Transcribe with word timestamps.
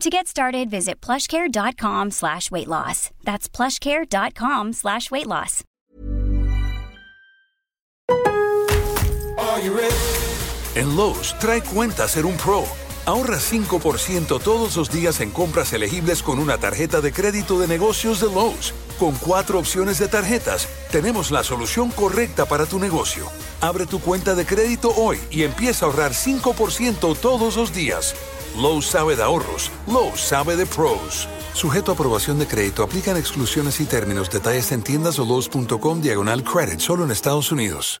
To 0.00 0.08
get 0.08 0.28
started, 0.28 0.70
visit 0.70 1.02
plushcare.com 1.02 2.10
slash 2.10 2.50
weight 2.50 2.68
loss. 2.68 3.10
That's 3.22 3.50
plushcare.com 3.50 4.72
slash 4.72 5.10
weight 5.10 5.26
loss. 5.26 5.62
En 10.74 10.96
Lowe's, 10.96 11.36
trae 11.38 11.60
cuenta 11.60 12.08
ser 12.08 12.24
un 12.24 12.34
pro. 12.38 12.64
Ahorra 13.04 13.36
5% 13.36 14.40
todos 14.42 14.76
los 14.76 14.90
días 14.90 15.20
en 15.20 15.32
compras 15.32 15.74
elegibles 15.74 16.22
con 16.22 16.38
una 16.38 16.56
tarjeta 16.56 17.02
de 17.02 17.12
crédito 17.12 17.58
de 17.58 17.68
negocios 17.68 18.20
de 18.20 18.28
Lowe's. 18.28 18.72
Con 18.98 19.14
cuatro 19.16 19.58
opciones 19.58 19.98
de 19.98 20.08
tarjetas, 20.08 20.66
tenemos 20.90 21.30
la 21.30 21.44
solución 21.44 21.90
correcta 21.90 22.46
para 22.46 22.64
tu 22.64 22.78
negocio. 22.78 23.26
Abre 23.60 23.84
tu 23.84 24.00
cuenta 24.00 24.34
de 24.34 24.46
crédito 24.46 24.94
hoy 24.96 25.18
y 25.30 25.42
empieza 25.42 25.84
a 25.84 25.88
ahorrar 25.90 26.12
5% 26.12 27.18
todos 27.18 27.56
los 27.56 27.74
días. 27.74 28.14
Lowe's 28.56 28.86
sabe 28.86 29.16
de 29.16 29.22
ahorros. 29.22 29.70
Lowe's 29.86 30.20
sabe 30.20 30.56
de 30.56 30.66
pros. 30.66 31.28
Sujeto 31.54 31.92
a 31.92 31.94
aprobación 31.94 32.38
de 32.38 32.46
crédito, 32.46 32.82
aplican 32.82 33.16
exclusiones 33.16 33.80
y 33.80 33.86
términos. 33.86 34.30
Detalles 34.30 34.72
en 34.72 34.82
tiendas 34.82 35.18
o 35.18 35.24
Lowe's.com 35.24 36.00
diagonal 36.00 36.44
credit. 36.44 36.80
Solo 36.80 37.04
en 37.04 37.10
Estados 37.10 37.52
Unidos. 37.52 38.00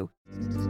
you. 0.00 0.69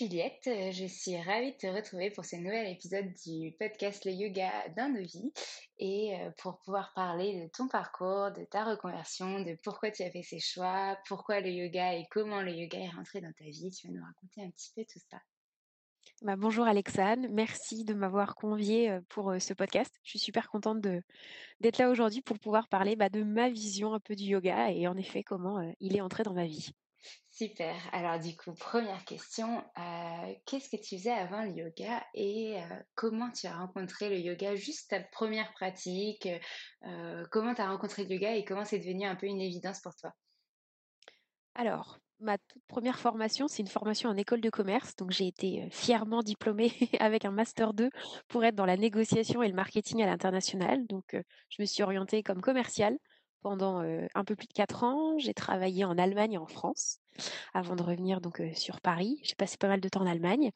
Juliette, 0.00 0.46
Euh, 0.46 0.72
je 0.72 0.86
suis 0.86 1.20
ravie 1.20 1.52
de 1.52 1.58
te 1.58 1.66
retrouver 1.66 2.10
pour 2.10 2.24
ce 2.24 2.34
nouvel 2.36 2.66
épisode 2.72 3.12
du 3.26 3.52
podcast 3.58 4.06
Le 4.06 4.12
Yoga 4.12 4.50
dans 4.74 4.88
nos 4.88 5.02
vies 5.02 5.30
et 5.78 6.14
euh, 6.14 6.30
pour 6.38 6.58
pouvoir 6.60 6.94
parler 6.94 7.42
de 7.42 7.48
ton 7.48 7.68
parcours, 7.68 8.30
de 8.30 8.46
ta 8.46 8.64
reconversion, 8.64 9.40
de 9.40 9.58
pourquoi 9.62 9.90
tu 9.90 10.02
as 10.02 10.10
fait 10.10 10.22
ces 10.22 10.40
choix, 10.40 10.96
pourquoi 11.06 11.40
le 11.40 11.50
yoga 11.50 11.92
et 11.96 12.06
comment 12.10 12.40
le 12.40 12.50
yoga 12.50 12.78
est 12.78 12.88
rentré 12.88 13.20
dans 13.20 13.32
ta 13.32 13.44
vie. 13.44 13.70
Tu 13.72 13.88
vas 13.88 13.92
nous 13.92 14.02
raconter 14.02 14.42
un 14.42 14.48
petit 14.48 14.72
peu 14.74 14.86
tout 14.90 15.00
ça. 15.10 15.18
Bah, 16.22 16.36
bonjour 16.36 16.66
Alexane, 16.66 17.28
merci 17.30 17.84
de 17.84 17.92
m'avoir 17.92 18.36
conviée 18.36 18.90
euh, 18.90 19.00
pour 19.10 19.34
ce 19.38 19.52
podcast. 19.52 19.94
Je 20.02 20.10
suis 20.12 20.18
super 20.18 20.48
contente 20.48 20.80
d'être 20.80 21.76
là 21.76 21.90
aujourd'hui 21.90 22.22
pour 22.22 22.38
pouvoir 22.38 22.68
parler 22.68 22.96
bah, 22.96 23.10
de 23.10 23.22
ma 23.22 23.50
vision 23.50 23.92
un 23.92 24.00
peu 24.00 24.16
du 24.16 24.24
yoga 24.24 24.70
et 24.70 24.88
en 24.88 24.96
effet 24.96 25.22
comment 25.22 25.60
il 25.78 25.94
est 25.94 26.00
entré 26.00 26.22
dans 26.22 26.32
ma 26.32 26.46
vie. 26.46 26.72
Super. 27.40 27.74
Alors 27.92 28.18
du 28.18 28.36
coup, 28.36 28.52
première 28.52 29.02
question, 29.06 29.64
euh, 29.78 30.34
qu'est-ce 30.44 30.68
que 30.68 30.76
tu 30.76 30.98
faisais 30.98 31.10
avant 31.10 31.42
le 31.42 31.52
yoga 31.52 32.04
et 32.12 32.58
euh, 32.58 32.76
comment 32.94 33.30
tu 33.30 33.46
as 33.46 33.56
rencontré 33.56 34.10
le 34.10 34.18
yoga, 34.18 34.56
juste 34.56 34.90
ta 34.90 35.00
première 35.00 35.50
pratique, 35.52 36.28
euh, 36.84 37.24
comment 37.30 37.54
tu 37.54 37.62
as 37.62 37.70
rencontré 37.70 38.04
le 38.04 38.10
yoga 38.10 38.34
et 38.34 38.44
comment 38.44 38.66
c'est 38.66 38.78
devenu 38.78 39.06
un 39.06 39.16
peu 39.16 39.24
une 39.24 39.40
évidence 39.40 39.80
pour 39.80 39.96
toi? 39.96 40.12
Alors, 41.54 41.98
ma 42.18 42.36
toute 42.36 42.62
première 42.66 42.98
formation, 42.98 43.48
c'est 43.48 43.62
une 43.62 43.68
formation 43.68 44.10
en 44.10 44.18
école 44.18 44.42
de 44.42 44.50
commerce. 44.50 44.94
Donc, 44.96 45.10
j'ai 45.10 45.28
été 45.28 45.66
fièrement 45.70 46.22
diplômée 46.22 46.74
avec 47.00 47.24
un 47.24 47.30
master 47.30 47.72
2 47.72 47.88
pour 48.28 48.44
être 48.44 48.54
dans 48.54 48.66
la 48.66 48.76
négociation 48.76 49.42
et 49.42 49.48
le 49.48 49.54
marketing 49.54 50.02
à 50.02 50.06
l'international. 50.06 50.86
Donc, 50.88 51.16
je 51.48 51.62
me 51.62 51.64
suis 51.64 51.82
orientée 51.82 52.22
comme 52.22 52.42
commerciale 52.42 52.98
pendant 53.42 53.80
un 54.14 54.24
peu 54.24 54.36
plus 54.36 54.46
de 54.46 54.52
quatre 54.52 54.84
ans. 54.84 55.18
J'ai 55.18 55.34
travaillé 55.34 55.84
en 55.84 55.98
Allemagne 55.98 56.34
et 56.34 56.38
en 56.38 56.46
France 56.46 57.00
avant 57.52 57.76
de 57.76 57.82
revenir 57.82 58.20
donc 58.20 58.42
sur 58.54 58.80
Paris. 58.80 59.20
J'ai 59.22 59.34
passé 59.34 59.56
pas 59.56 59.68
mal 59.68 59.80
de 59.80 59.88
temps 59.88 60.00
en 60.02 60.06
Allemagne. 60.06 60.50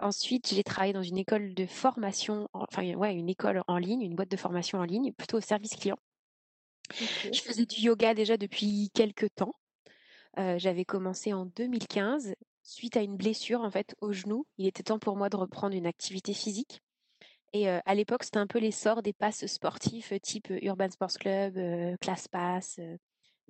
ensuite, 0.00 0.52
j'ai 0.54 0.64
travaillé 0.64 0.92
dans 0.92 1.02
une 1.02 1.18
école 1.18 1.54
de 1.54 1.66
formation, 1.66 2.48
enfin 2.52 2.94
ouais, 2.94 3.14
une 3.14 3.28
école 3.28 3.62
en 3.66 3.78
ligne, 3.78 4.02
une 4.02 4.14
boîte 4.14 4.30
de 4.30 4.36
formation 4.36 4.78
en 4.78 4.84
ligne, 4.84 5.12
plutôt 5.12 5.38
au 5.38 5.42
service 5.42 5.76
client. 5.76 5.98
Je 7.32 7.40
faisais 7.40 7.66
du 7.66 7.80
yoga 7.80 8.14
déjà 8.14 8.36
depuis 8.36 8.90
quelques 8.94 9.34
temps. 9.34 9.54
J'avais 10.36 10.84
commencé 10.84 11.32
en 11.32 11.46
2015 11.46 12.34
suite 12.62 12.96
à 12.96 13.02
une 13.02 13.16
blessure 13.16 13.60
en 13.60 13.70
fait 13.70 13.94
au 14.00 14.12
genou. 14.12 14.46
Il 14.58 14.66
était 14.66 14.84
temps 14.84 14.98
pour 14.98 15.16
moi 15.16 15.28
de 15.28 15.36
reprendre 15.36 15.74
une 15.74 15.86
activité 15.86 16.32
physique. 16.34 16.82
Et 17.52 17.68
à 17.68 17.94
l'époque, 17.94 18.22
c'était 18.24 18.38
un 18.38 18.46
peu 18.46 18.58
l'essor 18.58 19.02
des 19.02 19.12
passes 19.12 19.46
sportifs 19.46 20.12
type 20.22 20.48
Urban 20.62 20.90
Sports 20.90 21.18
Club, 21.18 21.58
Class 22.00 22.28
Pass, 22.28 22.78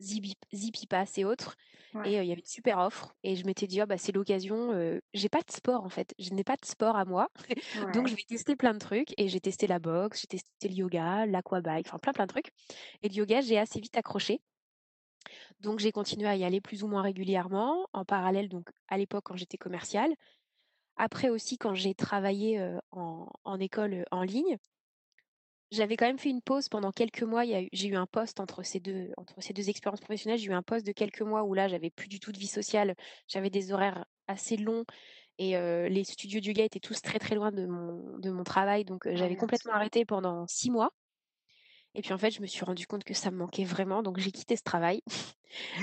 Zippy, 0.01 0.87
Pass 0.89 1.19
et 1.19 1.25
autres. 1.25 1.57
Et 2.05 2.17
il 2.17 2.25
y 2.25 2.33
avait 2.33 2.41
une 2.41 2.47
super 2.47 2.79
offre. 2.79 3.15
Et 3.23 3.37
je 3.37 3.45
m'étais 3.45 3.67
dit, 3.67 3.81
«Ah, 3.81 3.87
bah, 3.87 3.99
c'est 3.99 4.13
l'occasion. 4.13 5.01
j'ai 5.13 5.29
pas 5.29 5.43
de 5.43 5.51
sport 5.51 5.85
en 5.85 5.89
fait. 5.89 6.15
Je 6.19 6.31
n'ai 6.31 6.45
pas 6.45 6.57
de 6.57 6.65
sport 6.65 6.97
à 6.97 7.05
moi. 7.05 7.29
Donc 7.95 8.07
je 8.07 8.15
vais 8.15 8.23
tester 8.23 8.57
plein 8.57 8.73
de 8.73 8.79
trucs. 8.79 9.13
Et 9.19 9.29
j'ai 9.29 9.41
testé 9.41 9.67
la 9.67 9.79
boxe, 9.79 10.23
j'ai 10.23 10.27
testé 10.29 10.69
le 10.69 10.75
yoga, 10.75 11.27
l'aquabike, 11.27 11.87
enfin 11.89 11.99
plein 11.99 12.13
plein 12.13 12.27
de 12.27 12.31
trucs. 12.31 12.51
Et 13.03 13.09
le 13.09 13.15
yoga, 13.15 13.41
j'ai 13.41 13.59
assez 13.59 13.81
vite 13.81 13.97
accroché. 13.97 14.41
Donc 15.61 15.79
j'ai 15.81 15.93
continué 15.93 16.27
à 16.29 16.37
y 16.37 16.45
aller 16.45 16.61
plus 16.61 16.83
ou 16.83 16.89
moins 16.89 17.03
régulièrement. 17.03 17.87
En 17.93 18.05
parallèle, 18.05 18.49
donc 18.49 18.69
à 18.89 18.97
l'époque 18.97 19.25
quand 19.25 19.37
j'étais 19.37 19.59
commerciale. 19.59 20.15
Après 20.97 21.31
aussi, 21.31 21.57
quand 21.57 21.75
j'ai 21.75 21.95
travaillé 21.95 22.63
en, 22.93 23.59
école 23.59 24.05
en 24.11 24.23
ligne, 24.23 24.59
j'avais 25.71 25.97
quand 25.97 26.07
même 26.07 26.19
fait 26.19 26.31
une 26.31 26.43
pause 26.43 26.69
pendant 26.69 26.93
quelques 26.93 27.23
mois. 27.23 27.45
J'ai 27.45 27.89
eu 27.89 27.97
un 27.97 28.07
poste 28.07 28.41
entre 28.41 28.63
ces 28.63 28.81
deux, 28.81 29.11
entre 29.17 29.41
ces 29.41 29.53
deux 29.53 29.71
expériences 29.71 30.01
professionnelles. 30.01 30.39
J'ai 30.39 30.51
eu 30.51 30.55
un 30.55 30.63
poste 30.63 30.87
de 30.87 30.93
quelques 30.93 31.23
mois 31.23 31.45
où 31.45 31.55
là, 31.55 31.69
j'avais 31.69 31.91
plus 31.91 32.09
du 32.09 32.21
tout 32.21 32.33
de 32.33 32.39
vie 32.39 32.47
sociale. 32.47 32.95
J'avais 33.29 33.51
des 33.51 33.73
horaires 33.73 34.05
assez 34.27 34.57
longs 34.57 34.85
et 35.39 35.53
les 35.89 36.05
studios 36.05 36.41
du 36.41 36.53
gars 36.53 36.65
étaient 36.65 36.81
tous 36.81 37.01
très 37.01 37.19
très 37.19 37.35
loin 37.35 37.51
de 37.51 37.65
mon, 37.65 38.19
de 38.19 38.31
mon 38.31 38.45
travail. 38.45 38.85
Donc 38.85 39.07
ah 39.07 39.15
j'avais 39.15 39.37
complètement 39.37 39.73
arrêté 39.73 40.05
pendant 40.05 40.47
six 40.47 40.71
mois. 40.71 40.91
Et 41.95 42.03
puis 42.03 42.13
en 42.13 42.19
fait, 42.19 42.31
je 42.31 42.41
me 42.41 42.47
suis 42.47 42.65
rendu 42.65 42.87
compte 42.87 43.05
que 43.05 43.15
ça 43.15 43.31
me 43.31 43.39
manquait 43.39 43.65
vraiment. 43.65 44.03
Donc 44.03 44.19
j'ai 44.19 44.33
quitté 44.33 44.57
ce 44.57 44.63
travail. 44.63 45.03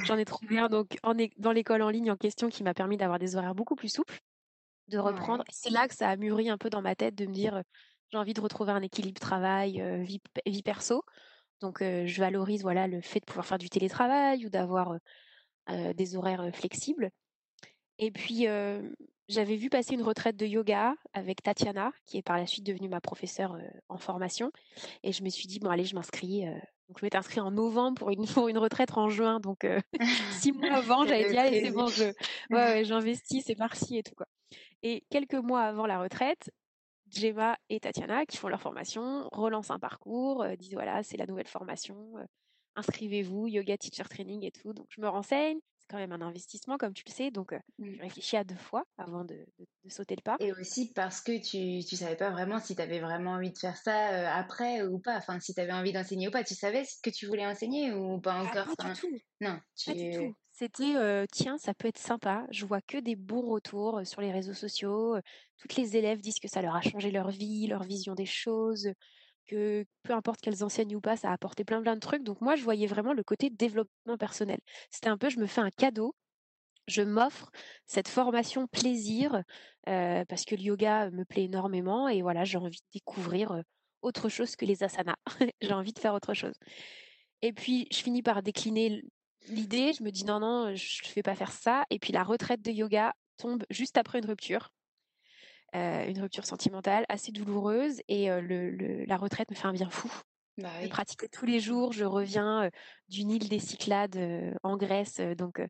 J'en 0.05 0.17
ai 0.17 0.25
trouvé 0.25 0.59
un 0.59 0.69
donc, 0.69 0.97
en, 1.03 1.13
dans 1.37 1.51
l'école 1.51 1.81
en 1.81 1.89
ligne 1.89 2.11
en 2.11 2.17
question 2.17 2.49
qui 2.49 2.63
m'a 2.63 2.73
permis 2.73 2.97
d'avoir 2.97 3.19
des 3.19 3.35
horaires 3.35 3.55
beaucoup 3.55 3.75
plus 3.75 3.89
souples 3.89 4.19
de 4.87 4.97
reprendre. 4.97 5.43
C'est 5.49 5.69
là 5.69 5.87
que 5.87 5.95
ça 5.95 6.09
a 6.09 6.15
mûri 6.15 6.49
un 6.49 6.57
peu 6.57 6.69
dans 6.69 6.81
ma 6.81 6.95
tête 6.95 7.15
de 7.15 7.25
me 7.25 7.33
dire 7.33 7.61
j'ai 8.11 8.17
envie 8.17 8.33
de 8.33 8.41
retrouver 8.41 8.71
un 8.71 8.81
équilibre 8.81 9.19
travail 9.19 9.83
vie, 10.03 10.21
vie 10.45 10.63
perso. 10.63 11.03
Donc 11.61 11.79
je 11.81 12.19
valorise 12.19 12.61
voilà 12.61 12.87
le 12.87 13.01
fait 13.01 13.19
de 13.19 13.25
pouvoir 13.25 13.45
faire 13.45 13.57
du 13.57 13.69
télétravail 13.69 14.45
ou 14.45 14.49
d'avoir 14.49 14.95
des 15.69 16.15
horaires 16.15 16.49
flexibles. 16.53 17.09
Et 17.99 18.11
puis 18.11 18.47
j'avais 19.27 19.55
vu 19.55 19.69
passer 19.69 19.93
une 19.93 20.03
retraite 20.03 20.37
de 20.37 20.45
yoga 20.45 20.95
avec 21.13 21.43
Tatiana, 21.43 21.91
qui 22.05 22.17
est 22.17 22.21
par 22.21 22.37
la 22.37 22.45
suite 22.45 22.65
devenue 22.65 22.89
ma 22.89 23.01
professeure 23.01 23.57
en 23.89 23.97
formation. 23.97 24.51
Et 25.03 25.11
je 25.11 25.23
me 25.23 25.29
suis 25.29 25.47
dit, 25.47 25.59
bon, 25.59 25.69
allez, 25.69 25.85
je 25.85 25.95
m'inscris. 25.95 26.45
donc, 26.87 26.99
je 26.99 27.05
m'étais 27.05 27.17
inscrite 27.17 27.39
en 27.39 27.51
novembre 27.51 27.97
pour 27.97 28.09
une, 28.09 28.25
pour 28.45 28.47
une 28.47 28.57
retraite 28.57 28.97
en 28.97 29.09
juin. 29.09 29.39
Donc, 29.39 29.65
six 30.31 30.51
mois 30.51 30.73
avant, 30.73 31.05
j'avais 31.05 31.29
dit, 31.29 31.37
allez, 31.37 31.65
c'est 31.65 31.71
bon, 31.71 31.87
je, 31.87 32.05
ouais, 32.51 32.85
j'investis, 32.85 33.43
c'est 33.45 33.55
parti 33.55 33.97
et 33.97 34.03
tout. 34.03 34.15
Quoi. 34.15 34.27
Et 34.83 35.05
quelques 35.09 35.33
mois 35.33 35.63
avant 35.63 35.85
la 35.85 35.99
retraite, 35.99 36.49
Gemma 37.09 37.57
et 37.69 37.79
Tatiana, 37.79 38.25
qui 38.25 38.37
font 38.37 38.47
leur 38.47 38.61
formation, 38.61 39.27
relancent 39.31 39.71
un 39.71 39.79
parcours, 39.79 40.43
euh, 40.43 40.55
disent 40.55 40.73
voilà, 40.73 41.03
c'est 41.03 41.17
la 41.17 41.25
nouvelle 41.25 41.47
formation, 41.47 42.13
euh, 42.17 42.25
inscrivez-vous, 42.75 43.47
yoga 43.47 43.77
teacher 43.77 44.03
training 44.03 44.43
et 44.45 44.51
tout. 44.51 44.73
Donc 44.73 44.87
je 44.89 45.01
me 45.01 45.07
renseigne, 45.07 45.59
c'est 45.87 45.95
quand 45.95 45.99
même 45.99 46.11
un 46.11 46.25
investissement, 46.25 46.77
comme 46.77 46.93
tu 46.93 47.03
le 47.05 47.11
sais, 47.11 47.31
donc 47.31 47.53
euh, 47.53 47.59
mmh. 47.79 47.91
je 47.95 48.01
réfléchis 48.01 48.37
à 48.37 48.43
deux 48.43 48.55
fois 48.55 48.83
avant 48.97 49.23
de, 49.23 49.37
sauter 49.87 50.15
le 50.15 50.21
pas. 50.21 50.35
Et 50.39 50.51
aussi 50.51 50.91
parce 50.93 51.21
que 51.21 51.39
tu 51.39 51.77
ne 51.77 51.97
savais 51.97 52.17
pas 52.17 52.29
vraiment 52.29 52.59
si 52.59 52.75
tu 52.75 52.81
avais 52.81 52.99
vraiment 52.99 53.31
envie 53.31 53.51
de 53.51 53.57
faire 53.57 53.77
ça 53.77 54.35
après 54.35 54.83
ou 54.83 54.99
pas, 54.99 55.15
enfin 55.15 55.39
si 55.39 55.53
tu 55.53 55.61
avais 55.61 55.71
envie 55.71 55.93
d'enseigner 55.93 56.27
ou 56.27 56.31
pas, 56.31 56.43
tu 56.43 56.55
savais 56.55 56.83
ce 56.83 56.97
que 57.01 57.09
tu 57.09 57.25
voulais 57.25 57.45
enseigner 57.45 57.93
ou 57.93 58.19
pas 58.19 58.33
ah, 58.33 58.43
encore 58.43 58.75
Pas 58.75 58.93
du 58.93 58.99
tout. 58.99 59.17
Non, 59.39 59.59
tu... 59.77 59.91
pas 59.91 59.95
du 59.95 60.11
tout. 60.11 60.35
C'était 60.51 61.27
tiens, 61.31 61.57
ça 61.57 61.73
peut 61.73 61.87
être 61.87 61.99
sympa. 61.99 62.45
Je 62.49 62.65
vois 62.65 62.81
que 62.81 62.97
des 62.97 63.15
bons 63.15 63.47
retours 63.47 64.01
sur 64.05 64.21
les 64.21 64.31
réseaux 64.31 64.55
sociaux. 64.55 65.15
Toutes 65.57 65.75
les 65.75 65.95
élèves 65.95 66.19
disent 66.19 66.39
que 66.39 66.47
ça 66.47 66.61
leur 66.61 66.75
a 66.75 66.81
changé 66.81 67.11
leur 67.11 67.29
vie, 67.29 67.67
leur 67.67 67.83
vision 67.83 68.15
des 68.15 68.25
choses, 68.25 68.89
que 69.47 69.85
peu 70.03 70.13
importe 70.13 70.41
qu'elles 70.41 70.63
enseignent 70.63 70.95
ou 70.95 71.01
pas, 71.01 71.17
ça 71.17 71.29
a 71.29 71.33
apporté 71.33 71.63
plein 71.63 71.81
plein 71.81 71.95
de 71.95 71.99
trucs. 71.99 72.23
Donc 72.23 72.41
moi, 72.41 72.55
je 72.55 72.63
voyais 72.63 72.87
vraiment 72.87 73.13
le 73.13 73.23
côté 73.23 73.49
développement 73.49 74.17
personnel. 74.17 74.59
C'était 74.91 75.09
un 75.09 75.17
peu, 75.17 75.29
je 75.29 75.39
me 75.39 75.47
fais 75.47 75.61
un 75.61 75.71
cadeau. 75.71 76.15
Je 76.87 77.01
m'offre 77.01 77.51
cette 77.85 78.07
formation 78.07 78.67
plaisir 78.67 79.43
parce 79.85 80.45
que 80.45 80.55
le 80.55 80.61
yoga 80.61 81.09
me 81.11 81.25
plaît 81.25 81.45
énormément 81.45 82.07
et 82.07 82.21
voilà, 82.21 82.45
j'ai 82.45 82.57
envie 82.57 82.79
de 82.79 82.85
découvrir 82.93 83.61
autre 84.01 84.29
chose 84.29 84.55
que 84.55 84.65
les 84.65 84.83
asanas. 84.83 85.17
j'ai 85.61 85.73
envie 85.73 85.93
de 85.93 85.99
faire 85.99 86.13
autre 86.13 86.33
chose. 86.33 86.55
Et 87.41 87.53
puis, 87.53 87.87
je 87.91 87.97
finis 87.97 88.23
par 88.23 88.41
décliner 88.41 89.03
l'idée, 89.49 89.93
je 89.93 90.03
me 90.03 90.11
dis 90.11 90.25
non, 90.25 90.39
non, 90.39 90.75
je 90.75 91.07
ne 91.07 91.13
vais 91.13 91.23
pas 91.23 91.35
faire 91.35 91.51
ça. 91.51 91.85
Et 91.89 91.99
puis 91.99 92.13
la 92.13 92.23
retraite 92.23 92.61
de 92.61 92.71
yoga 92.71 93.13
tombe 93.37 93.63
juste 93.69 93.97
après 93.97 94.19
une 94.19 94.25
rupture. 94.25 94.71
Euh, 95.77 96.07
une 96.07 96.19
rupture 96.21 96.45
sentimentale 96.45 97.05
assez 97.07 97.31
douloureuse 97.31 98.01
et 98.07 98.31
euh, 98.31 98.41
le, 98.41 99.05
la 99.05 99.17
retraite 99.17 99.51
me 99.51 99.55
fait 99.55 99.67
un 99.67 99.73
bien 99.73 99.89
fou. 99.89 100.11
Bah 100.57 100.69
je 100.81 100.87
pratique 100.87 101.29
tous 101.29 101.45
les 101.45 101.59
jours, 101.59 101.93
je 101.93 102.03
reviens 102.03 102.63
euh, 102.63 102.69
d'une 103.09 103.29
île 103.29 103.47
des 103.47 103.59
Cyclades 103.59 104.17
en 104.63 104.75
Grèce, 104.75 105.19
donc 105.37 105.61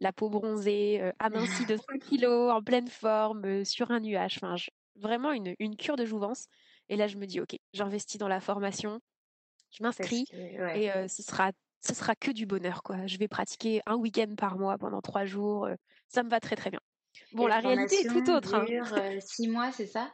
la 0.00 0.12
peau 0.12 0.30
bronzée, 0.30 1.00
amincie 1.20 1.64
de 1.66 1.76
5 1.90 2.00
kilos, 2.00 2.50
en 2.50 2.60
pleine 2.60 2.88
forme, 2.88 3.64
sur 3.64 3.92
un 3.92 4.00
nuage. 4.00 4.38
Enfin, 4.42 4.56
vraiment 4.96 5.30
une, 5.30 5.54
une, 5.60 5.76
cure 5.76 5.94
de 5.94 6.04
jouvence. 6.04 6.46
Et 6.88 6.96
là, 6.96 7.06
je 7.06 7.18
me 7.18 7.26
dis, 7.26 7.40
ok, 7.40 7.56
j'investis 7.72 8.18
dans 8.18 8.26
la 8.26 8.40
formation, 8.40 8.98
je 9.70 9.84
m'inscris 9.84 10.26
et 10.74 10.90
ce 11.08 11.22
sera 11.22 11.52
ce 11.84 11.94
sera 11.94 12.14
que 12.14 12.30
du 12.30 12.46
bonheur, 12.46 12.82
quoi. 12.82 13.06
Je 13.06 13.18
vais 13.18 13.28
pratiquer 13.28 13.80
un 13.86 13.96
week-end 13.96 14.34
par 14.36 14.56
mois 14.56 14.76
pendant 14.78 15.00
trois 15.00 15.24
jours. 15.24 15.68
ça 16.08 16.24
me 16.24 16.30
va 16.30 16.40
très 16.40 16.56
très 16.56 16.70
bien. 16.70 16.80
Bon, 17.32 17.46
la 17.46 17.60
réalité 17.60 18.00
est 18.00 18.08
tout 18.08 18.30
autre. 18.30 18.54
Hein. 18.54 18.64
Dure, 18.64 18.86
six 19.20 19.48
mois, 19.48 19.72
c'est 19.72 19.86
ça? 19.86 20.12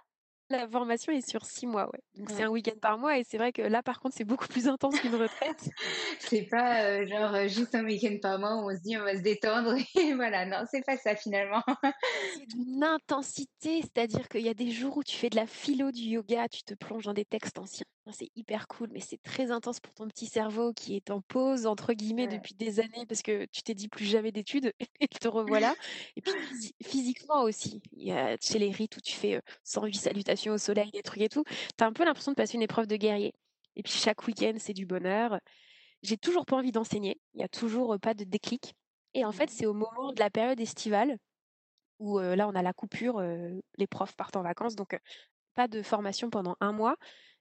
La 0.50 0.68
formation 0.68 1.12
est 1.12 1.28
sur 1.28 1.44
six 1.44 1.66
mois, 1.66 1.86
ouais. 1.86 2.00
Donc 2.16 2.30
c'est 2.30 2.42
un 2.42 2.48
week-end 2.48 2.78
par 2.80 2.98
mois 2.98 3.18
et 3.18 3.24
c'est 3.24 3.38
vrai 3.38 3.52
que 3.52 3.62
là, 3.62 3.82
par 3.82 4.00
contre, 4.00 4.16
c'est 4.16 4.24
beaucoup 4.24 4.48
plus 4.48 4.68
intense 4.68 4.98
qu'une 5.00 5.14
retraite. 5.14 5.68
c'est 6.20 6.42
pas 6.50 6.82
euh, 6.84 7.06
genre 7.06 7.34
euh, 7.34 7.48
juste 7.48 7.74
un 7.74 7.84
week-end 7.84 8.16
par 8.20 8.38
mois 8.38 8.56
où 8.56 8.70
on 8.70 8.74
se 8.74 8.80
dit 8.80 8.96
on 8.96 9.02
va 9.02 9.16
se 9.16 9.22
détendre 9.22 9.74
et 10.00 10.14
voilà. 10.14 10.46
Non, 10.46 10.64
c'est 10.70 10.84
pas 10.84 10.96
ça 10.96 11.14
finalement. 11.16 11.62
c'est 12.36 12.46
d'une 12.46 12.82
intensité, 12.82 13.82
c'est-à-dire 13.82 14.28
qu'il 14.28 14.42
y 14.42 14.48
a 14.48 14.54
des 14.54 14.70
jours 14.70 14.96
où 14.96 15.04
tu 15.04 15.16
fais 15.16 15.28
de 15.28 15.36
la 15.36 15.46
philo 15.46 15.92
du 15.92 16.02
yoga, 16.02 16.48
tu 16.48 16.62
te 16.62 16.74
plonges 16.74 17.04
dans 17.04 17.14
des 17.14 17.24
textes 17.24 17.58
anciens. 17.58 17.86
C'est 18.10 18.30
hyper 18.36 18.68
cool, 18.68 18.88
mais 18.92 19.00
c'est 19.00 19.20
très 19.22 19.50
intense 19.50 19.80
pour 19.80 19.92
ton 19.92 20.08
petit 20.08 20.26
cerveau 20.26 20.72
qui 20.72 20.96
est 20.96 21.10
en 21.10 21.20
pause, 21.20 21.66
entre 21.66 21.92
guillemets, 21.92 22.26
depuis 22.26 22.54
des 22.54 22.80
années 22.80 23.04
parce 23.06 23.20
que 23.20 23.44
tu 23.52 23.62
t'es 23.62 23.74
dit 23.74 23.88
plus 23.88 24.06
jamais 24.06 24.32
d'études 24.32 24.72
et 25.00 25.08
te 25.08 25.28
revoilà. 25.28 25.74
et 26.16 26.22
puis 26.22 26.32
physiquement 26.82 27.42
aussi. 27.42 27.82
Il 27.92 28.06
y 28.06 28.12
a 28.12 28.36
chez 28.40 28.58
les 28.58 28.70
rites 28.70 28.96
où 28.96 29.00
tu 29.00 29.12
fais 29.12 29.42
108 29.64 30.06
euh, 30.06 30.10
au 30.46 30.58
soleil, 30.58 30.90
des 30.92 31.02
trucs 31.02 31.22
et 31.22 31.28
tout, 31.28 31.44
tu 31.44 31.84
as 31.84 31.86
un 31.86 31.92
peu 31.92 32.04
l'impression 32.04 32.32
de 32.32 32.36
passer 32.36 32.54
une 32.54 32.62
épreuve 32.62 32.86
de 32.86 32.96
guerrier. 32.96 33.34
Et 33.76 33.82
puis 33.82 33.92
chaque 33.92 34.26
week-end, 34.26 34.54
c'est 34.58 34.74
du 34.74 34.86
bonheur. 34.86 35.38
J'ai 36.02 36.16
toujours 36.16 36.46
pas 36.46 36.56
envie 36.56 36.72
d'enseigner, 36.72 37.20
il 37.34 37.38
n'y 37.38 37.44
a 37.44 37.48
toujours 37.48 37.98
pas 38.00 38.14
de 38.14 38.24
déclic. 38.24 38.74
Et 39.14 39.24
en 39.24 39.32
fait, 39.32 39.50
c'est 39.50 39.66
au 39.66 39.74
moment 39.74 40.12
de 40.12 40.20
la 40.20 40.30
période 40.30 40.60
estivale 40.60 41.16
où 41.98 42.20
là, 42.20 42.46
on 42.48 42.54
a 42.54 42.62
la 42.62 42.72
coupure, 42.72 43.20
les 43.76 43.86
profs 43.88 44.14
partent 44.14 44.36
en 44.36 44.42
vacances, 44.42 44.76
donc 44.76 44.96
pas 45.54 45.66
de 45.66 45.82
formation 45.82 46.30
pendant 46.30 46.56
un 46.60 46.72
mois. 46.72 46.96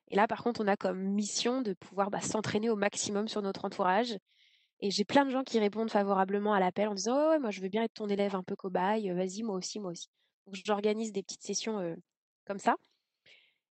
Et 0.10 0.16
là, 0.16 0.28
par 0.28 0.42
contre, 0.44 0.62
on 0.62 0.68
a 0.68 0.78
comme 0.78 1.00
mission 1.00 1.62
de 1.62 1.74
pouvoir 1.74 2.10
bah, 2.10 2.22
s'entraîner 2.22 2.70
au 2.70 2.76
maximum 2.76 3.28
sur 3.28 3.42
notre 3.42 3.66
entourage. 3.66 4.18
Et 4.80 4.92
j'ai 4.92 5.06
plein 5.06 5.26
de 5.26 5.32
gens 5.32 5.44
qui 5.44 5.60
répondent 5.60 5.90
favorablement 5.90 6.54
à 6.54 6.60
l'appel 6.60 6.88
en 6.88 6.94
disant 6.94 7.30
ouais, 7.30 7.40
moi 7.40 7.50
je 7.52 7.62
veux 7.62 7.70
bien 7.70 7.84
être 7.84 7.94
ton 7.94 8.08
élève 8.08 8.36
un 8.36 8.44
peu 8.44 8.56
cobaye, 8.56 9.10
vas-y, 9.10 9.44
moi 9.44 9.56
aussi, 9.56 9.80
moi 9.80 9.92
aussi. 9.92 10.08
Donc 10.46 10.56
j'organise 10.66 11.12
des 11.12 11.24
petites 11.24 11.44
sessions 11.44 11.96
comme 12.48 12.60
ça. 12.60 12.76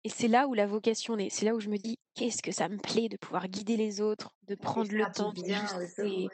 Et 0.04 0.10
c'est 0.10 0.28
là 0.28 0.46
où 0.46 0.54
la 0.54 0.66
vocation 0.66 1.16
est. 1.16 1.30
C'est 1.30 1.46
là 1.46 1.54
où 1.54 1.60
je 1.60 1.70
me 1.70 1.78
dis, 1.78 1.98
qu'est-ce 2.14 2.42
que 2.42 2.52
ça 2.52 2.68
me 2.68 2.76
plaît 2.76 3.08
de 3.08 3.16
pouvoir 3.16 3.48
guider 3.48 3.76
les 3.76 4.02
autres, 4.02 4.34
de 4.42 4.54
prendre 4.54 4.92
le 4.92 5.04
temps 5.12 5.32
de 5.32 6.28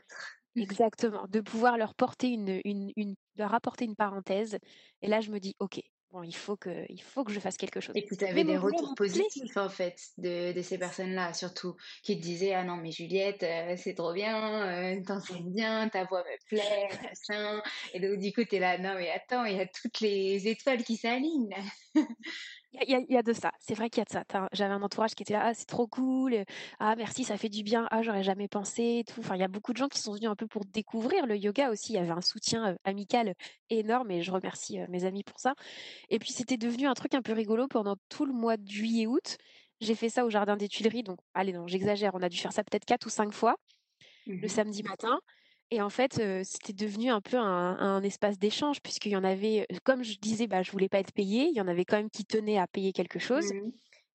Exactement, 0.57 1.27
de 1.29 1.41
pouvoir 1.41 1.79
leur 1.79 1.95
porter 1.95 2.29
une, 2.29 2.61
une, 2.65 3.15
leur 3.37 3.55
apporter 3.55 3.85
une 3.85 3.95
parenthèse. 3.95 4.59
Et 5.01 5.07
là, 5.07 5.21
je 5.21 5.31
me 5.31 5.39
dis, 5.39 5.55
ok, 5.61 5.81
bon, 6.13 6.23
il 6.23 6.35
faut 6.35 6.57
que, 6.57 6.85
il 6.89 7.03
faut 7.03 7.25
que 7.25 7.33
je 7.33 7.41
fasse 7.41 7.57
quelque 7.57 7.81
chose. 7.81 7.95
Et 7.97 8.03
puis 8.03 8.17
tu 8.17 8.25
avais 8.25 8.45
des 8.45 8.57
retours 8.57 8.95
positifs 8.95 9.57
en 9.57 9.69
fait 9.69 9.99
de, 10.19 10.53
de 10.53 10.63
ces 10.63 10.79
personnes-là, 10.79 11.33
surtout 11.33 11.77
qui 12.03 12.17
te 12.17 12.23
disaient 12.23 12.55
ah 12.55 12.65
non 12.65 12.77
mais 12.77 12.91
Juliette 12.91 13.43
euh, 13.43 13.75
c'est 13.77 13.95
trop 13.95 14.13
bien, 14.13 14.67
euh, 14.67 15.03
t'enseignes 15.05 15.53
bien, 15.53 15.89
ta 15.89 16.05
voix 16.05 16.23
me 16.25 16.47
plaît, 16.49 16.89
machin. 17.03 17.63
Et 17.95 18.01
donc 18.01 18.19
du 18.19 18.33
coup 18.33 18.45
t'es 18.45 18.59
là 18.59 18.79
non 18.79 18.95
mais 18.97 19.11
attends 19.11 19.45
il 19.45 19.57
y 19.57 19.61
a 19.61 19.67
toutes 19.67 20.01
les 20.01 20.49
étoiles 20.49 20.85
qui 20.85 20.97
s'alignent. 20.97 21.55
Il 22.73 23.07
y, 23.09 23.17
a, 23.17 23.23
de 23.23 23.33
ça, 23.33 23.51
c'est 23.59 23.75
vrai 23.75 23.91
qu'il 23.91 24.01
y 24.01 24.03
a 24.03 24.05
de 24.05 24.11
ça. 24.11 24.47
J'avais 24.53 24.73
un 24.73 24.83
entourage 24.83 25.17
qui 25.17 25.25
était 25.25 25.33
là, 25.33 25.43
ah, 25.47 25.55
c'est 25.55 25.67
trop 25.67 25.89
cool, 25.89 26.45
ah 26.79 26.95
merci, 26.95 27.25
ça 27.25 27.37
fait 27.37 27.49
du 27.49 27.65
bien, 27.65 27.89
ah 27.91 28.03
j'aurais 28.03 28.23
jamais 28.23 28.47
pensé, 28.47 29.03
tout. 29.13 29.21
Enfin, 29.21 29.35
il 29.35 29.41
y 29.41 29.45
a 29.45 29.49
beaucoup 29.49 29.73
de 29.73 29.77
gens 29.77 29.89
qui 29.89 29.99
sont 29.99 30.13
venus 30.13 30.31
un 30.31 30.37
peu 30.37 30.47
pour 30.47 30.65
découvrir 30.65 31.27
le 31.27 31.37
yoga 31.37 31.71
aussi. 31.71 31.93
Il 31.93 31.97
y 31.97 31.99
avait 31.99 32.13
un 32.13 32.21
soutien 32.21 32.77
amical 32.85 33.35
énorme 33.71 34.13
et 34.13 34.23
je 34.23 34.31
remercie 34.31 34.79
mes 34.89 35.05
amis 35.05 35.25
pour 35.25 35.41
ça. 35.41 35.55
Et 36.11 36.21
puis 36.21 36.31
c'était 36.33 36.57
devenu 36.57 36.87
un 36.87 36.95
truc 36.95 37.15
un 37.15 37.23
peu 37.23 37.33
rigolo 37.33 37.67
pendant 37.67 37.97
tout 38.09 38.25
le 38.25 38.33
mois 38.33 38.57
de 38.57 38.69
juillet-août. 38.69 39.37
J'ai 39.81 39.97
fait 39.97 40.09
ça 40.09 40.25
au 40.25 40.31
jardin 40.31 40.57
des 40.57 40.69
Tuileries, 40.69 41.03
donc 41.03 41.19
allez 41.35 41.53
non, 41.53 41.67
j'exagère, 41.67 42.15
on 42.15 42.23
a 42.23 42.29
dû 42.29 42.39
faire 42.39 42.53
ça 42.53 42.63
peut-être 42.63 42.85
quatre 42.85 43.07
ou 43.07 43.11
cinq 43.11 43.33
fois 43.33 43.57
le 44.27 44.47
mmh 44.47 44.49
samedi 44.49 44.83
matin. 44.83 45.21
Et 45.71 45.81
en 45.81 45.91
fait, 45.91 46.21
c'était 46.43 46.73
devenu 46.73 47.11
un 47.11 47.21
peu 47.21 47.37
un, 47.37 48.03
espace 48.03 48.39
d'échange, 48.39 48.81
puisqu'il 48.83 49.13
y 49.13 49.17
en 49.17 49.25
avait, 49.25 49.67
comme 49.85 50.03
je 50.03 50.19
disais, 50.19 50.47
bah, 50.47 50.63
je 50.63 50.73
voulais 50.73 50.89
pas 50.89 50.99
être 50.99 51.13
payée, 51.13 51.49
il 51.49 51.55
y 51.55 51.61
en 51.61 51.69
avait 51.69 51.85
quand 51.85 51.97
même 51.97 52.11
qui 52.11 52.25
tenaient 52.25 52.59
à 52.59 52.67
payer 52.67 52.93
quelque 52.93 53.19
chose. 53.19 53.53
Mmh 53.53 53.71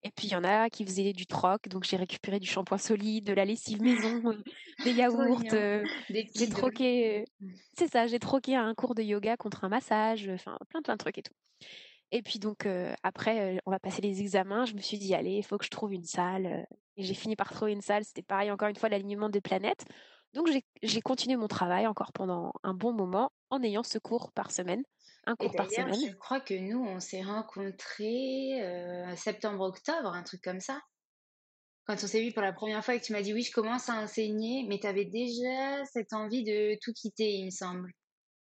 et 0.06 0.12
puis 0.12 0.28
il 0.28 0.34
y 0.34 0.36
en 0.36 0.44
a 0.44 0.70
qui 0.70 0.86
faisaient 0.86 1.14
du 1.14 1.26
troc, 1.26 1.68
donc 1.68 1.84
j'ai 1.84 1.98
récupéré 1.98 2.40
du 2.40 2.46
shampoing 2.46 2.78
solide, 2.78 3.26
de 3.26 3.34
la 3.34 3.44
lessive 3.44 3.82
maison, 3.82 4.22
des 4.84 4.92
yaourts, 4.92 5.42
j'ai 5.50 6.48
troqué, 6.48 7.26
mmh. 7.40 7.48
c'est 7.76 7.92
ça, 7.92 8.06
j'ai 8.06 8.20
troqué 8.20 8.56
un 8.56 8.76
cours 8.76 8.94
de 8.94 9.02
yoga 9.02 9.36
contre 9.36 9.64
un 9.64 9.70
massage, 9.70 10.30
enfin 10.30 10.60
plein 10.70 10.84
plein 10.84 10.94
de 10.94 11.00
trucs 11.00 11.18
et 11.18 11.24
tout. 11.24 11.34
Et 12.12 12.22
puis 12.22 12.38
donc 12.38 12.68
après, 13.02 13.60
on 13.66 13.72
va 13.72 13.80
passer 13.80 14.04
les 14.04 14.22
examens. 14.22 14.66
Je 14.66 14.76
me 14.76 14.80
suis 14.80 15.00
dit 15.00 15.16
allez, 15.16 15.38
il 15.38 15.44
faut 15.44 15.58
que 15.58 15.66
je 15.66 15.72
trouve 15.72 15.92
une 15.92 16.06
salle. 16.06 16.68
et 16.98 17.04
j'ai 17.04 17.16
fini 17.16 17.36
par 17.36 17.52
trouver 17.52 17.72
une 17.72 17.82
salle. 17.82 18.06
C'était 18.06 18.22
pareil 18.22 18.52
encore 18.52 18.68
une 18.68 18.76
fois 18.76 18.90
l'alignement 18.90 19.30
des 19.30 19.42
planètes. 19.42 19.86
Donc 20.36 20.50
j'ai 20.84 21.02
continué 21.02 21.38
mon 21.38 21.48
travail 21.48 21.88
encore 21.88 22.12
pendant 22.12 22.52
un 22.64 22.74
bon 22.74 22.92
moment 22.92 23.32
en 23.50 23.64
ayant 23.64 23.84
ce 23.84 23.98
cours 23.98 24.34
par 24.34 24.52
semaine, 24.52 24.84
un 25.26 25.38
cours 25.38 25.56
par 25.56 25.72
semaine. 25.72 25.96
Je 25.96 26.14
crois 26.18 26.42
que 26.42 26.54
nous, 26.54 26.84
on 26.84 27.00
s'est 27.00 27.24
rencontrés 27.24 28.62
euh, 28.62 29.16
septembre-octobre, 29.16 30.14
un 30.14 30.24
truc 30.24 30.42
comme 30.44 30.60
ça. 30.60 30.82
Quand 31.86 31.94
on 31.94 32.08
s'est 32.08 32.22
vu 32.22 32.34
pour 32.34 32.42
la 32.42 32.52
première 32.52 32.84
fois 32.84 32.96
et 32.96 33.00
que 33.00 33.06
tu 33.06 33.14
m'as 33.14 33.22
dit 33.22 33.34
oui, 33.34 33.44
je 33.44 33.52
commence 33.54 33.88
à 33.88 33.94
enseigner, 33.94 34.66
mais 34.68 34.78
tu 34.78 34.88
avais 34.88 35.06
déjà 35.06 35.86
cette 35.86 36.12
envie 36.12 36.44
de 36.44 36.78
tout 36.82 36.92
quitter, 36.92 37.32
il 37.36 37.46
me 37.46 37.52
semble. 37.52 37.92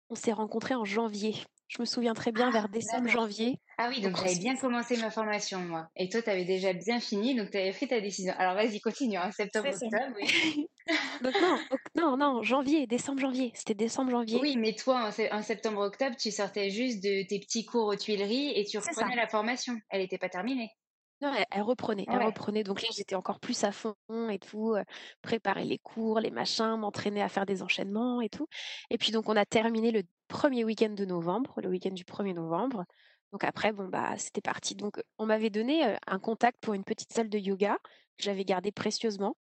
On 0.10 0.16
s'est 0.16 0.34
rencontrés 0.34 0.76
en 0.76 0.84
janvier. 0.84 1.36
Je 1.70 1.82
me 1.82 1.86
souviens 1.86 2.14
très 2.14 2.32
bien, 2.32 2.50
vers 2.50 2.66
ah, 2.66 2.72
décembre, 2.72 3.08
janvier. 3.08 3.60
Ah 3.78 3.90
oui, 3.90 4.02
donc 4.02 4.18
j'avais 4.18 4.40
bien 4.40 4.58
commencé 4.58 4.98
ma 4.98 5.12
formation, 5.12 5.60
moi. 5.60 5.90
Et 5.96 6.10
toi, 6.10 6.22
tu 6.22 6.30
avais 6.30 6.46
déjà 6.46 6.74
bien 6.74 7.00
fini, 7.00 7.36
donc 7.36 7.52
tu 7.52 7.58
avais 7.58 7.72
pris 7.72 7.88
ta 7.88 8.02
décision. 8.02 8.34
Alors 8.38 8.56
vas-y, 8.56 8.80
continue, 8.80 9.18
hein, 9.18 9.32
septembre, 9.32 9.70
octobre. 9.70 10.16
Oui. 10.18 10.68
donc 11.24 11.34
non, 11.42 11.58
non, 11.96 12.18
non, 12.18 12.44
janvier, 12.44 12.88
décembre, 12.88 13.20
janvier. 13.20 13.52
C'était 13.56 13.74
décembre, 13.74 14.12
janvier. 14.12 14.40
Oui, 14.42 14.56
mais 14.58 14.74
toi, 14.74 15.10
en, 15.32 15.42
septembre, 15.42 15.82
octobre, 15.82 16.16
tu 16.18 16.32
sortais 16.32 16.70
juste 16.70 17.04
de 17.04 17.28
tes 17.28 17.40
petits 17.40 17.66
cours 17.66 17.88
aux 17.88 17.96
Tuileries 17.96 18.52
et 18.56 18.66
tu 18.66 18.78
reprenais 18.78 19.16
la 19.16 19.28
formation. 19.28 19.74
Elle 19.90 20.02
n'était 20.02 20.18
pas 20.18 20.30
terminée. 20.30 20.72
Non, 21.20 21.34
elle, 21.50 21.62
reprenait, 21.64 22.06
elle 22.08 22.24
reprenait. 22.24 22.64
Donc 22.64 22.84
là, 22.84 22.90
j'étais 22.96 23.16
encore 23.16 23.40
plus 23.40 23.64
à 23.64 23.72
fond 23.72 23.96
et 24.30 24.38
tout, 24.38 24.76
préparer 25.24 25.66
les 25.66 25.80
cours, 25.80 26.20
les 26.20 26.30
machins, 26.30 26.76
m'entraîner 26.78 27.24
à 27.24 27.30
faire 27.30 27.48
des 27.48 27.64
enchaînements 27.64 28.22
et 28.22 28.30
tout. 28.30 28.48
Et 28.92 29.00
puis 29.00 29.12
donc, 29.12 29.28
on 29.28 29.36
a 29.36 29.46
terminé 29.46 29.92
le 29.92 30.04
premier 30.28 30.64
week-end 30.64 30.92
de 30.92 31.06
novembre, 31.06 31.60
le 31.62 31.70
week-end 31.70 31.92
du 31.92 32.04
1er 32.04 32.36
novembre. 32.36 32.86
Donc 33.32 33.44
après, 33.44 33.72
bon 33.72 33.88
bah, 33.88 34.14
c'était 34.18 34.42
parti. 34.42 34.76
Donc, 34.76 35.02
on 35.18 35.26
m'avait 35.26 35.50
donné 35.50 35.98
un 36.06 36.20
contact 36.20 36.60
pour 36.62 36.76
une 36.76 36.84
petite 36.84 37.12
salle 37.12 37.30
de 37.30 37.40
yoga 37.40 37.78
que 38.18 38.24
j'avais 38.24 38.46
gardé 38.46 38.72
précieusement. 38.72 39.36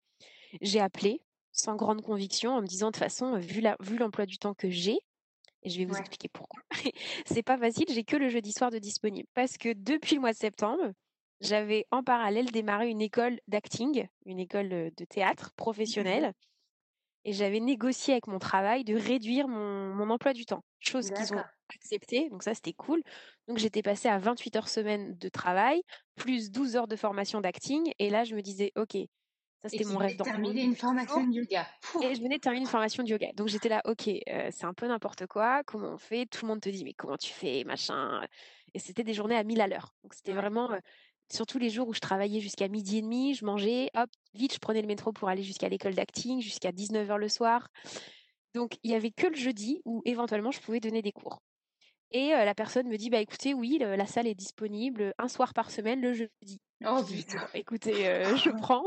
J'ai 0.60 0.80
appelé 0.80 1.22
sans 1.52 1.76
grande 1.76 2.02
conviction 2.02 2.52
en 2.56 2.62
me 2.62 2.66
disant 2.66 2.88
de 2.88 2.92
toute 2.92 3.02
façon, 3.02 3.38
vu 3.38 3.62
l'emploi 3.98 4.26
du 4.26 4.38
temps 4.38 4.54
que 4.54 4.70
j'ai, 4.70 4.98
et 5.62 5.70
je 5.70 5.78
vais 5.78 5.84
vous 5.84 5.96
expliquer 5.96 6.28
pourquoi. 6.28 6.60
c'est 7.26 7.42
pas 7.42 7.56
facile, 7.56 7.86
j'ai 7.88 8.04
que 8.04 8.16
le 8.16 8.28
jeudi 8.28 8.52
soir 8.52 8.70
de 8.70 8.78
disponible. 8.78 9.28
Parce 9.34 9.56
que 9.56 9.72
depuis 9.72 10.16
le 10.16 10.20
mois 10.20 10.32
de 10.32 10.36
septembre, 10.36 10.92
j'avais 11.40 11.86
en 11.90 12.02
parallèle 12.02 12.50
démarré 12.50 12.88
une 12.88 13.00
école 13.00 13.38
d'acting, 13.48 14.06
une 14.26 14.40
école 14.40 14.68
de 14.68 15.04
théâtre 15.04 15.46
mmh 15.46 15.56
professionnelle. 15.56 16.32
Et 17.24 17.32
j'avais 17.32 17.60
négocié 17.60 18.14
avec 18.14 18.26
mon 18.26 18.40
travail 18.40 18.82
de 18.82 18.96
réduire 18.96 19.46
mon, 19.46 20.10
emploi 20.10 20.32
du 20.32 20.44
temps, 20.44 20.64
chose 20.80 21.10
qu'ils 21.10 21.32
ont 21.34 21.42
accepté. 21.72 22.28
Donc 22.30 22.42
ça, 22.42 22.52
c'était 22.52 22.72
cool. 22.72 23.00
Donc 23.46 23.58
j'étais 23.58 23.82
passée 23.82 24.08
à 24.08 24.18
28 24.18 24.56
heures 24.56 24.68
semaine 24.68 25.16
de 25.18 25.28
travail, 25.28 25.82
plus 26.16 26.50
12 26.50 26.74
heures 26.74 26.88
de 26.88 26.96
formation 26.96 27.40
d'acting. 27.40 27.92
Et 28.00 28.10
là, 28.10 28.24
je 28.24 28.34
me 28.34 28.42
disais, 28.42 28.72
OK, 28.74 28.96
ça 29.62 29.68
c'était 29.68 29.84
mon 29.84 29.98
rêve 29.98 30.16
d'enfant. 30.16 30.32
terminer 30.32 30.62
une 30.62 30.74
formation 30.74 31.24
de 31.24 31.32
yoga. 31.32 31.66
Et 32.02 32.14
je 32.14 32.20
venais 32.20 32.36
de 32.36 32.40
terminer 32.40 32.64
une 32.64 32.70
formation 32.70 33.02
de 33.02 33.08
yoga. 33.08 33.28
Donc 33.34 33.48
j'étais 33.48 33.68
là, 33.68 33.80
OK, 33.84 34.02
c'est 34.06 34.64
un 34.64 34.74
peu 34.74 34.88
n'importe 34.88 35.26
quoi. 35.26 35.62
Comment 35.64 35.94
on 35.94 35.98
fait? 35.98 36.26
Tout 36.26 36.44
le 36.44 36.48
monde 36.48 36.60
te 36.60 36.68
dit, 36.68 36.84
mais 36.84 36.94
comment 36.94 37.16
tu 37.16 37.32
fais 37.32 37.64
Machin? 37.64 38.20
Et 38.74 38.78
c'était 38.78 39.04
des 39.04 39.14
journées 39.14 39.36
à 39.36 39.44
1000 39.44 39.60
à 39.60 39.68
l'heure. 39.68 39.94
Donc 40.02 40.14
c'était 40.14 40.32
vraiment 40.32 40.70
surtout 41.30 41.58
les 41.58 41.70
jours 41.70 41.88
où 41.88 41.94
je 41.94 42.00
travaillais 42.00 42.40
jusqu'à 42.40 42.68
midi 42.68 42.98
et 42.98 43.02
demi, 43.02 43.34
je 43.34 43.44
mangeais, 43.44 43.88
hop, 43.94 44.10
vite, 44.34 44.52
je 44.52 44.58
prenais 44.58 44.82
le 44.82 44.86
métro 44.86 45.12
pour 45.12 45.28
aller 45.28 45.42
jusqu'à 45.42 45.68
l'école 45.68 45.94
d'acting, 45.94 46.42
jusqu'à 46.42 46.72
19h 46.72 47.16
le 47.16 47.28
soir. 47.28 47.68
Donc, 48.54 48.76
il 48.82 48.90
n'y 48.90 48.96
avait 48.96 49.12
que 49.12 49.28
le 49.28 49.36
jeudi 49.36 49.80
où 49.86 50.02
éventuellement 50.04 50.50
je 50.50 50.60
pouvais 50.60 50.80
donner 50.80 51.00
des 51.00 51.12
cours. 51.12 51.40
Et 52.10 52.28
la 52.32 52.54
personne 52.54 52.86
me 52.86 52.98
dit, 52.98 53.08
bah 53.08 53.20
écoutez, 53.20 53.54
oui, 53.54 53.78
la 53.80 54.06
salle 54.06 54.26
est 54.26 54.34
disponible 54.34 55.14
un 55.16 55.28
soir 55.28 55.54
par 55.54 55.70
semaine 55.70 56.02
le 56.02 56.12
jeudi. 56.12 56.60
Oh 56.86 57.02
putain. 57.04 57.46
Écoutez, 57.54 57.92
je 57.94 58.50
prends. 58.60 58.84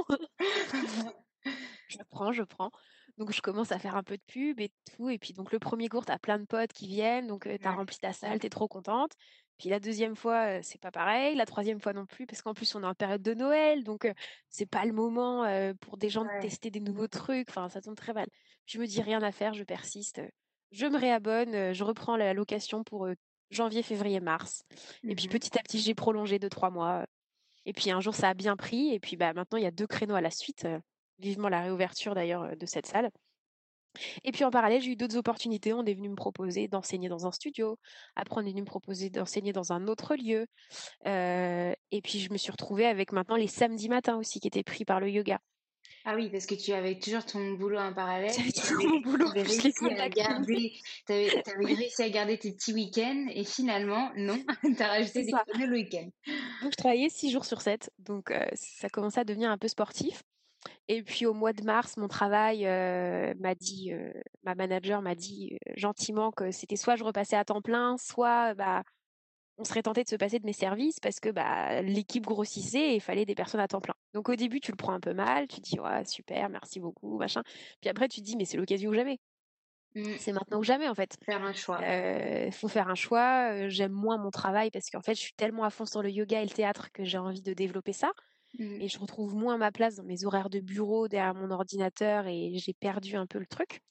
je 1.87 1.97
prends, 2.09 2.31
je 2.31 2.43
prends. 2.43 2.71
Donc 3.17 3.31
je 3.31 3.41
commence 3.41 3.71
à 3.71 3.79
faire 3.79 3.95
un 3.95 4.03
peu 4.03 4.17
de 4.17 4.23
pub 4.27 4.59
et 4.59 4.71
tout. 4.95 5.09
Et 5.09 5.17
puis 5.17 5.33
donc 5.33 5.51
le 5.51 5.59
premier 5.59 5.87
cours, 5.87 6.05
tu 6.05 6.11
as 6.11 6.19
plein 6.19 6.37
de 6.37 6.45
potes 6.45 6.73
qui 6.73 6.87
viennent. 6.87 7.27
Donc 7.27 7.43
tu 7.43 7.67
as 7.67 7.71
rempli 7.71 7.97
ta 7.97 8.13
salle, 8.13 8.39
tu 8.39 8.47
es 8.47 8.49
trop 8.49 8.67
contente. 8.67 9.11
Puis 9.57 9.69
la 9.69 9.79
deuxième 9.79 10.15
fois, 10.15 10.61
c'est 10.61 10.81
pas 10.81 10.91
pareil. 10.91 11.35
La 11.35 11.45
troisième 11.45 11.79
fois 11.79 11.93
non 11.93 12.05
plus, 12.05 12.25
parce 12.25 12.41
qu'en 12.41 12.53
plus, 12.53 12.75
on 12.75 12.83
est 12.83 12.87
en 12.87 12.93
période 12.93 13.21
de 13.21 13.33
Noël. 13.33 13.83
Donc, 13.83 14.11
c'est 14.49 14.65
pas 14.65 14.83
le 14.85 14.91
moment 14.91 15.45
pour 15.79 15.97
des 15.97 16.09
gens 16.09 16.25
de 16.25 16.41
tester 16.41 16.71
des 16.71 16.81
nouveaux 16.81 17.07
trucs. 17.07 17.49
Enfin, 17.49 17.69
ça 17.69 17.81
tombe 17.81 17.95
très 17.95 18.13
mal. 18.13 18.27
Je 18.65 18.79
me 18.79 18.85
dis 18.85 19.01
rien 19.01 19.21
à 19.21 19.31
faire, 19.31 19.53
je 19.53 19.63
persiste. 19.63 20.21
Je 20.71 20.85
me 20.87 20.97
réabonne, 20.97 21.73
je 21.73 21.83
reprends 21.85 22.17
la 22.17 22.33
location 22.33 22.83
pour 22.83 23.07
janvier, 23.49 23.81
février, 23.81 24.19
mars. 24.19 24.63
Et 25.03 25.15
puis 25.15 25.27
mmh 25.27 25.29
petit 25.29 25.57
à 25.57 25.61
petit, 25.61 25.79
j'ai 25.79 25.95
prolongé 25.95 26.37
de 26.37 26.49
trois 26.49 26.69
mois. 26.69 27.05
Et 27.65 27.73
puis 27.73 27.91
un 27.91 27.99
jour, 27.99 28.15
ça 28.15 28.29
a 28.29 28.33
bien 28.33 28.55
pris. 28.55 28.93
Et 28.93 28.99
puis 28.99 29.15
bah, 29.15 29.33
maintenant, 29.33 29.57
il 29.57 29.63
y 29.63 29.67
a 29.67 29.71
deux 29.71 29.87
créneaux 29.87 30.15
à 30.15 30.21
la 30.21 30.31
suite. 30.31 30.67
Vivement 31.19 31.49
la 31.49 31.61
réouverture 31.61 32.13
d'ailleurs 32.13 32.55
de 32.57 32.65
cette 32.65 32.85
salle. 32.85 33.09
Et 34.23 34.31
puis 34.31 34.43
en 34.43 34.51
parallèle, 34.51 34.81
j'ai 34.81 34.91
eu 34.91 34.95
d'autres 34.95 35.17
opportunités. 35.17 35.73
On 35.73 35.85
est 35.85 35.93
venu 35.93 36.09
me 36.09 36.15
proposer 36.15 36.67
d'enseigner 36.67 37.07
dans 37.07 37.25
un 37.25 37.31
studio. 37.31 37.79
Après, 38.15 38.41
on 38.41 38.45
est 38.45 38.51
venu 38.51 38.61
me 38.61 38.65
proposer 38.65 39.09
d'enseigner 39.09 39.53
dans 39.53 39.71
un 39.71 39.87
autre 39.87 40.15
lieu. 40.15 40.45
et 41.05 42.01
puis, 42.03 42.19
je 42.19 42.31
me 42.31 42.37
suis 42.37 42.51
retrouvée 42.51 42.85
avec 42.85 43.11
maintenant 43.11 43.37
les 43.37 43.47
samedis 43.47 43.89
matins 43.89 44.17
aussi 44.17 44.39
qui 44.39 44.47
étaient 44.47 44.63
pris 44.63 44.85
par 44.85 44.99
le 44.99 45.09
yoga. 45.09 45.39
Ah 46.07 46.13
oui, 46.15 46.29
parce 46.29 46.45
que 46.45 46.53
tu 46.53 46.71
avais 46.71 46.99
toujours 46.99 47.25
ton 47.25 47.53
boulot 47.53 47.79
en 47.79 47.91
parallèle. 47.91 48.31
J'avais 48.31 48.51
toujours 48.51 48.83
mon 48.87 48.99
boulot. 48.99 49.31
Tu 49.33 49.39
avais, 49.39 49.49
réussi 49.49 49.85
à 49.97 50.09
garder, 50.09 50.73
avais, 51.09 51.73
réussi 51.73 52.03
à 52.03 52.09
garder 52.09 52.37
tes 52.37 52.51
petits 52.51 52.73
week-ends 52.73 53.25
et 53.33 53.43
finalement, 53.43 54.11
non, 54.15 54.37
tu 54.77 54.83
as 54.83 54.87
rajouté 54.87 55.23
des 55.23 55.31
créneaux 55.31 55.65
le 55.65 55.73
week-end. 55.73 56.07
Donc, 56.61 56.71
je 56.71 56.77
travaillais 56.77 57.09
six 57.09 57.31
jours 57.31 57.45
sur 57.45 57.61
7. 57.61 57.91
Donc, 57.97 58.31
ça 58.53 58.87
commençait 58.89 59.21
à 59.21 59.23
devenir 59.23 59.49
un 59.49 59.57
peu 59.57 59.67
sportif. 59.67 60.21
Et 60.87 61.01
puis 61.01 61.25
au 61.25 61.33
mois 61.33 61.53
de 61.53 61.63
mars, 61.63 61.97
mon 61.97 62.07
travail 62.07 62.63
m'a 63.39 63.55
dit, 63.55 63.91
ma 64.43 64.53
manager 64.53 65.01
m'a 65.01 65.15
dit 65.15 65.57
gentiment 65.75 66.31
que 66.31 66.51
c'était 66.51 66.75
soit 66.75 66.95
je 66.95 67.03
repassais 67.03 67.35
à 67.35 67.45
temps 67.45 67.61
plein, 67.61 67.97
soit 67.97 68.53
bah 68.53 68.83
on 69.57 69.63
serait 69.63 69.83
tenté 69.83 70.03
de 70.03 70.09
se 70.09 70.15
passer 70.15 70.39
de 70.39 70.45
mes 70.45 70.53
services 70.53 70.99
parce 70.99 71.19
que 71.19 71.29
bah 71.29 71.81
l'équipe 71.81 72.25
grossissait 72.25 72.91
et 72.91 72.95
il 72.95 73.01
fallait 73.01 73.25
des 73.25 73.35
personnes 73.35 73.61
à 73.61 73.67
temps 73.67 73.81
plein. 73.81 73.95
Donc 74.13 74.29
au 74.29 74.35
début, 74.35 74.59
tu 74.59 74.71
le 74.71 74.77
prends 74.77 74.93
un 74.93 74.99
peu 74.99 75.13
mal, 75.13 75.47
tu 75.47 75.61
dis 75.61 75.79
ouais 75.79 76.05
super, 76.05 76.49
merci 76.49 76.79
beaucoup, 76.79 77.17
machin. 77.17 77.41
Puis 77.81 77.89
après, 77.89 78.07
tu 78.07 78.21
te 78.21 78.25
dis 78.25 78.35
mais 78.35 78.45
c'est 78.45 78.57
l'occasion 78.57 78.89
ou 78.89 78.93
jamais. 78.93 79.19
Mmh. 79.95 80.03
C'est 80.19 80.33
maintenant 80.33 80.59
ou 80.59 80.63
jamais 80.63 80.89
en 80.89 80.95
fait. 80.95 81.15
Faire 81.25 81.43
un 81.43 81.53
choix. 81.53 81.79
Il 81.81 82.51
faut 82.51 82.67
faire 82.67 82.89
un 82.89 82.95
choix. 82.95 83.69
J'aime 83.69 83.93
moins 83.93 84.17
mon 84.17 84.29
travail 84.29 84.69
parce 84.71 84.89
qu'en 84.89 85.01
fait, 85.01 85.15
je 85.15 85.21
suis 85.21 85.33
tellement 85.33 85.63
à 85.63 85.69
fond 85.69 85.85
sur 85.85 86.01
le 86.01 86.09
yoga 86.09 86.41
et 86.41 86.45
le 86.45 86.51
théâtre 86.51 86.91
que 86.91 87.05
j'ai 87.05 87.17
envie 87.17 87.41
de 87.41 87.53
développer 87.53 87.93
ça. 87.93 88.11
Mmh. 88.59 88.81
Et 88.81 88.87
je 88.89 88.99
retrouve 88.99 89.35
moins 89.35 89.57
ma 89.57 89.71
place 89.71 89.95
dans 89.95 90.03
mes 90.03 90.25
horaires 90.25 90.49
de 90.49 90.59
bureau 90.59 91.07
derrière 91.07 91.33
mon 91.33 91.49
ordinateur 91.49 92.27
et 92.27 92.51
j'ai 92.55 92.73
perdu 92.73 93.15
un 93.15 93.25
peu 93.25 93.39
le 93.39 93.45
truc. 93.45 93.81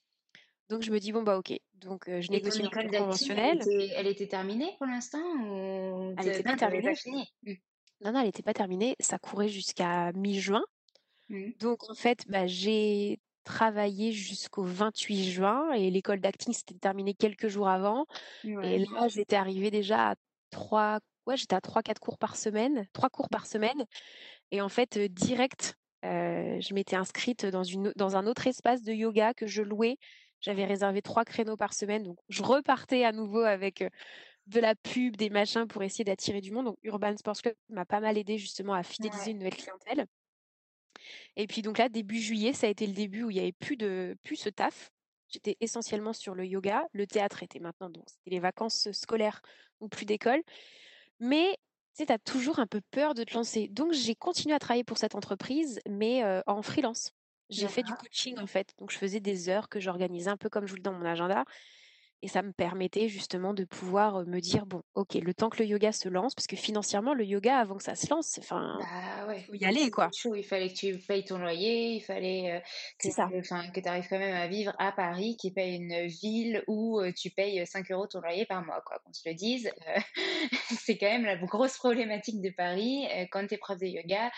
Donc 0.71 0.83
je 0.83 0.91
me 0.91 0.99
dis 0.99 1.13
bon 1.13 1.23
bah 1.23 1.39
ok. 1.39 1.53
Donc 1.75 2.05
je 2.07 2.31
négocie 2.31 2.61
une 2.61 2.67
école 2.67 2.91
conventionnelle. 2.91 3.61
Elle 3.97 4.07
était, 4.07 4.27
terminée 4.27 4.75
pour 4.79 4.87
l'instant 4.87 5.19
ou 5.19 6.15
Elle 6.19 6.27
n'était 6.27 6.43
pas 6.43 6.57
terminée. 6.57 6.95
Mmh. 7.43 7.53
Non 8.01 8.13
non, 8.13 8.21
elle 8.21 8.27
n'était 8.27 8.43
pas 8.43 8.55
terminée. 8.55 8.97
Ça 9.01 9.19
courait 9.19 9.49
jusqu'à 9.49 10.13
mi-juin. 10.13 10.65
Mmh. 11.29 11.51
Donc 11.59 11.89
en 11.91 11.95
fait, 11.95 12.25
bah, 12.29 12.47
j'ai 12.47 13.21
travaillé 13.45 14.13
jusqu'au 14.13 14.63
28 14.63 15.31
juin 15.31 15.73
et 15.73 15.91
l'école 15.91 16.21
d'acting 16.21 16.55
s'était 16.55 16.75
terminée 16.75 17.15
quelques 17.15 17.49
jours 17.49 17.69
avant. 17.69 18.07
Et 18.45 18.79
là, 18.79 19.09
j'étais 19.09 19.37
arrivée 19.37 19.71
déjà 19.71 20.13
à 20.13 20.15
trois 20.51 21.01
ouais, 21.27 21.37
j'étais 21.37 21.55
à 21.55 21.61
3-4 21.61 21.99
cours 21.99 22.19
par 22.19 22.37
semaine, 22.37 22.87
3 22.93 23.11
cours 23.11 23.29
par 23.29 23.47
semaine. 23.47 23.87
Et 24.51 24.61
en 24.61 24.69
fait, 24.69 24.99
direct, 24.99 25.77
je 26.03 26.75
m'étais 26.75 26.97
inscrite 26.97 27.47
dans, 27.47 27.65
une, 27.65 27.93
dans 27.97 28.17
un 28.17 28.27
autre 28.27 28.47
espace 28.47 28.83
de 28.83 28.93
yoga 28.93 29.35
que 29.35 29.47
je 29.47 29.63
louais. 29.63 29.97
J'avais 30.45 30.67
réservé 30.67 31.01
trois 31.01 31.25
créneaux 31.25 31.57
par 31.57 31.73
semaine. 31.73 32.03
Donc, 32.03 32.19
je 32.29 32.43
repartais 32.43 33.03
à 33.03 33.13
nouveau 33.13 33.41
avec 33.41 33.83
de 34.47 34.61
la 34.61 34.75
pub, 34.75 35.17
des 35.17 35.31
machins 35.31 35.67
pour 35.67 35.83
essayer 35.83 36.05
d'attirer 36.05 36.43
du 36.43 36.51
monde. 36.51 36.67
Donc, 36.67 36.77
Urban 36.83 37.17
Sports 37.17 37.41
Club 37.41 37.55
m'a 37.71 37.87
pas 37.87 38.01
mal 38.01 38.19
aidé 38.19 38.37
justement 38.37 38.75
à 38.75 38.83
fidéliser 38.83 39.31
une 39.31 39.39
nouvelle 39.39 39.57
clientèle. 39.57 40.07
Et 41.37 41.47
puis, 41.47 41.63
donc 41.63 41.79
là, 41.79 41.89
début 41.89 42.21
juillet, 42.21 42.53
ça 42.53 42.67
a 42.67 42.71
été 42.71 42.87
le 42.87 42.93
début 42.93 43.23
où 43.23 43.31
il 43.31 43.35
n'y 43.35 43.41
avait 43.41 43.53
plus, 43.53 43.79
de, 43.79 44.19
plus 44.23 44.37
ce 44.37 44.51
taf. 44.51 44.91
J'étais 45.29 45.57
essentiellement 45.61 46.13
sur 46.13 46.35
le 46.35 46.45
yoga. 46.45 46.85
Le 46.93 47.07
théâtre 47.07 47.43
était 47.43 47.59
maintenant, 47.59 47.89
donc 47.89 48.05
c'était 48.07 48.31
les 48.31 48.41
vacances 48.41 48.93
scolaires 48.93 49.41
ou 49.81 49.89
plus 49.89 50.05
d'école. 50.05 50.43
Mais 51.21 51.57
tu 51.97 52.05
sais, 52.05 52.13
as 52.13 52.19
toujours 52.19 52.59
un 52.59 52.67
peu 52.67 52.83
peur 52.91 53.15
de 53.15 53.25
te 53.25 53.33
lancer. 53.33 53.69
Donc, 53.69 53.95
j'ai 53.95 54.15
continué 54.15 54.55
à 54.55 54.59
travailler 54.59 54.85
pour 54.85 54.99
cette 54.99 55.15
entreprise, 55.15 55.81
mais 55.89 56.23
en 56.47 56.61
freelance. 56.61 57.15
J'ai 57.51 57.69
fait 57.69 57.83
du 57.83 57.95
coaching 57.95 58.39
en 58.39 58.47
fait. 58.47 58.75
Donc, 58.79 58.91
je 58.91 58.99
faisais 58.99 59.21
des 59.21 59.49
heures 59.49 59.69
que 59.69 59.81
j'organisais 59.81 60.31
un 60.31 60.37
peu 60.37 60.49
comme 60.49 60.67
je 60.67 60.71
voulais 60.73 60.83
dans 60.83 60.93
mon 60.93 61.05
agenda. 61.05 61.45
Et 62.25 62.29
ça 62.29 62.41
me 62.41 62.53
permettait 62.53 63.07
justement 63.07 63.53
de 63.53 63.65
pouvoir 63.65 64.25
me 64.25 64.41
dire 64.41 64.65
bon, 64.65 64.81
ok, 64.95 65.13
le 65.13 65.35
temps 65.35 65.51
que 65.51 65.63
le 65.63 65.69
yoga 65.69 65.93
se 65.93 66.09
lance, 66.09 66.35
parce 66.35 66.47
que 66.47 66.57
financièrement, 66.57 67.13
le 67.13 67.27
yoga, 67.27 67.59
avant 67.59 67.77
que 67.77 67.83
ça 67.83 67.95
se 67.97 68.09
lance, 68.09 68.39
enfin, 68.39 68.79
bah 68.81 69.27
ouais. 69.29 69.43
faut 69.43 69.53
y 69.53 69.67
aller 69.67 69.91
quoi. 69.91 70.09
Il 70.35 70.43
fallait 70.43 70.71
que 70.71 70.75
tu 70.75 70.97
payes 70.97 71.27
ton 71.27 71.37
loyer, 71.37 71.97
il 71.97 72.01
fallait 72.01 72.63
que, 72.99 73.09
que 73.09 73.81
tu 73.81 73.89
arrives 73.89 74.09
quand 74.09 74.19
même 74.19 74.35
à 74.35 74.49
vivre 74.49 74.73
à 74.79 74.91
Paris, 74.93 75.37
qui 75.39 75.51
paye 75.51 75.77
une 75.77 76.07
ville 76.07 76.65
où 76.67 76.99
tu 77.15 77.29
payes 77.29 77.67
5 77.67 77.91
euros 77.91 78.07
ton 78.07 78.21
loyer 78.23 78.47
par 78.47 78.65
mois, 78.65 78.83
quoi. 78.87 78.99
Qu'on 79.05 79.13
se 79.13 79.29
le 79.29 79.35
dise, 79.35 79.71
c'est 80.81 80.97
quand 80.97 81.11
même 81.11 81.27
la 81.27 81.37
grosse 81.37 81.77
problématique 81.77 82.41
de 82.41 82.49
Paris. 82.57 83.07
quand 83.33 83.47
tu 83.47 83.53
es 83.53 83.59
prof 83.59 83.79
de 83.79 83.87
yoga, 83.87 84.31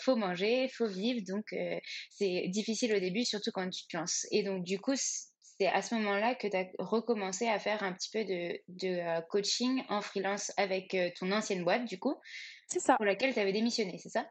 faut 0.00 0.16
manger, 0.16 0.68
faut 0.68 0.86
vivre, 0.86 1.22
donc 1.26 1.54
c'est 2.10 2.48
difficile 2.48 2.94
au 2.94 3.00
début, 3.00 3.24
surtout 3.24 3.52
quand 3.54 3.70
tu 3.70 3.86
te 3.86 3.96
lances. 3.96 4.26
Et 4.32 4.42
donc, 4.42 4.64
du 4.64 4.78
coup, 4.78 4.96
c'est 5.62 5.68
à 5.68 5.82
ce 5.82 5.94
moment-là 5.94 6.34
que 6.34 6.48
tu 6.48 6.56
as 6.56 6.66
recommencé 6.78 7.46
à 7.46 7.58
faire 7.58 7.82
un 7.82 7.92
petit 7.92 8.10
peu 8.10 8.24
de, 8.24 8.58
euh, 8.84 9.20
coaching 9.22 9.82
en 9.88 10.00
freelance 10.00 10.52
avec 10.56 10.94
euh, 10.94 11.10
ton 11.18 11.30
ancienne 11.30 11.62
boîte, 11.62 11.84
du 11.84 11.98
coup. 11.98 12.16
C'est 12.66 12.80
ça. 12.80 12.96
Pour 12.96 13.04
laquelle 13.04 13.32
tu 13.32 13.38
avais 13.38 13.52
démissionné, 13.52 13.98
c'est 13.98 14.08
ça? 14.08 14.26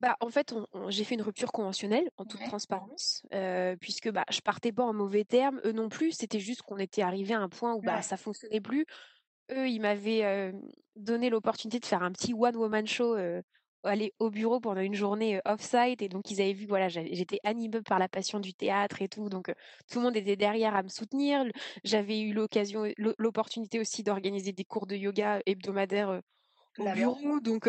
Bah, 0.00 0.16
en 0.20 0.30
fait, 0.30 0.54
j'ai 0.88 1.04
fait 1.04 1.16
une 1.16 1.22
rupture 1.22 1.52
conventionnelle 1.52 2.08
en 2.16 2.24
toute 2.24 2.42
transparence, 2.44 3.26
euh, 3.34 3.76
puisque 3.80 4.10
bah, 4.10 4.24
je 4.30 4.40
partais 4.40 4.72
pas 4.72 4.84
en 4.84 4.94
mauvais 4.94 5.24
termes, 5.24 5.60
eux 5.64 5.72
non 5.72 5.88
plus. 5.88 6.12
C'était 6.12 6.38
juste 6.38 6.62
qu'on 6.62 6.78
était 6.78 7.02
arrivé 7.02 7.34
à 7.34 7.40
un 7.40 7.48
point 7.48 7.74
où 7.74 7.80
bah, 7.80 8.00
ça 8.00 8.16
fonctionnait 8.16 8.60
plus. 8.60 8.86
Eux, 9.50 9.68
ils 9.68 9.80
m'avaient 9.80 10.52
donné 10.94 11.30
l'opportunité 11.30 11.80
de 11.80 11.86
faire 11.86 12.02
un 12.02 12.12
petit 12.12 12.32
one-woman 12.32 12.86
show 12.86 13.16
aller 13.84 14.14
au 14.18 14.30
bureau 14.30 14.60
pendant 14.60 14.80
une 14.80 14.94
journée 14.94 15.40
off-site. 15.44 16.02
Et 16.02 16.08
donc 16.08 16.30
ils 16.30 16.40
avaient 16.40 16.52
vu 16.52 16.66
voilà 16.66 16.88
j'étais 16.88 17.40
animée 17.44 17.80
par 17.82 17.98
la 17.98 18.08
passion 18.08 18.40
du 18.40 18.54
théâtre 18.54 19.02
et 19.02 19.08
tout. 19.08 19.28
Donc 19.28 19.52
tout 19.90 19.98
le 19.98 20.04
monde 20.04 20.16
était 20.16 20.36
derrière 20.36 20.74
à 20.76 20.82
me 20.82 20.88
soutenir. 20.88 21.44
J'avais 21.84 22.20
eu 22.20 22.32
l'occasion 22.32 22.84
l'opportunité 23.18 23.80
aussi 23.80 24.02
d'organiser 24.02 24.52
des 24.52 24.64
cours 24.64 24.86
de 24.86 24.96
yoga 24.96 25.40
hebdomadaires 25.46 26.20
au 26.78 26.92
bureau. 26.92 27.40
Donc, 27.40 27.68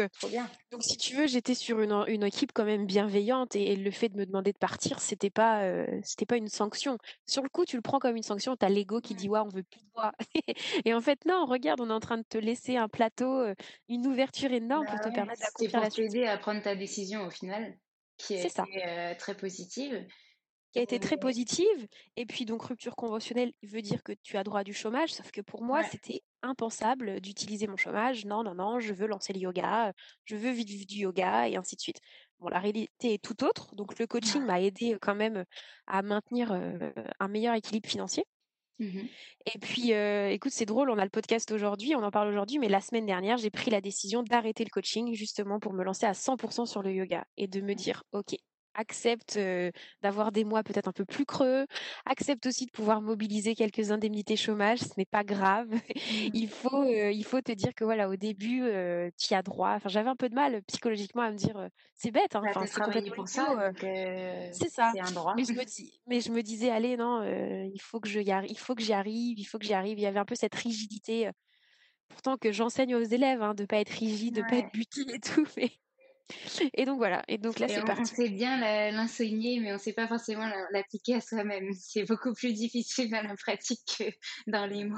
donc, 0.71 0.83
si 0.83 0.97
tu 0.97 1.15
veux, 1.15 1.27
j'étais 1.27 1.55
sur 1.55 1.79
une, 1.81 2.03
une, 2.07 2.23
équipe 2.23 2.51
quand 2.53 2.65
même 2.65 2.85
bienveillante 2.85 3.55
et, 3.55 3.75
le 3.75 3.91
fait 3.91 4.09
de 4.09 4.17
me 4.17 4.25
demander 4.25 4.51
de 4.51 4.57
partir, 4.57 4.99
c'était 4.99 5.29
pas, 5.29 5.85
c'était 6.03 6.25
pas 6.25 6.37
une 6.37 6.47
sanction. 6.47 6.97
Sur 7.25 7.43
le 7.43 7.49
coup, 7.49 7.65
tu 7.65 7.75
le 7.75 7.81
prends 7.81 7.99
comme 7.99 8.15
une 8.15 8.23
sanction. 8.23 8.55
T'as 8.55 8.69
l'ego 8.69 8.99
qui 8.99 9.15
dit 9.15 9.29
ouais, 9.29 9.39
on 9.39 9.49
veut 9.49 9.63
plus 9.63 9.81
de 9.81 9.89
toi. 9.93 10.11
et 10.85 10.93
en 10.93 11.01
fait, 11.01 11.19
non, 11.25 11.45
regarde, 11.45 11.81
on 11.81 11.89
est 11.89 11.93
en 11.93 11.99
train 11.99 12.17
de 12.17 12.25
te 12.27 12.37
laisser 12.37 12.77
un 12.77 12.87
plateau, 12.87 13.45
une 13.87 14.07
ouverture 14.07 14.51
énorme 14.51 14.85
pour 14.85 14.97
bah 14.97 15.09
te 15.09 15.13
permettre 15.13 15.41
d'accomplir 15.41 15.81
la 15.81 15.89
suite. 15.89 16.15
à 16.25 16.37
prendre 16.37 16.61
ta 16.61 16.75
décision 16.75 17.25
au 17.25 17.29
final, 17.29 17.77
qui 18.17 18.35
est, 18.35 19.15
très 19.15 19.35
positive 19.35 20.05
qui 20.71 20.79
a 20.79 20.81
été 20.81 20.99
très 20.99 21.17
positive. 21.17 21.87
Et 22.15 22.25
puis 22.25 22.45
donc 22.45 22.63
rupture 22.63 22.95
conventionnelle 22.95 23.53
veut 23.63 23.81
dire 23.81 24.03
que 24.03 24.13
tu 24.23 24.37
as 24.37 24.43
droit 24.43 24.63
du 24.63 24.73
chômage, 24.73 25.13
sauf 25.13 25.31
que 25.31 25.41
pour 25.41 25.63
moi 25.63 25.83
c'était 25.83 26.21
impensable 26.41 27.19
d'utiliser 27.21 27.67
mon 27.67 27.77
chômage. 27.77 28.25
Non, 28.25 28.43
non, 28.43 28.55
non, 28.55 28.79
je 28.79 28.93
veux 28.93 29.07
lancer 29.07 29.33
le 29.33 29.39
yoga, 29.39 29.93
je 30.25 30.35
veux 30.35 30.51
vivre 30.51 30.85
du 30.85 30.97
yoga 30.97 31.47
et 31.49 31.55
ainsi 31.55 31.75
de 31.75 31.81
suite. 31.81 31.99
Bon, 32.39 32.47
la 32.47 32.59
réalité 32.59 33.13
est 33.13 33.23
tout 33.23 33.43
autre. 33.43 33.75
Donc 33.75 33.99
le 33.99 34.07
coaching 34.07 34.43
m'a 34.43 34.61
aidé 34.61 34.97
quand 35.01 35.15
même 35.15 35.43
à 35.87 36.01
maintenir 36.01 36.51
un 36.51 37.27
meilleur 37.27 37.55
équilibre 37.55 37.89
financier. 37.89 38.25
Mmh 38.79 39.01
et 39.53 39.57
puis, 39.57 39.91
écoute, 39.91 40.51
c'est 40.51 40.65
drôle, 40.65 40.89
on 40.91 40.97
a 40.97 41.03
le 41.03 41.09
podcast 41.09 41.51
aujourd'hui, 41.51 41.95
on 41.95 42.03
en 42.03 42.11
parle 42.11 42.29
aujourd'hui, 42.29 42.59
mais 42.59 42.69
la 42.69 42.81
semaine 42.81 43.05
dernière, 43.05 43.37
j'ai 43.37 43.49
pris 43.49 43.71
la 43.71 43.81
décision 43.81 44.21
d'arrêter 44.21 44.63
le 44.63 44.69
coaching 44.69 45.13
justement 45.15 45.59
pour 45.59 45.73
me 45.73 45.83
lancer 45.83 46.05
à 46.05 46.13
100% 46.13 46.67
sur 46.67 46.83
le 46.83 46.93
yoga 46.93 47.25
et 47.35 47.47
de 47.47 47.61
me 47.61 47.73
dire, 47.73 48.03
OK, 48.11 48.35
accepte 48.75 49.39
d'avoir 50.01 50.31
des 50.31 50.43
mois 50.43 50.63
peut-être 50.63 50.87
un 50.87 50.91
peu 50.91 51.05
plus 51.05 51.25
creux, 51.25 51.65
accepte 52.05 52.45
aussi 52.45 52.65
de 52.65 52.71
pouvoir 52.71 53.01
mobiliser 53.01 53.55
quelques 53.55 53.91
indemnités 53.91 54.35
chômage, 54.35 54.79
ce 54.79 54.93
n'est 54.97 55.05
pas 55.05 55.23
grave. 55.23 55.67
Mmh. 55.69 56.29
il 56.33 56.49
faut 56.49 56.85
il 56.85 57.23
faut 57.23 57.41
te 57.41 57.51
dire 57.51 57.73
que 57.75 57.83
voilà 57.83 58.09
au 58.09 58.15
début 58.15 58.63
tu 59.17 59.33
y 59.33 59.35
as 59.35 59.41
droit. 59.41 59.71
Enfin 59.75 59.89
j'avais 59.89 60.09
un 60.09 60.15
peu 60.15 60.29
de 60.29 60.35
mal 60.35 60.61
psychologiquement 60.63 61.23
à 61.23 61.31
me 61.31 61.37
dire 61.37 61.69
c'est 61.95 62.11
bête 62.11 62.35
hein. 62.35 62.41
Bah, 62.43 62.49
enfin 62.55 62.65
c'est 62.65 62.81
complètement 62.81 63.15
pour 63.15 63.27
ça 63.27 63.71
c'est 63.81 64.69
ça. 64.69 64.91
un 64.97 65.11
droit. 65.11 65.33
Mais 65.35 65.43
je 65.43 65.53
me 65.53 65.63
dis 65.63 65.99
mais 66.07 66.21
je 66.21 66.31
me 66.31 66.41
disais 66.41 66.69
allez 66.69 66.97
non 66.97 67.23
il 67.23 67.81
faut 67.81 67.99
que 67.99 68.07
je 68.07 68.19
y 68.19 68.29
il 68.49 68.57
faut 68.57 68.75
que 68.75 68.81
j'y 68.81 68.93
arrive, 68.93 69.39
il 69.39 69.45
faut 69.45 69.57
que 69.57 69.65
j'y 69.65 69.73
arrive. 69.73 69.99
Il 69.99 70.03
y 70.03 70.07
avait 70.07 70.19
un 70.19 70.25
peu 70.25 70.35
cette 70.35 70.55
rigidité 70.55 71.29
pourtant 72.09 72.37
que 72.37 72.51
j'enseigne 72.51 72.95
aux 72.95 73.03
élèves 73.03 73.41
hein, 73.41 73.53
de 73.53 73.65
pas 73.65 73.77
être 73.77 73.91
rigide, 73.91 74.35
de 74.35 74.41
pas 74.41 74.57
être 74.57 74.71
buté 74.73 75.01
et 75.13 75.19
tout 75.19 75.45
mais 75.57 75.71
et 76.73 76.85
donc 76.85 76.97
voilà, 76.97 77.23
et 77.27 77.37
donc 77.37 77.59
là 77.59 77.67
c'est 77.67 77.83
parti. 77.83 78.01
On 78.01 78.05
sait 78.05 78.29
bien 78.29 78.91
l'enseigner, 78.91 79.59
mais 79.59 79.71
on 79.71 79.75
ne 79.75 79.79
sait 79.79 79.93
pas 79.93 80.07
forcément 80.07 80.47
l'appliquer 80.71 81.15
à 81.15 81.21
soi-même. 81.21 81.71
C'est 81.79 82.03
beaucoup 82.03 82.33
plus 82.33 82.53
difficile 82.53 83.09
dans 83.09 83.21
la 83.21 83.35
pratique 83.35 83.79
que 83.97 84.03
dans 84.47 84.65
les 84.65 84.85
mots. 84.85 84.97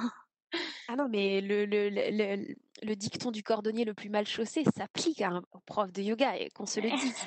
Ah 0.90 0.96
non, 0.98 1.08
mais 1.10 1.40
le, 1.40 1.66
le, 1.66 1.90
le, 1.90 2.56
le 2.84 2.96
dicton 2.96 3.32
du 3.32 3.44
cordonnier 3.44 3.86
le 3.86 3.94
plus 3.94 4.10
mal 4.10 4.28
chaussé 4.28 4.64
s'applique 4.76 5.22
à 5.22 5.30
un 5.30 5.44
prof 5.66 5.92
de 5.92 6.02
yoga, 6.02 6.36
et 6.36 6.50
qu'on 6.50 6.66
se 6.66 6.80
le 6.82 6.90
dise. 6.90 7.26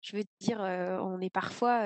Je 0.00 0.16
veux 0.16 0.24
dire, 0.40 0.60
on 0.60 1.20
est 1.20 1.30
parfois... 1.30 1.82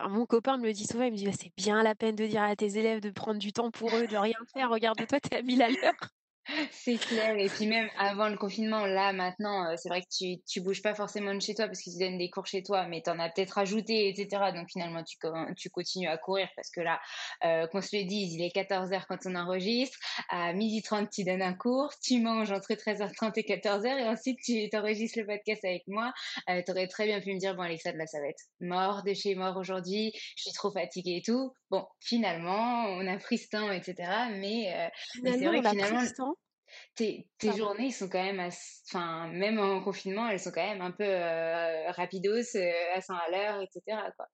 mon 0.00 0.26
copain 0.26 0.56
me 0.56 0.66
le 0.66 0.72
dit 0.72 0.86
souvent, 0.86 1.04
il 1.04 1.12
me 1.12 1.16
dit 1.16 1.26
«Bah, 1.26 1.32
c'est 1.38 1.52
bien 1.56 1.82
la 1.82 1.94
peine 1.94 2.16
de 2.16 2.26
dire 2.26 2.42
à 2.42 2.56
tes 2.56 2.78
élèves 2.78 3.00
de 3.00 3.10
prendre 3.10 3.38
du 3.38 3.52
temps 3.52 3.70
pour 3.70 3.94
eux, 3.94 4.06
de 4.08 4.16
rien 4.16 4.38
faire. 4.52 4.70
Regarde-toi, 4.70 5.20
t'es 5.20 5.36
à 5.36 5.42
mille 5.42 5.62
à 5.62 5.68
l'heure. 5.68 6.10
C'est 6.72 6.96
clair. 6.96 7.36
Et 7.36 7.48
puis 7.48 7.66
même 7.66 7.88
avant 7.98 8.28
le 8.28 8.36
confinement, 8.36 8.86
là 8.86 9.12
maintenant, 9.12 9.70
euh, 9.70 9.74
c'est 9.76 9.88
vrai 9.88 10.00
que 10.02 10.08
tu, 10.10 10.42
tu 10.46 10.60
bouges 10.60 10.82
pas 10.82 10.94
forcément 10.94 11.34
de 11.34 11.40
chez 11.40 11.54
toi 11.54 11.66
parce 11.66 11.80
qu'ils 11.80 11.94
te 11.94 11.98
donnent 11.98 12.18
des 12.18 12.30
cours 12.30 12.46
chez 12.46 12.62
toi, 12.62 12.86
mais 12.86 13.02
tu 13.02 13.10
en 13.10 13.18
as 13.18 13.28
peut-être 13.30 13.52
rajouté, 13.52 14.08
etc. 14.08 14.52
Donc 14.54 14.68
finalement, 14.70 15.04
tu, 15.04 15.16
tu 15.56 15.70
continues 15.70 16.08
à 16.08 16.16
courir 16.18 16.48
parce 16.56 16.70
que 16.70 16.80
là, 16.80 17.00
euh, 17.44 17.66
qu'on 17.66 17.80
se 17.80 17.96
le 17.96 18.04
dise, 18.04 18.34
il 18.34 18.42
est 18.42 18.54
14h 18.54 19.04
quand 19.08 19.18
on 19.26 19.34
enregistre. 19.34 19.98
À 20.28 20.52
12h30, 20.54 21.08
tu 21.10 21.24
donnes 21.24 21.42
un 21.42 21.54
cours. 21.54 21.92
Tu 22.02 22.20
manges 22.20 22.50
entre 22.52 22.72
13h30 22.72 23.32
et 23.36 23.42
14h 23.42 23.98
et 23.98 24.08
ensuite 24.08 24.38
tu 24.42 24.68
t'enregistres 24.70 25.20
le 25.20 25.26
podcast 25.26 25.64
avec 25.64 25.82
moi. 25.86 26.12
Euh, 26.48 26.62
tu 26.64 26.72
aurais 26.72 26.88
très 26.88 27.06
bien 27.06 27.20
pu 27.20 27.34
me 27.34 27.38
dire, 27.38 27.54
bon 27.54 27.62
Alexa, 27.62 27.92
là 27.92 28.06
ça 28.06 28.18
va 28.18 28.28
être 28.28 28.44
mort 28.60 29.02
de 29.02 29.14
chez 29.14 29.34
mort 29.34 29.56
aujourd'hui. 29.56 30.12
Je 30.36 30.42
suis 30.42 30.52
trop 30.52 30.70
fatiguée 30.72 31.16
et 31.16 31.22
tout. 31.22 31.52
Bon, 31.70 31.86
finalement, 32.00 32.86
on 32.86 33.06
a 33.06 33.16
pris 33.18 33.38
ce 33.38 33.48
temps, 33.48 33.70
etc. 33.70 33.94
Mais, 34.32 34.90
mais 35.22 35.38
c'est 35.38 35.46
vrai 35.46 35.62
que 35.62 35.68
finalement 35.68 36.34
tes, 36.94 37.28
tes 37.38 37.52
journées 37.56 37.90
sont 37.90 38.08
quand 38.08 38.22
même, 38.22 38.48
enfin, 38.88 39.28
même 39.28 39.58
en 39.58 39.82
confinement, 39.82 40.28
elles 40.28 40.40
sont 40.40 40.50
quand 40.50 40.66
même 40.66 40.82
un 40.82 40.90
peu 40.90 41.04
euh, 41.04 41.90
rapidos, 41.92 42.56
euh, 42.56 42.72
elles 42.94 43.02
sont 43.02 43.14
à 43.14 43.30
l'heure, 43.30 43.62
etc. 43.62 43.98
Quoi. 44.16 44.26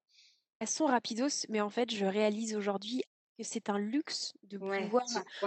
Elles 0.61 0.68
sont 0.68 0.87
rapidos, 0.87 1.46
mais 1.49 1.61
en 1.61 1.70
fait, 1.70 1.90
je 1.92 2.05
réalise 2.05 2.55
aujourd'hui 2.57 3.03
que 3.38 3.44
c'est 3.44 3.68
un 3.68 3.79
luxe 3.79 4.33
de 4.44 4.57
pouvoir 4.59 5.05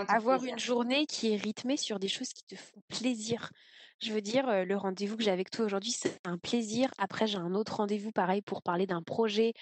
avoir 0.08 0.44
une 0.44 0.60
journée 0.60 1.06
qui 1.08 1.34
est 1.34 1.38
rythmée 1.38 1.78
sur 1.78 2.00
des 2.00 2.08
choses 2.08 2.30
qui 2.30 2.44
te 2.44 2.56
font 2.56 2.82
plaisir. 2.88 3.52
Je 4.02 4.14
veux 4.14 4.22
dire, 4.22 4.48
euh, 4.48 4.64
le 4.64 4.78
rendez-vous 4.78 5.18
que 5.18 5.24
j'ai 5.24 5.32
avec 5.32 5.50
toi 5.52 5.66
aujourd'hui, 5.66 5.92
c'est 5.92 6.20
un 6.24 6.38
plaisir. 6.38 6.90
Après, 6.98 7.28
j'ai 7.28 7.38
un 7.38 7.54
autre 7.54 7.78
rendez-vous 7.78 8.12
pareil 8.12 8.42
pour 8.42 8.62
parler 8.62 8.88
d'un 8.88 9.02
projet 9.02 9.54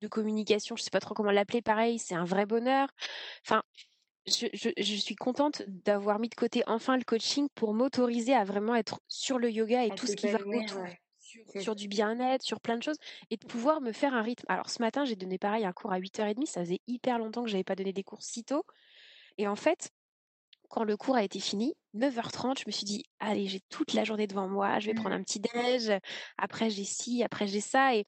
de 0.00 0.08
communication. 0.08 0.76
Je 0.76 0.82
sais 0.82 0.90
pas 0.90 1.00
trop 1.00 1.14
comment 1.14 1.30
l'appeler. 1.30 1.62
Pareil, 1.62 1.98
c'est 1.98 2.14
un 2.14 2.24
vrai 2.24 2.46
bonheur. 2.46 2.88
Enfin, 3.46 3.62
je, 4.26 4.96
suis 4.96 5.16
contente 5.16 5.62
d'avoir 5.66 6.18
mis 6.18 6.28
de 6.28 6.34
côté 6.34 6.62
enfin 6.66 6.96
le 6.96 7.04
coaching 7.04 7.48
pour 7.54 7.74
m'autoriser 7.74 8.34
à 8.34 8.44
vraiment 8.44 8.74
être 8.74 9.00
sur 9.08 9.38
le 9.38 9.50
yoga 9.50 9.84
et 9.84 9.90
tout 9.90 10.06
ce 10.06 10.16
qui 10.16 10.28
va 10.28 10.38
autour. 10.40 10.84
Sur, 11.60 11.76
du 11.76 11.86
bien-être, 11.86 12.42
sur 12.42 12.60
plein 12.60 12.76
de 12.76 12.82
choses, 12.82 12.98
et 13.30 13.36
de 13.36 13.46
pouvoir 13.46 13.80
me 13.80 13.92
faire 13.92 14.14
un 14.14 14.22
rythme. 14.22 14.44
Alors 14.48 14.68
ce 14.68 14.82
matin, 14.82 15.04
j'ai 15.04 15.14
donné 15.14 15.38
pareil 15.38 15.64
un 15.64 15.72
cours 15.72 15.92
à 15.92 16.00
8h30, 16.00 16.44
ça 16.46 16.60
faisait 16.62 16.80
hyper 16.88 17.20
longtemps 17.20 17.44
que 17.44 17.48
je 17.48 17.54
n'avais 17.54 17.62
pas 17.62 17.76
donné 17.76 17.92
des 17.92 18.02
cours 18.02 18.20
si 18.20 18.42
tôt. 18.42 18.64
Et 19.38 19.46
en 19.46 19.54
fait, 19.54 19.92
quand 20.70 20.82
le 20.82 20.96
cours 20.96 21.14
a 21.14 21.22
été 21.22 21.38
fini, 21.38 21.74
9h30, 21.94 22.58
je 22.58 22.64
me 22.66 22.72
suis 22.72 22.84
dit, 22.84 23.04
allez, 23.20 23.46
j'ai 23.46 23.60
toute 23.68 23.92
la 23.92 24.02
journée 24.02 24.26
devant 24.26 24.48
moi, 24.48 24.80
je 24.80 24.86
vais 24.86 24.94
prendre 24.94 25.10
mmh. 25.10 25.20
un 25.20 25.22
petit 25.22 25.40
déj, 25.40 25.92
après 26.36 26.68
j'ai 26.68 26.84
ci, 26.84 27.22
après 27.22 27.46
j'ai 27.46 27.60
ça. 27.60 27.94
Et 27.94 28.06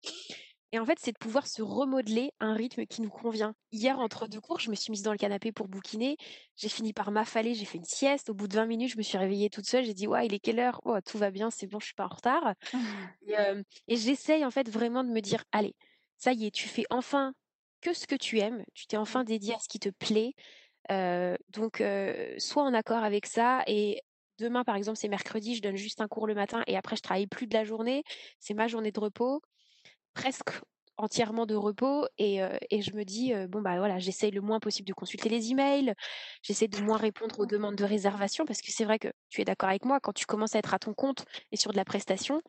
Et 0.75 0.79
en 0.79 0.87
fait, 0.87 0.99
c'est 0.99 1.13
de 1.13 1.19
pouvoir 1.19 1.47
se 1.47 1.61
remodeler 1.61 2.33
un 2.41 2.55
rythme 2.55 2.87
qui 2.87 3.03
nous 3.03 3.11
convient. 3.11 3.55
Hier, 3.73 3.99
entre 3.99 4.27
deux 4.27 4.41
cours, 4.41 4.59
je 4.59 4.71
me 4.71 4.75
suis 4.75 4.91
mise 4.91 5.03
dans 5.03 5.13
le 5.13 5.19
canapé 5.19 5.53
pour 5.53 5.69
bouquiner. 5.69 6.17
J'ai 6.57 6.71
fini 6.71 6.95
par 6.95 7.11
m'affaler, 7.11 7.55
j'ai 7.55 7.67
fait 7.67 7.77
une 7.77 7.85
sieste. 7.85 8.31
Au 8.31 8.35
bout 8.35 8.49
de 8.49 8.55
20 8.55 8.65
minutes, 8.65 8.91
je 8.91 8.97
me 8.97 9.03
suis 9.03 9.19
réveillée 9.19 9.51
toute 9.51 9.67
seule. 9.67 9.85
J'ai 9.85 9.93
dit, 9.93 10.07
ouais, 10.07 10.25
il 10.25 10.33
est 10.33 10.39
quelle 10.39 10.59
heure? 10.59 10.81
Oh, 10.87 10.97
tout 11.05 11.19
va 11.19 11.31
bien, 11.31 11.51
c'est 11.51 11.67
bon, 11.67 11.79
je 11.79 11.87
suis 11.87 11.95
pas 11.95 12.07
en 12.07 12.15
retard. 12.15 12.55
et, 13.27 13.35
et 13.89 13.97
j'essaye 13.97 14.47
en 14.47 14.51
fait 14.51 14.71
vraiment 14.71 15.05
de 15.05 15.11
me 15.11 15.21
dire, 15.21 15.45
allez, 15.53 15.75
ça 16.17 16.33
y 16.33 16.47
est, 16.47 16.51
tu 16.51 16.69
fais 16.69 16.85
enfin 16.89 17.35
que 17.83 17.93
ce 17.93 18.07
que 18.07 18.15
tu 18.15 18.39
aimes. 18.39 18.65
Tu 18.73 18.87
t'es 18.87 18.97
enfin 18.97 19.25
dédié 19.25 19.55
à 19.55 19.59
ce 19.59 19.69
qui 19.69 19.79
te 19.79 19.91
plaît. 19.91 20.33
donc, 21.51 21.83
sois 22.39 22.63
en 22.63 22.73
accord 22.73 23.05
avec 23.05 23.27
ça 23.27 23.63
et 23.67 24.01
demain, 24.39 24.65
par 24.65 24.77
exemple, 24.77 24.97
c'est 24.97 25.09
mercredi, 25.09 25.55
je 25.55 25.61
donne 25.61 25.77
juste 25.77 26.01
un 26.01 26.09
cours 26.09 26.27
le 26.27 26.35
matin 26.35 26.63
et 26.67 26.79
après, 26.79 26.97
je 26.97 27.03
travaille 27.03 27.27
plus 27.27 27.47
de 27.47 27.53
la 27.53 27.65
journée. 27.65 28.05
C'est 28.41 28.55
ma 28.55 28.69
journée 28.69 28.91
de 28.91 29.01
repos 29.01 29.43
presque 30.15 30.51
entièrement 30.99 31.47
de 31.47 31.55
repos 31.55 32.07
et, 32.19 32.41
et 32.71 32.83
je 32.83 32.93
me 32.95 33.05
dis 33.05 33.33
bon 33.49 33.63
bah 33.63 33.79
voilà 33.79 33.99
j'essaye 33.99 34.31
le 34.31 34.43
moins 34.43 34.61
possible 34.61 34.87
de 34.87 34.93
consulter 34.93 35.29
les 35.31 35.51
emails 35.51 35.95
j'essaie 36.43 36.69
de 36.69 36.79
moins 36.81 36.99
répondre 36.99 37.39
aux 37.41 37.47
demandes 37.47 37.77
de 37.77 37.85
réservation 37.85 38.45
parce 38.45 38.61
que 38.61 38.71
c'est 38.71 38.85
vrai 38.85 38.99
que 38.99 39.09
tu 39.31 39.41
es 39.41 39.45
d'accord 39.45 39.71
avec 39.71 39.85
moi 39.87 40.01
quand 40.01 40.13
tu 40.13 40.27
commences 40.27 40.55
à 40.55 40.59
être 40.59 40.75
à 40.75 40.79
ton 40.79 40.93
compte 40.95 41.25
et 41.51 41.57
sur 41.57 41.73
de 41.73 41.77
la 41.77 41.85
prestation 41.87 42.43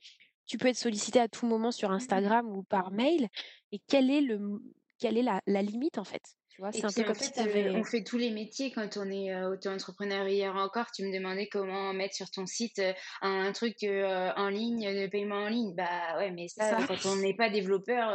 tu 0.45 0.57
peux 0.57 0.67
être 0.67 0.77
sollicité 0.77 1.19
à 1.19 1.29
tout 1.29 1.45
moment 1.47 1.71
sur 1.71 1.91
mmh 1.97 1.99
Instagram 1.99 2.47
ou 2.47 2.63
par 2.63 2.91
mail 2.91 3.29
et 3.71 3.79
quel 3.87 4.11
est 4.11 4.21
le 4.21 4.39
quelle 4.99 5.17
est 5.17 5.23
la, 5.23 5.41
la 5.47 5.61
limite 5.61 5.97
en 5.97 6.03
fait? 6.03 6.35
C'est 6.71 6.85
un 6.85 6.91
peu 6.91 7.03
comme 7.03 7.15
si 7.15 7.39
avais... 7.39 7.69
on 7.71 7.83
fait 7.83 8.03
tous 8.03 8.17
les 8.17 8.31
métiers 8.31 8.71
quand 8.71 8.97
on 8.97 9.09
est 9.09 9.35
auto-entrepreneur. 9.43 10.27
Hier 10.27 10.55
encore, 10.55 10.91
tu 10.91 11.03
me 11.03 11.13
demandais 11.13 11.47
comment 11.47 11.93
mettre 11.93 12.15
sur 12.15 12.29
ton 12.29 12.45
site 12.45 12.81
un, 13.21 13.51
truc 13.53 13.77
en 13.83 14.49
ligne, 14.49 14.93
de 14.93 15.07
paiement 15.07 15.43
en 15.43 15.49
ligne. 15.49 15.73
Bah 15.75 16.17
ouais, 16.17 16.31
mais 16.31 16.47
ça, 16.47 16.77
quand 16.87 17.05
on 17.05 17.15
n'est 17.17 17.33
pas 17.33 17.49
développeur 17.49 18.09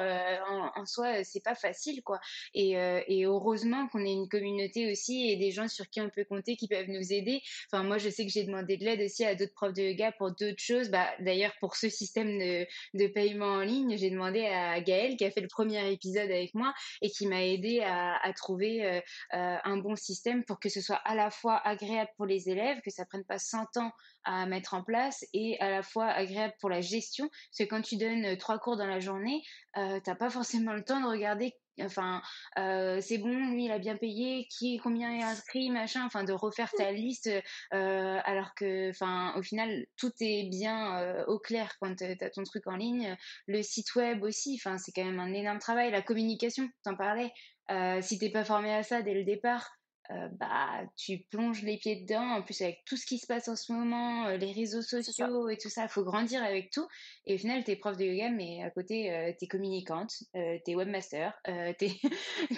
en, 0.48 0.86
soi, 0.86 1.24
c'est 1.24 1.42
pas 1.42 1.54
facile, 1.54 2.02
quoi. 2.02 2.20
Et, 2.54 2.72
et 2.72 3.24
heureusement 3.24 3.88
qu'on 3.88 4.04
ait 4.04 4.12
une 4.12 4.28
communauté 4.28 4.90
aussi 4.90 5.30
et 5.30 5.36
des 5.36 5.50
gens 5.50 5.68
sur 5.68 5.88
qui 5.88 6.00
on 6.00 6.10
peut 6.10 6.24
compter, 6.24 6.56
qui 6.56 6.68
peuvent 6.68 6.88
nous 6.88 7.12
aider. 7.12 7.40
Enfin, 7.70 7.82
moi, 7.82 7.98
je 7.98 8.08
sais 8.08 8.24
que 8.24 8.32
j'ai 8.32 8.44
demandé 8.44 8.76
de 8.76 8.84
l'aide 8.84 9.00
aussi 9.00 9.24
à 9.24 9.34
d'autres 9.34 9.54
profs 9.54 9.74
de 9.74 9.82
yoga 9.82 10.12
pour 10.12 10.30
d'autres 10.30 10.62
choses. 10.62 10.90
Bah, 10.90 11.08
d'ailleurs, 11.20 11.52
pour 11.60 11.76
ce 11.76 11.88
système 11.88 12.38
de, 12.38 12.66
de 12.94 13.06
paiement 13.08 13.54
en 13.54 13.62
ligne, 13.62 13.96
j'ai 13.96 14.10
demandé 14.10 14.46
à 14.46 14.80
Gaëlle, 14.80 15.16
qui 15.16 15.24
a 15.24 15.30
fait 15.30 15.40
le 15.40 15.48
premier 15.48 15.90
épisode 15.90 16.30
avec 16.30 16.54
moi 16.54 16.72
et 17.02 17.10
qui 17.10 17.26
m'a 17.26 17.44
aidé 17.44 17.80
à 17.80 18.18
à 18.27 18.27
trouver 18.32 18.84
euh, 18.84 19.00
euh, 19.34 19.56
un 19.64 19.76
bon 19.76 19.96
système 19.96 20.44
pour 20.44 20.60
que 20.60 20.68
ce 20.68 20.80
soit 20.80 21.00
à 21.04 21.14
la 21.14 21.30
fois 21.30 21.56
agréable 21.66 22.10
pour 22.16 22.26
les 22.26 22.48
élèves, 22.48 22.80
que 22.84 22.90
ça 22.90 23.04
prenne 23.04 23.24
pas 23.24 23.38
100 23.38 23.76
ans 23.76 23.92
à 24.24 24.46
mettre 24.46 24.74
en 24.74 24.82
place 24.82 25.24
et 25.32 25.58
à 25.60 25.70
la 25.70 25.82
fois 25.82 26.06
agréable 26.06 26.54
pour 26.60 26.70
la 26.70 26.80
gestion. 26.80 27.28
Parce 27.28 27.58
que 27.58 27.64
quand 27.64 27.82
tu 27.82 27.96
donnes 27.96 28.24
euh, 28.24 28.36
trois 28.36 28.58
cours 28.58 28.76
dans 28.76 28.86
la 28.86 29.00
journée, 29.00 29.42
euh, 29.76 30.00
t'as 30.02 30.14
pas 30.14 30.30
forcément 30.30 30.72
le 30.72 30.84
temps 30.84 31.00
de 31.00 31.06
regarder 31.06 31.54
enfin 31.80 32.20
c'est 32.56 33.18
bon 33.18 33.52
lui 33.52 33.66
il 33.66 33.70
a 33.70 33.78
bien 33.78 33.96
payé 33.96 34.48
qui 34.50 34.78
combien 34.78 35.14
est 35.14 35.22
inscrit 35.22 35.70
machin 35.70 36.04
enfin 36.04 36.24
de 36.24 36.32
refaire 36.32 36.72
ta 36.76 36.90
liste 36.90 37.30
alors 37.70 38.52
que 38.56 38.90
enfin 38.90 39.32
au 39.36 39.42
final 39.42 39.86
tout 39.96 40.10
est 40.20 40.48
bien 40.50 41.24
au 41.26 41.38
clair 41.38 41.76
quand 41.80 41.94
tu 41.94 42.04
as 42.04 42.30
ton 42.30 42.42
truc 42.42 42.66
en 42.66 42.74
ligne. 42.74 43.16
Le 43.46 43.62
site 43.62 43.94
web 43.94 44.22
aussi 44.22 44.58
enfin 44.60 44.78
c'est 44.78 44.92
quand 44.92 45.04
même 45.04 45.20
un 45.20 45.32
énorme 45.32 45.60
travail. 45.60 45.90
La 45.90 46.02
communication 46.02 46.68
t'en 46.82 46.96
parlais 46.96 47.32
euh, 47.70 48.00
si 48.02 48.18
t'es 48.18 48.30
pas 48.30 48.44
formé 48.44 48.72
à 48.72 48.82
ça 48.82 49.02
dès 49.02 49.14
le 49.14 49.24
départ, 49.24 49.70
euh, 50.10 50.28
bah 50.40 50.86
tu 50.96 51.18
plonges 51.30 51.62
les 51.62 51.76
pieds 51.76 51.96
dedans. 51.96 52.36
En 52.36 52.42
plus 52.42 52.60
avec 52.62 52.82
tout 52.86 52.96
ce 52.96 53.04
qui 53.04 53.18
se 53.18 53.26
passe 53.26 53.48
en 53.48 53.56
ce 53.56 53.72
moment, 53.72 54.26
euh, 54.26 54.36
les 54.36 54.52
réseaux 54.52 54.82
sociaux 54.82 55.48
et 55.48 55.58
tout 55.58 55.68
ça, 55.68 55.82
il 55.82 55.88
faut 55.88 56.04
grandir 56.04 56.42
avec 56.42 56.70
tout. 56.70 56.86
Et 57.26 57.34
au 57.34 57.38
final, 57.38 57.62
t'es 57.64 57.76
prof 57.76 57.96
de 57.96 58.04
yoga, 58.04 58.30
mais 58.30 58.62
à 58.62 58.70
côté, 58.70 59.34
t'es 59.38 59.46
communicante, 59.46 60.12
t'es 60.32 60.74
webmaster, 60.74 61.38
t'es, 61.78 61.90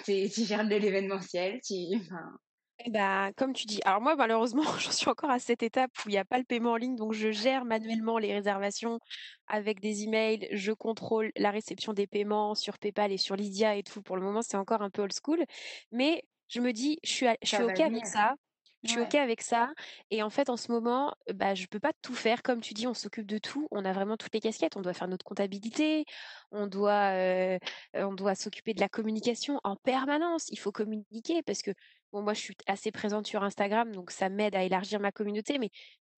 tu 0.05 0.45
gères 0.45 0.67
de 0.67 0.75
l'événementiel, 0.75 1.59
tu, 1.61 1.73
bah, 2.89 3.31
comme 3.37 3.53
tu 3.53 3.65
dis, 3.65 3.79
alors 3.85 4.01
moi 4.01 4.15
malheureusement 4.15 4.63
j'en 4.79 4.91
suis 4.91 5.09
encore 5.09 5.29
à 5.29 5.39
cette 5.39 5.63
étape 5.63 5.91
où 6.05 6.09
il 6.09 6.13
n'y 6.13 6.17
a 6.17 6.25
pas 6.25 6.37
le 6.37 6.43
paiement 6.43 6.71
en 6.71 6.75
ligne, 6.77 6.95
donc 6.95 7.13
je 7.13 7.31
gère 7.31 7.65
manuellement 7.65 8.17
les 8.17 8.33
réservations 8.33 8.99
avec 9.47 9.79
des 9.79 10.03
emails, 10.03 10.47
je 10.51 10.71
contrôle 10.71 11.31
la 11.35 11.51
réception 11.51 11.93
des 11.93 12.07
paiements 12.07 12.55
sur 12.55 12.77
PayPal 12.79 13.11
et 13.11 13.17
sur 13.17 13.35
Lydia 13.35 13.75
et 13.75 13.83
tout. 13.83 14.01
Pour 14.01 14.15
le 14.15 14.21
moment 14.21 14.41
c'est 14.41 14.57
encore 14.57 14.81
un 14.81 14.89
peu 14.89 15.01
old 15.01 15.13
school, 15.13 15.43
mais 15.91 16.23
je 16.47 16.61
me 16.61 16.71
dis 16.71 16.99
je 17.03 17.09
suis, 17.09 17.27
je 17.41 17.47
suis 17.47 17.63
ok 17.63 17.79
avec 17.79 18.05
ça. 18.05 18.35
Je 18.83 18.89
suis 18.89 19.01
OK 19.01 19.13
avec 19.13 19.41
ça. 19.43 19.71
Et 20.09 20.23
en 20.23 20.31
fait, 20.31 20.49
en 20.49 20.57
ce 20.57 20.71
moment, 20.71 21.13
bah, 21.35 21.53
je 21.53 21.67
peux 21.67 21.79
pas 21.79 21.91
tout 22.01 22.15
faire. 22.15 22.41
Comme 22.41 22.61
tu 22.61 22.73
dis, 22.73 22.87
on 22.87 22.95
s'occupe 22.95 23.27
de 23.27 23.37
tout. 23.37 23.67
On 23.69 23.85
a 23.85 23.93
vraiment 23.93 24.17
toutes 24.17 24.33
les 24.33 24.39
casquettes. 24.39 24.75
On 24.75 24.81
doit 24.81 24.93
faire 24.93 25.07
notre 25.07 25.23
comptabilité. 25.23 26.05
On 26.51 26.65
doit, 26.65 27.13
on 27.93 28.13
doit 28.13 28.33
s'occuper 28.33 28.73
de 28.73 28.79
la 28.79 28.89
communication 28.89 29.59
en 29.63 29.75
permanence. 29.75 30.47
Il 30.49 30.57
faut 30.57 30.71
communiquer 30.71 31.43
parce 31.43 31.61
que 31.61 31.71
Bon, 32.11 32.21
moi, 32.21 32.33
je 32.33 32.41
suis 32.41 32.57
assez 32.67 32.91
présente 32.91 33.25
sur 33.25 33.43
Instagram, 33.43 33.93
donc 33.93 34.11
ça 34.11 34.27
m'aide 34.29 34.55
à 34.55 34.63
élargir 34.63 34.99
ma 34.99 35.11
communauté, 35.13 35.57
mais 35.59 35.69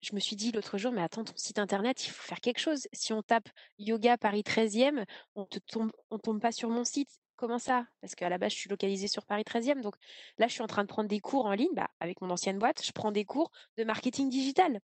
je 0.01 0.15
me 0.15 0.19
suis 0.19 0.35
dit 0.35 0.51
l'autre 0.51 0.77
jour, 0.77 0.91
mais 0.91 1.01
attends, 1.01 1.23
ton 1.23 1.35
site 1.35 1.59
internet, 1.59 2.05
il 2.05 2.09
faut 2.11 2.23
faire 2.23 2.39
quelque 2.39 2.59
chose. 2.59 2.87
Si 2.93 3.13
on 3.13 3.21
tape 3.21 3.49
yoga 3.77 4.17
Paris 4.17 4.41
13e, 4.41 5.05
on 5.35 5.45
te 5.45 5.59
tombe, 5.59 5.91
on 6.09 6.17
tombe 6.17 6.41
pas 6.41 6.51
sur 6.51 6.69
mon 6.69 6.83
site. 6.85 7.09
Comment 7.35 7.59
ça? 7.59 7.85
Parce 8.01 8.15
qu'à 8.15 8.29
la 8.29 8.37
base, 8.37 8.51
je 8.53 8.57
suis 8.57 8.69
localisée 8.69 9.07
sur 9.07 9.25
Paris 9.25 9.43
13e. 9.43 9.81
Donc 9.81 9.95
là, 10.37 10.47
je 10.47 10.53
suis 10.53 10.61
en 10.61 10.67
train 10.67 10.83
de 10.83 10.87
prendre 10.87 11.09
des 11.09 11.19
cours 11.19 11.45
en 11.45 11.53
ligne. 11.53 11.73
Bah, 11.73 11.89
avec 11.99 12.21
mon 12.21 12.29
ancienne 12.29 12.57
boîte, 12.57 12.83
je 12.85 12.91
prends 12.91 13.11
des 13.11 13.25
cours 13.25 13.51
de 13.77 13.83
marketing 13.83 14.29
digital 14.29 14.79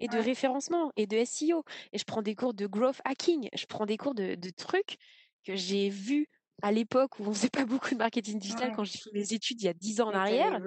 et 0.00 0.08
de 0.08 0.18
référencement 0.18 0.90
et 0.96 1.06
de 1.06 1.24
SEO. 1.24 1.64
Et 1.92 1.98
je 1.98 2.04
prends 2.04 2.22
des 2.22 2.34
cours 2.34 2.54
de 2.54 2.66
growth 2.66 3.00
hacking. 3.04 3.48
Je 3.54 3.66
prends 3.66 3.86
des 3.86 3.96
cours 3.96 4.14
de, 4.14 4.34
de 4.34 4.50
trucs 4.50 4.96
que 5.44 5.54
j'ai 5.54 5.88
vus 5.88 6.28
à 6.62 6.72
l'époque 6.72 7.18
où 7.18 7.24
on 7.26 7.32
faisait 7.32 7.50
pas 7.50 7.64
beaucoup 7.64 7.90
de 7.90 7.98
marketing 7.98 8.38
digital 8.38 8.72
quand 8.74 8.84
j'ai 8.84 8.98
fait 8.98 9.12
mes 9.12 9.32
études 9.32 9.60
il 9.62 9.66
y 9.66 9.68
a 9.68 9.74
10 9.74 10.00
ans 10.00 10.08
en 10.08 10.14
arrière. 10.14 10.58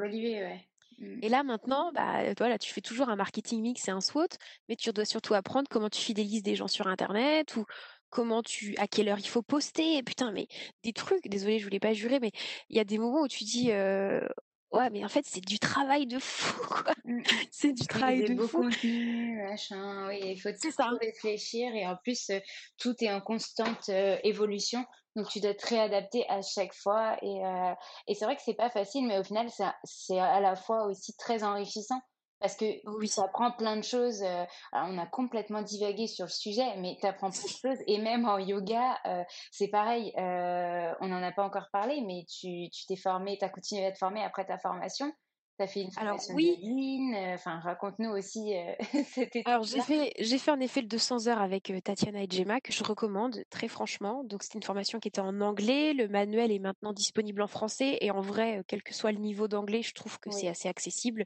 Mmh. 1.02 1.20
Et 1.24 1.30
là 1.30 1.44
maintenant, 1.44 1.92
bah 1.94 2.34
voilà, 2.38 2.60
tu 2.60 2.72
fais 2.72 2.82
toujours 2.82 3.10
un 3.10 3.16
marketing 3.16 3.62
mix 3.62 3.88
et 3.88 3.92
un 3.92 4.02
SWOT, 4.02 4.28
mais 4.70 4.76
tu 4.76 4.92
dois 4.92 5.06
surtout 5.06 5.34
apprendre 5.34 5.68
comment 5.70 5.90
tu 5.90 6.00
fidélises 6.00 6.44
des 6.44 6.56
gens 6.56 6.68
sur 6.68 6.88
internet 6.88 7.56
ou 7.56 7.66
comment 8.10 8.44
tu 8.44 8.76
à 8.78 8.88
quelle 8.88 9.10
heure 9.10 9.20
il 9.20 9.28
faut 9.28 9.42
poster. 9.42 10.04
Putain, 10.04 10.32
mais 10.32 10.48
des 10.84 10.94
trucs, 10.94 11.28
désolé, 11.28 11.60
je 11.60 11.64
voulais 11.64 11.80
pas 11.80 11.94
jurer, 11.94 12.20
mais 12.20 12.32
il 12.70 12.78
y 12.78 12.80
a 12.80 12.84
des 12.84 13.00
moments 13.00 13.22
où 13.22 13.28
tu 13.28 13.44
dis 13.44 13.72
euh, 13.72 14.22
Ouais, 14.72 14.90
mais 14.90 15.04
en 15.04 15.10
fait, 15.10 15.26
c'est 15.26 15.44
du 15.44 15.60
travail 15.60 16.08
de 16.08 16.20
fou, 16.20 16.62
quoi. 16.68 16.94
Mmh, 17.04 17.18
mmh. 17.18 17.24
C'est 17.52 17.74
du 17.74 17.88
travail 17.88 18.24
de 18.24 18.42
fou. 18.42 18.62
Contenu, 18.62 19.42
machin, 19.42 20.08
oui, 20.08 20.20
il 20.24 20.40
faut 20.40 20.52
toujours 20.52 20.98
réfléchir 21.02 21.74
et 21.74 21.86
en 21.88 21.96
plus, 21.96 22.32
tout 22.78 22.96
est 23.04 23.12
en 23.12 23.22
constante 23.22 23.90
évolution. 24.24 24.86
Donc 25.16 25.28
tu 25.28 25.42
dois 25.42 25.54
te 25.54 25.68
réadapter 25.68 26.26
à 26.30 26.42
chaque 26.42 26.74
fois 26.74 27.18
et, 27.22 27.46
euh, 27.46 27.74
et 28.08 28.16
c'est 28.16 28.26
vrai 28.26 28.36
que 28.36 28.42
c'est 28.44 28.54
pas 28.54 28.70
facile, 28.70 29.08
mais 29.08 29.20
au 29.20 29.24
final 29.24 29.48
c'est 29.84 30.20
à 30.20 30.40
la 30.40 30.56
fois 30.56 30.86
aussi 30.86 31.16
très 31.18 31.44
enrichissant 31.44 32.02
parce 32.42 32.56
que 32.56 32.66
oui. 32.98 33.08
ça 33.08 33.24
apprend 33.26 33.52
plein 33.52 33.78
de 33.78 33.84
choses. 33.84 34.22
Euh, 34.24 34.44
alors 34.74 34.90
on 34.90 34.98
a 34.98 35.06
complètement 35.06 35.62
divagué 35.62 36.08
sur 36.08 36.26
le 36.26 36.32
sujet, 36.32 36.76
mais 36.78 36.98
tu 37.00 37.06
apprends 37.06 37.30
plein 37.30 37.44
de 37.44 37.76
choses 37.76 37.84
et 37.88 38.00
même 38.00 38.26
en 38.26 38.40
yoga 38.40 38.98
euh, 39.06 39.24
c'est 39.52 39.70
pareil. 39.70 40.12
Euh, 40.18 40.92
on 41.00 41.08
n'en 41.08 41.24
a 41.24 41.32
pas 41.32 41.44
encore 41.44 41.70
parlé, 41.72 42.02
mais 42.02 42.26
tu 42.28 42.70
tu 42.72 42.86
t'es 42.88 42.98
formé, 42.98 43.38
tu 43.38 43.46
as 43.46 43.50
continué 43.50 43.86
à 43.86 43.92
te 43.92 43.98
former 43.98 44.24
après 44.24 44.46
ta 44.46 44.58
formation. 44.58 45.12
Fait 45.68 45.82
une 45.82 45.90
Alors, 45.98 46.20
oui. 46.34 46.58
Euh, 47.16 47.34
enfin, 47.34 47.60
raconte-nous 47.60 48.10
aussi 48.10 48.56
euh, 48.56 48.74
cette. 49.06 49.38
Alors, 49.46 49.64
j'ai 49.64 49.82
fait, 49.82 50.14
j'ai 50.20 50.38
fait 50.38 50.52
en 50.52 50.60
effet 50.60 50.82
le 50.82 50.88
200 50.88 51.28
heures 51.28 51.42
avec 51.42 51.70
euh, 51.70 51.80
Tatiana 51.80 52.24
et 52.24 52.28
Gemma, 52.30 52.60
que 52.62 52.72
je 52.72 52.84
recommande 52.84 53.44
très 53.50 53.68
franchement. 53.68 54.24
Donc, 54.24 54.44
c'est 54.44 54.56
une 54.56 54.64
formation 54.64 55.00
qui 55.00 55.08
était 55.08 55.22
en 55.22 55.42
anglais. 55.42 55.94
Le 55.94 56.08
manuel 56.08 56.52
est 56.52 56.60
maintenant 56.60 56.94
disponible 56.94 57.42
en 57.42 57.48
français. 57.48 57.98
Et 58.02 58.12
en 58.12 58.22
vrai, 58.22 58.64
quel 58.68 58.84
que 58.84 58.94
soit 58.94 59.12
le 59.12 59.20
niveau 59.20 59.48
d'anglais, 59.48 59.82
je 59.82 59.94
trouve 59.94 60.20
que 60.20 60.32
c'est 60.32 60.48
assez 60.48 60.68
accessible. 60.68 61.26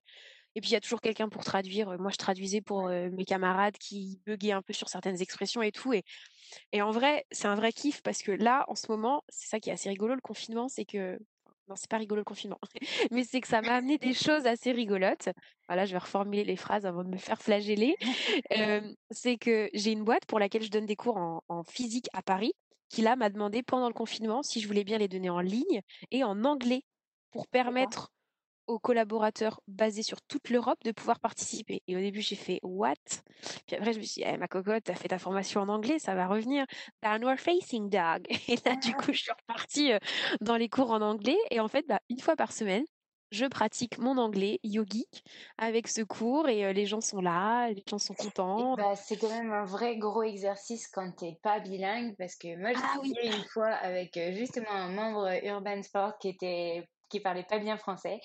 Et 0.57 0.61
puis, 0.61 0.69
il 0.69 0.73
y 0.73 0.77
a 0.77 0.81
toujours 0.81 1.01
quelqu'un 1.01 1.27
pour 1.27 1.43
traduire. 1.43 1.97
Moi, 1.99 2.11
je 2.11 2.17
traduisais 2.17 2.61
pour 2.61 2.87
mes 2.87 3.25
camarades 3.25 3.77
qui 3.77 4.21
buguaient 4.25 4.53
un 4.53 4.61
peu 4.61 4.73
sur 4.73 4.87
certaines 4.87 5.21
expressions 5.21 5.61
et 5.61 5.71
tout. 5.71 5.91
Et, 5.93 6.03
et 6.71 6.81
en 6.81 6.91
vrai, 6.91 7.25
c'est 7.31 7.47
un 7.47 7.55
vrai 7.55 7.73
kiff 7.73 8.01
parce 8.01 8.21
que 8.21 8.31
là, 8.31 8.63
en 8.69 8.75
ce 8.75 8.89
moment, 8.89 9.23
c'est 9.27 9.49
ça 9.49 9.59
qui 9.59 9.69
est 9.69 9.73
assez 9.73 9.89
rigolo, 9.89 10.15
le 10.15 10.21
confinement, 10.21 10.69
c'est 10.69 10.85
que 10.85 11.19
non, 11.67 11.75
c'est 11.75 11.89
pas 11.89 11.97
rigolo 11.97 12.21
le 12.21 12.25
confinement, 12.25 12.59
mais 13.11 13.23
c'est 13.23 13.41
que 13.41 13.47
ça 13.47 13.61
m'a 13.61 13.75
amené 13.75 13.97
des 13.97 14.13
choses 14.13 14.45
assez 14.45 14.71
rigolotes. 14.71 15.29
Voilà, 15.67 15.85
je 15.85 15.93
vais 15.93 15.97
reformuler 15.97 16.43
les 16.43 16.55
phrases 16.55 16.85
avant 16.85 17.03
de 17.03 17.09
me 17.09 17.17
faire 17.17 17.41
flageller. 17.41 17.95
c'est 19.11 19.37
que 19.37 19.69
j'ai 19.73 19.91
une 19.91 20.03
boîte 20.03 20.25
pour 20.25 20.39
laquelle 20.39 20.63
je 20.63 20.69
donne 20.69 20.85
des 20.85 20.95
cours 20.95 21.17
en, 21.17 21.41
en 21.49 21.63
physique 21.63 22.07
à 22.13 22.21
Paris, 22.21 22.53
qui 22.89 23.01
là 23.01 23.15
m'a 23.15 23.29
demandé 23.29 23.63
pendant 23.63 23.87
le 23.87 23.93
confinement 23.93 24.43
si 24.43 24.61
je 24.61 24.67
voulais 24.67 24.83
bien 24.83 24.97
les 24.97 25.07
donner 25.07 25.29
en 25.29 25.41
ligne 25.41 25.81
et 26.11 26.23
en 26.23 26.43
anglais 26.45 26.83
pour 27.31 27.47
permettre 27.47 28.11
aux 28.67 28.79
collaborateurs 28.79 29.61
basés 29.67 30.03
sur 30.03 30.21
toute 30.21 30.49
l'Europe 30.49 30.79
de 30.83 30.91
pouvoir 30.91 31.19
participer. 31.19 31.81
Et 31.87 31.95
au 31.95 31.99
début, 31.99 32.21
j'ai 32.21 32.35
fait 32.35 32.59
what? 32.63 32.93
Puis 33.67 33.75
après, 33.75 33.93
je 33.93 33.99
me 33.99 34.03
suis 34.03 34.21
dit, 34.21 34.27
eh, 34.27 34.37
ma 34.37 34.47
cocotte, 34.47 34.83
t'as 34.85 34.95
fait 34.95 35.07
ta 35.09 35.19
formation 35.19 35.61
en 35.61 35.69
anglais, 35.69 35.99
ça 35.99 36.15
va 36.15 36.27
revenir. 36.27 36.65
Downward 37.03 37.39
facing 37.39 37.89
dog. 37.89 38.25
Et 38.47 38.57
là, 38.65 38.75
du 38.75 38.93
coup, 38.95 39.13
je 39.13 39.19
suis 39.19 39.31
repartie 39.31 39.91
euh, 39.93 39.99
dans 40.41 40.55
les 40.57 40.69
cours 40.69 40.91
en 40.91 41.01
anglais. 41.01 41.37
Et 41.51 41.59
en 41.59 41.67
fait, 41.67 41.85
bah, 41.87 41.99
une 42.09 42.19
fois 42.19 42.35
par 42.35 42.51
semaine, 42.51 42.85
je 43.31 43.45
pratique 43.45 43.97
mon 43.97 44.17
anglais 44.17 44.59
yogique 44.63 45.23
avec 45.57 45.87
ce 45.87 46.01
cours 46.01 46.47
et 46.47 46.73
les 46.73 46.85
gens 46.85 47.01
sont 47.01 47.21
là, 47.21 47.69
les 47.69 47.83
gens 47.89 47.97
sont 47.97 48.13
contents. 48.13 48.75
Bah, 48.75 48.95
c'est 48.95 49.17
quand 49.17 49.29
même 49.29 49.51
un 49.51 49.65
vrai 49.65 49.97
gros 49.97 50.23
exercice 50.23 50.87
quand 50.87 51.11
t'es 51.11 51.37
pas 51.41 51.59
bilingue 51.59 52.15
parce 52.17 52.35
que 52.35 52.55
moi 52.57 52.73
j'ai 52.73 52.79
Ah 52.81 52.97
oui. 53.01 53.13
une 53.23 53.43
fois 53.51 53.69
avec 53.69 54.17
justement 54.33 54.69
un 54.69 54.89
membre 54.89 55.27
Urban 55.43 55.81
Sport 55.81 56.17
qui 56.19 56.29
était 56.29 56.87
qui 57.09 57.19
parlait 57.19 57.43
pas 57.43 57.59
bien 57.59 57.77
français. 57.77 58.19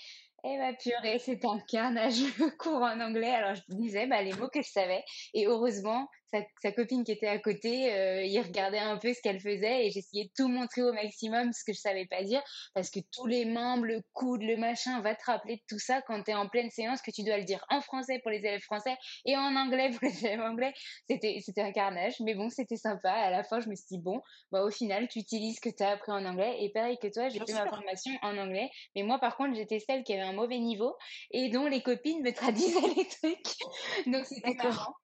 Et 0.44 0.56
bah 0.56 0.72
purée, 0.72 1.18
c'était 1.18 1.46
un 1.46 1.60
carnage 1.60 2.22
cours 2.58 2.82
en 2.82 2.98
anglais. 3.00 3.30
Alors 3.30 3.54
je 3.54 3.74
disais 3.74 4.06
bah, 4.06 4.22
les 4.22 4.32
mots 4.32 4.48
que 4.48 4.62
je 4.62 4.70
savais 4.70 5.04
et 5.34 5.46
heureusement 5.46 6.08
sa, 6.32 6.40
sa 6.62 6.72
copine 6.72 7.04
qui 7.04 7.12
était 7.12 7.26
à 7.26 7.38
côté, 7.38 7.92
euh, 7.92 8.22
il 8.22 8.40
regardait 8.40 8.78
un 8.78 8.96
peu 8.96 9.12
ce 9.12 9.20
qu'elle 9.20 9.40
faisait 9.40 9.86
et 9.86 9.90
j'essayais 9.90 10.24
de 10.24 10.30
tout 10.36 10.48
montrer 10.48 10.82
au 10.82 10.92
maximum 10.92 11.52
ce 11.52 11.64
que 11.64 11.72
je 11.72 11.80
savais 11.80 12.06
pas 12.06 12.22
dire 12.22 12.42
parce 12.74 12.90
que 12.90 13.00
tous 13.12 13.26
les 13.26 13.44
membres, 13.44 13.84
le 13.84 14.02
coude, 14.12 14.42
le 14.42 14.56
machin, 14.56 15.00
va 15.00 15.14
te 15.14 15.24
rappeler 15.24 15.56
de 15.56 15.62
tout 15.68 15.78
ça 15.78 16.02
quand 16.02 16.22
tu 16.22 16.30
es 16.30 16.34
en 16.34 16.48
pleine 16.48 16.70
séance 16.70 17.02
que 17.02 17.10
tu 17.10 17.22
dois 17.22 17.38
le 17.38 17.44
dire 17.44 17.64
en 17.68 17.80
français 17.80 18.20
pour 18.20 18.30
les 18.30 18.38
élèves 18.38 18.62
français 18.62 18.96
et 19.24 19.36
en 19.36 19.56
anglais 19.56 19.90
pour 19.90 20.08
les 20.08 20.24
élèves 20.24 20.40
anglais. 20.40 20.72
C'était 21.08 21.38
c'était 21.44 21.62
un 21.62 21.72
carnage, 21.72 22.14
mais 22.20 22.34
bon, 22.34 22.50
c'était 22.50 22.76
sympa. 22.76 23.10
À 23.10 23.30
la 23.30 23.42
fin, 23.42 23.60
je 23.60 23.68
me 23.68 23.74
suis 23.74 23.86
dit 23.90 23.98
bon, 23.98 24.20
bah 24.52 24.62
au 24.64 24.70
final, 24.70 25.08
tu 25.08 25.18
utilises 25.18 25.56
ce 25.56 25.60
que 25.60 25.74
tu 25.74 25.82
as 25.82 25.90
appris 25.90 26.12
en 26.12 26.24
anglais 26.24 26.56
et 26.60 26.70
pareil 26.70 26.98
que 27.00 27.08
toi, 27.08 27.28
j'ai 27.28 27.40
fait 27.40 27.52
ma 27.52 27.68
formation 27.68 28.12
en 28.22 28.36
anglais, 28.36 28.70
mais 28.94 29.02
moi 29.02 29.18
par 29.18 29.36
contre, 29.36 29.54
j'étais 29.54 29.80
celle 29.80 30.04
qui 30.04 30.12
avait 30.12 30.22
un 30.22 30.32
mauvais 30.32 30.58
niveau 30.58 30.94
et 31.30 31.48
dont 31.50 31.66
les 31.66 31.82
copines 31.82 32.22
me 32.22 32.32
traduisaient 32.32 32.80
les 32.96 33.08
trucs. 33.08 34.06
Donc 34.06 34.26
c'était 34.26 34.54
marrant. 34.54 34.94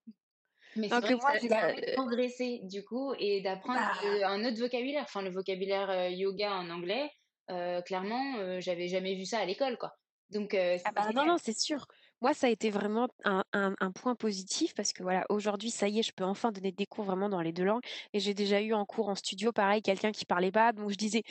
Mais 0.77 0.89
c'est 0.89 1.15
moi, 1.15 1.33
ça, 1.33 1.39
c'est 1.41 1.49
ça 1.49 1.55
bah, 1.55 1.67
permet 1.67 1.87
de 1.87 1.93
progresser 1.93 2.61
du 2.65 2.85
coup 2.85 3.15
et 3.19 3.41
d'apprendre 3.41 3.81
bah 3.81 4.09
euh, 4.09 4.27
un 4.27 4.45
autre 4.45 4.59
vocabulaire. 4.59 5.05
Enfin, 5.05 5.23
le 5.23 5.31
vocabulaire 5.31 5.91
euh, 5.91 6.09
yoga 6.09 6.53
en 6.53 6.71
anglais, 6.71 7.11
euh, 7.51 7.81
clairement, 7.83 8.39
euh, 8.39 8.61
j'avais 8.61 8.89
jamais 8.89 9.15
vu 9.15 9.25
ça 9.25 9.39
à 9.39 9.45
l'école, 9.45 9.77
quoi. 9.79 9.93
Donc, 10.31 10.55
euh, 10.55 10.77
Ah 10.85 10.93
bah 10.93 11.11
non, 11.15 11.25
non, 11.25 11.37
c'est 11.39 11.57
sûr. 11.57 11.87
Moi, 12.21 12.33
ça 12.33 12.47
a 12.47 12.51
été 12.51 12.71
vraiment 12.71 13.09
un, 13.25 13.45
un, 13.53 13.75
un 13.79 13.93
point 13.93 14.15
positif 14.15 14.75
parce 14.75 14.93
que 14.93 15.03
voilà, 15.03 15.25
aujourd'hui, 15.29 15.71
ça 15.71 15.87
y 15.87 16.01
est, 16.01 16.03
je 16.03 16.13
peux 16.17 16.25
enfin 16.25 16.51
donner 16.51 16.73
des 16.73 16.87
cours 16.87 17.05
vraiment 17.05 17.29
dans 17.29 17.43
les 17.43 17.53
deux 17.53 17.65
langues. 17.65 17.83
Et 18.15 18.21
j'ai 18.21 18.35
déjà 18.35 18.61
eu 18.61 18.73
en 18.73 18.87
cours 18.87 19.09
en 19.09 19.15
studio, 19.15 19.53
pareil, 19.53 19.83
quelqu'un 19.83 20.13
qui 20.13 20.25
parlait 20.25 20.51
pas. 20.51 20.73
Donc 20.73 20.91
je 20.91 20.97
disais, 20.97 21.23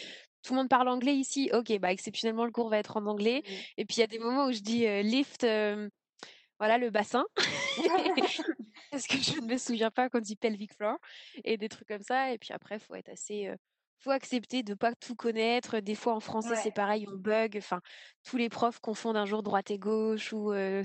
tout 0.44 0.54
le 0.54 0.60
monde 0.60 0.70
parle 0.70 0.88
anglais 0.88 1.16
ici. 1.16 1.50
Ok, 1.54 1.78
bah 1.80 1.92
exceptionnellement, 1.92 2.46
le 2.46 2.52
cours 2.52 2.70
va 2.70 2.78
être 2.78 2.98
en 2.98 3.06
anglais. 3.08 3.42
Mm. 3.44 3.52
Et 3.78 3.86
puis 3.86 3.98
il 3.98 4.00
y 4.02 4.04
a 4.04 4.08
des 4.08 4.20
moments 4.20 4.46
où 4.46 4.52
je 4.52 4.60
dis 4.60 4.86
euh, 4.86 5.02
lift, 5.02 5.44
euh, 5.44 5.90
voilà, 6.60 6.78
le 6.78 6.90
bassin. 6.90 7.26
parce 8.92 9.08
que 9.08 9.18
je 9.18 9.40
ne 9.40 9.46
me 9.48 9.58
souviens 9.58 9.92
pas 9.92 10.10
qu'on 10.10 10.20
dit 10.20 10.36
pelvic 10.36 10.74
floor 10.74 10.98
et 11.44 11.58
des 11.58 11.70
trucs 11.70 11.88
comme 11.88 12.04
ça. 12.04 12.32
Et 12.32 12.38
puis 12.38 12.54
après, 12.54 12.80
faut 12.80 12.96
être 12.96 13.10
assez, 13.10 13.48
euh, 13.48 13.56
faut 14.00 14.12
accepter 14.12 14.64
de 14.64 14.74
pas 14.74 14.94
tout 14.96 15.16
connaître. 15.16 15.80
Des 15.80 15.96
fois 15.96 16.14
en 16.14 16.20
français, 16.20 16.56
c'est 16.56 16.72
pareil, 16.72 17.06
on 17.10 17.16
bug. 17.18 17.58
Enfin, 17.58 17.82
tous 18.24 18.38
les 18.38 18.50
profs 18.50 18.80
confondent 18.80 19.18
un 19.18 19.26
jour 19.26 19.44
droite 19.44 19.72
et 19.72 19.80
gauche 19.80 20.32
ou 20.34 20.52
euh, 20.52 20.84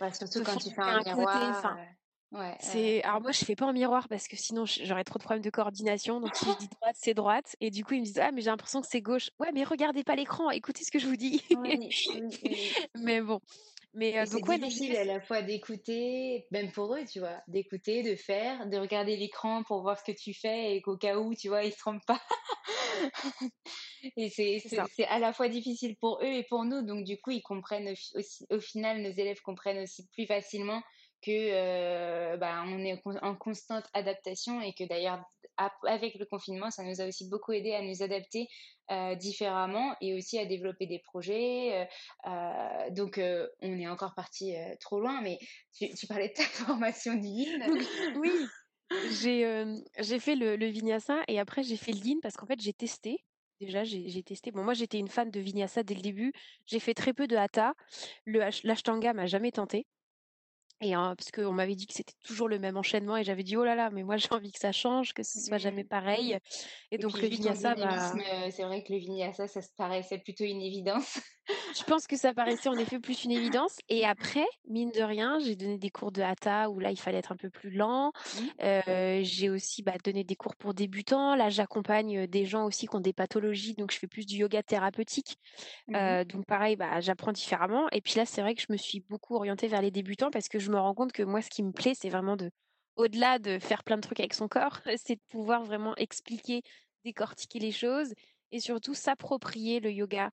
Ouais, 0.00 0.12
surtout 0.12 0.42
quand 0.44 0.56
tu 0.56 0.70
fais 0.70 0.80
un 0.80 0.98
un 0.98 1.02
côté. 1.02 1.14
miroir. 1.14 1.78
Euh, 2.32 2.38
ouais, 2.38 2.56
c'est. 2.60 3.02
Alors 3.02 3.20
moi, 3.20 3.32
je 3.32 3.44
fais 3.44 3.56
pas 3.56 3.66
en 3.66 3.72
miroir 3.72 4.08
parce 4.08 4.28
que 4.28 4.36
sinon 4.36 4.64
j'aurais 4.64 5.04
trop 5.04 5.18
de 5.18 5.24
problèmes 5.24 5.42
de 5.42 5.50
coordination. 5.50 6.20
Donc 6.20 6.36
si 6.36 6.44
je 6.46 6.58
dis 6.58 6.68
droite, 6.68 6.96
c'est 6.98 7.14
droite. 7.14 7.56
Et 7.60 7.70
du 7.70 7.84
coup, 7.84 7.94
ils 7.94 8.00
me 8.00 8.04
disent 8.04 8.18
ah 8.18 8.30
mais 8.32 8.40
j'ai 8.42 8.50
l'impression 8.50 8.80
que 8.80 8.86
c'est 8.88 9.02
gauche. 9.02 9.30
Ouais, 9.38 9.50
mais 9.52 9.64
regardez 9.64 10.04
pas 10.04 10.14
l'écran, 10.14 10.50
écoutez 10.50 10.84
ce 10.84 10.90
que 10.90 10.98
je 10.98 11.06
vous 11.06 11.16
dis. 11.16 11.42
Oui, 11.50 11.78
oui, 11.78 12.20
oui, 12.20 12.38
oui. 12.44 12.72
Mais 12.96 13.20
bon. 13.20 13.40
Mais 13.94 14.16
euh, 14.18 14.24
donc 14.26 14.46
ouais, 14.48 14.58
difficile 14.58 14.96
à 14.96 15.04
la 15.04 15.20
fois 15.20 15.42
d'écouter, 15.42 16.46
même 16.52 16.70
pour 16.70 16.94
eux, 16.94 17.04
tu 17.04 17.18
vois, 17.18 17.42
d'écouter, 17.48 18.02
de 18.02 18.14
faire, 18.14 18.68
de 18.68 18.76
regarder 18.76 19.16
l'écran 19.16 19.64
pour 19.64 19.82
voir 19.82 19.98
ce 19.98 20.04
que 20.04 20.16
tu 20.16 20.32
fais 20.32 20.76
et 20.76 20.82
qu'au 20.82 20.96
cas 20.96 21.18
où, 21.18 21.34
tu 21.34 21.48
vois, 21.48 21.64
ils 21.64 21.72
se 21.72 21.78
trompent 21.78 22.06
pas. 22.06 22.20
Et 24.16 24.30
c'est 24.30 25.04
à 25.08 25.18
la 25.18 25.32
fois 25.32 25.48
difficile 25.48 25.96
pour 25.96 26.20
eux 26.22 26.32
et 26.32 26.44
pour 26.44 26.64
nous, 26.64 26.82
donc 26.82 27.04
du 27.04 27.18
coup, 27.18 27.30
ils 27.30 27.42
comprennent 27.42 27.88
aussi, 27.88 28.46
au 28.50 28.60
final, 28.60 29.02
nos 29.02 29.10
élèves 29.10 29.40
comprennent 29.42 29.82
aussi 29.82 30.06
plus 30.12 30.26
facilement 30.26 30.82
que 31.22 31.30
euh, 31.30 32.36
bah, 32.38 32.62
on 32.66 32.78
est 32.78 33.00
en 33.22 33.34
constante 33.36 33.84
adaptation 33.92 34.60
et 34.60 34.72
que 34.72 34.84
d'ailleurs, 34.84 35.22
avec 35.86 36.14
le 36.14 36.24
confinement, 36.24 36.70
ça 36.70 36.82
nous 36.82 37.00
a 37.00 37.06
aussi 37.06 37.28
beaucoup 37.28 37.52
aidé 37.52 37.74
à 37.74 37.82
nous 37.82 38.02
adapter 38.02 38.48
euh, 38.90 39.14
différemment 39.14 39.94
et 40.00 40.14
aussi 40.14 40.38
à 40.38 40.46
développer 40.46 40.86
des 40.86 40.98
projets. 40.98 41.74
euh, 41.74 41.84
euh, 42.26 42.90
donc, 42.90 43.20
on 43.62 43.78
est 43.78 43.88
encore 43.88 44.14
parti 44.14 44.54
trop 44.80 45.00
loin, 45.00 45.20
mais 45.22 45.38
tu, 45.72 46.06
parlais 46.06 46.28
de 46.28 46.34
ta 46.34 46.42
formation 46.66 47.14
du 47.14 47.28
oui, 48.16 48.32
j'ai 49.10 50.18
fait 50.18 50.34
le, 50.34 50.66
vinyasa 50.66 51.22
et 51.28 51.38
après 51.38 51.62
j'ai 51.62 51.76
fait 51.76 51.92
le 51.92 51.98
yin 51.98 52.18
parce 52.20 52.36
qu'en 52.36 52.46
fait 52.46 52.60
j'ai 52.60 52.72
testé. 52.72 53.24
Déjà, 53.60 53.84
j'ai 53.84 54.22
testé. 54.22 54.52
Bon, 54.52 54.64
moi 54.64 54.72
j'étais 54.72 54.98
une 54.98 55.08
fan 55.08 55.30
de 55.30 55.38
vinyasa 55.38 55.82
dès 55.82 55.94
le 55.94 56.00
début. 56.00 56.32
J'ai 56.64 56.80
fait 56.80 56.94
très 56.94 57.12
peu 57.12 57.26
de 57.26 57.36
hatha. 57.36 57.74
Le 58.24 58.40
l'ashtanga 58.64 59.12
m'a 59.12 59.26
jamais 59.26 59.52
tenté. 59.52 59.86
Et 60.82 60.94
hein, 60.94 61.14
parce 61.16 61.30
qu'on 61.30 61.52
m'avait 61.52 61.74
dit 61.74 61.86
que 61.86 61.92
c'était 61.94 62.14
toujours 62.24 62.48
le 62.48 62.58
même 62.58 62.76
enchaînement 62.76 63.16
et 63.16 63.24
j'avais 63.24 63.42
dit 63.42 63.56
oh 63.56 63.64
là 63.64 63.74
là, 63.74 63.90
mais 63.90 64.02
moi 64.02 64.16
j'ai 64.16 64.28
envie 64.32 64.50
que 64.52 64.58
ça 64.58 64.72
change, 64.72 65.12
que 65.12 65.22
ce 65.22 65.38
soit 65.40 65.58
jamais 65.58 65.84
Mm. 65.84 65.88
pareil. 65.88 66.38
Et 66.90 66.98
Et 66.98 66.98
donc 66.98 67.12
puis, 67.12 67.22
le 67.22 67.28
vinyasa 67.28 67.74
m'a. 67.76 68.12
euh, 68.14 68.50
c'est 68.50 68.62
vrai 68.64 68.82
que 68.82 68.92
le 68.92 68.98
vinyasa, 68.98 69.46
ça 69.46 69.60
se 69.62 69.68
paraissait 69.76 70.18
plutôt 70.18 70.44
une 70.44 70.60
évidence. 70.62 71.18
Je 71.76 71.82
pense 71.84 72.06
que 72.06 72.16
ça 72.16 72.32
paraissait 72.32 72.68
en 72.68 72.76
effet 72.78 73.00
plus 73.00 73.24
une 73.24 73.32
évidence. 73.32 73.78
Et 73.88 74.04
après, 74.04 74.44
mine 74.68 74.90
de 74.92 75.02
rien, 75.02 75.38
j'ai 75.40 75.56
donné 75.56 75.78
des 75.78 75.90
cours 75.90 76.12
de 76.12 76.22
hatha 76.22 76.70
où 76.70 76.78
là, 76.78 76.90
il 76.92 76.98
fallait 76.98 77.18
être 77.18 77.32
un 77.32 77.36
peu 77.36 77.50
plus 77.50 77.70
lent. 77.70 78.12
Mm. 78.34 78.40
Euh, 78.62 79.20
j'ai 79.22 79.50
aussi 79.50 79.82
bah, 79.82 79.94
donné 80.04 80.22
des 80.24 80.36
cours 80.36 80.54
pour 80.56 80.74
débutants. 80.74 81.34
Là, 81.34 81.48
j'accompagne 81.48 82.26
des 82.28 82.44
gens 82.44 82.64
aussi 82.66 82.86
qui 82.86 82.94
ont 82.96 83.00
des 83.00 83.12
pathologies, 83.12 83.74
donc 83.74 83.90
je 83.92 83.98
fais 83.98 84.06
plus 84.06 84.26
du 84.26 84.36
yoga 84.36 84.62
thérapeutique. 84.62 85.36
Mhm. 85.88 85.96
Euh, 85.96 86.24
donc 86.24 86.46
pareil, 86.46 86.76
bah, 86.76 87.00
j'apprends 87.00 87.32
différemment. 87.32 87.88
Et 87.92 88.00
puis 88.00 88.14
là, 88.16 88.26
c'est 88.26 88.42
vrai 88.42 88.54
que 88.54 88.60
je 88.62 88.66
me 88.70 88.76
suis 88.76 89.00
beaucoup 89.08 89.34
orientée 89.36 89.66
vers 89.68 89.82
les 89.82 89.90
débutants 89.90 90.30
parce 90.30 90.48
que 90.48 90.58
je 90.58 90.69
me 90.70 90.78
rends 90.78 90.94
compte 90.94 91.12
que 91.12 91.22
moi, 91.22 91.42
ce 91.42 91.50
qui 91.50 91.62
me 91.62 91.72
plaît, 91.72 91.94
c'est 91.94 92.08
vraiment 92.08 92.36
de, 92.36 92.50
au-delà 92.96 93.38
de 93.38 93.58
faire 93.58 93.84
plein 93.84 93.96
de 93.96 94.02
trucs 94.02 94.20
avec 94.20 94.34
son 94.34 94.48
corps, 94.48 94.80
c'est 94.96 95.16
de 95.16 95.22
pouvoir 95.28 95.64
vraiment 95.64 95.94
expliquer, 95.96 96.62
décortiquer 97.04 97.58
les 97.58 97.72
choses 97.72 98.14
et 98.52 98.60
surtout 98.60 98.94
s'approprier 98.94 99.80
le 99.80 99.90
yoga 99.90 100.30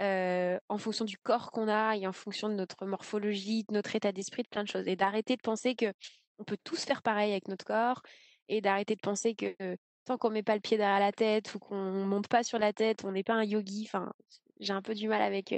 en 0.00 0.78
fonction 0.78 1.04
du 1.04 1.18
corps 1.18 1.50
qu'on 1.50 1.68
a 1.68 1.96
et 1.96 2.06
en 2.06 2.12
fonction 2.12 2.48
de 2.48 2.54
notre 2.54 2.86
morphologie, 2.86 3.64
de 3.64 3.74
notre 3.74 3.96
état 3.96 4.12
d'esprit, 4.12 4.42
de 4.44 4.48
plein 4.48 4.62
de 4.62 4.68
choses. 4.68 4.86
Et 4.86 4.96
d'arrêter 4.96 5.36
de 5.36 5.42
penser 5.42 5.74
que 5.74 5.92
on 6.38 6.44
peut 6.44 6.58
tous 6.62 6.84
faire 6.84 7.02
pareil 7.02 7.32
avec 7.32 7.48
notre 7.48 7.64
corps 7.64 8.00
et 8.48 8.60
d'arrêter 8.60 8.94
de 8.94 9.00
penser 9.00 9.34
que 9.34 9.56
tant 10.04 10.16
qu'on 10.16 10.30
met 10.30 10.42
pas 10.42 10.54
le 10.54 10.60
pied 10.60 10.76
derrière 10.76 11.00
la 11.00 11.12
tête 11.12 11.54
ou 11.54 11.58
qu'on 11.58 12.06
monte 12.06 12.28
pas 12.28 12.44
sur 12.44 12.58
la 12.58 12.72
tête, 12.72 13.04
on 13.04 13.12
n'est 13.12 13.24
pas 13.24 13.34
un 13.34 13.44
yogi. 13.44 13.84
Enfin, 13.86 14.12
j'ai 14.60 14.72
un 14.72 14.82
peu 14.82 14.94
du 14.94 15.08
mal 15.08 15.20
avec 15.20 15.52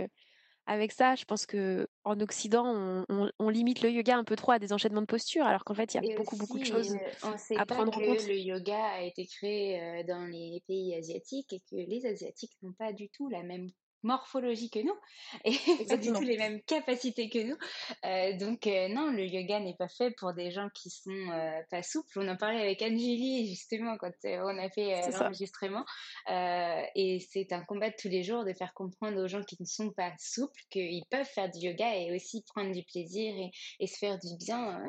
avec 0.70 0.92
ça. 0.92 1.14
Je 1.16 1.24
pense 1.24 1.46
que 1.46 1.88
en 2.04 2.20
Occident, 2.20 2.64
on, 2.66 3.04
on- 3.08 3.30
on 3.38 3.48
limite 3.50 3.82
le 3.82 3.90
yoga 3.90 4.16
un 4.16 4.24
peu 4.24 4.36
trop 4.36 4.52
à 4.52 4.58
des 4.58 4.72
enchaînements 4.72 5.00
de 5.02 5.06
postures, 5.06 5.46
alors 5.46 5.64
qu'en 5.64 5.74
fait, 5.74 5.94
il 5.94 5.96
y 5.98 6.00
a 6.00 6.02
Et 6.02 6.16
beaucoup 6.16 6.36
beaucoup 6.36 6.58
de 6.58 6.64
choses 6.64 6.96
euh, 6.96 7.10
on 7.22 7.32
ne 7.32 7.36
sait 7.36 7.60
à 7.60 7.66
pas 7.66 7.74
prendre 7.74 7.96
en 7.96 8.00
que 8.00 8.00
compte. 8.00 8.26
le 8.28 8.38
yoga 8.38 8.82
a 8.86 9.02
été 9.02 9.26
créé 9.26 9.80
euh, 9.82 10.02
dans 10.04 10.24
les 10.26 10.62
pays 10.66 10.94
asiatiques 10.94 11.52
et 11.52 11.60
que 11.60 11.76
les 11.76 12.06
Asiatiques 12.06 12.52
n'ont 12.62 12.72
pas 12.72 12.92
du 12.92 13.10
tout 13.10 13.28
la 13.28 13.42
même 13.42 13.70
morphologie 14.02 14.70
que 14.70 14.80
nous 14.80 14.98
et 15.44 15.84
pas 15.86 15.96
du 15.96 16.12
tout 16.12 16.22
les 16.22 16.36
mêmes 16.38 16.62
capacités 16.62 17.28
que 17.28 17.38
nous. 17.38 17.56
Euh, 18.04 18.36
donc 18.36 18.66
euh, 18.66 18.88
non, 18.88 19.10
le 19.10 19.24
yoga 19.24 19.60
n'est 19.60 19.76
pas 19.76 19.88
fait 19.88 20.10
pour 20.18 20.32
des 20.34 20.50
gens 20.50 20.68
qui 20.74 20.90
sont 20.90 21.10
euh, 21.10 21.60
pas 21.70 21.82
souples. 21.82 22.18
On 22.18 22.28
en 22.28 22.36
parlait 22.36 22.60
avec 22.60 22.82
Anjali 22.82 23.46
justement 23.48 23.96
quand 23.98 24.12
on 24.24 24.58
a 24.58 24.70
fait 24.70 25.10
l'enregistrement. 25.10 25.84
Et 26.28 27.18
c'est 27.30 27.52
un 27.52 27.64
combat 27.64 27.90
de 27.90 27.96
tous 27.98 28.08
les 28.08 28.22
jours 28.22 28.44
de 28.44 28.52
faire 28.52 28.74
comprendre 28.74 29.22
aux 29.22 29.28
gens 29.28 29.42
qui 29.42 29.56
ne 29.60 29.66
sont 29.66 29.90
pas 29.90 30.12
souples 30.18 30.60
qu'ils 30.70 31.04
peuvent 31.10 31.26
faire 31.26 31.50
du 31.50 31.58
yoga 31.60 31.96
et 31.96 32.14
aussi 32.14 32.42
prendre 32.44 32.72
du 32.72 32.82
plaisir 32.84 33.34
et, 33.36 33.50
et 33.80 33.86
se 33.86 33.98
faire 33.98 34.18
du 34.18 34.36
bien. 34.38 34.80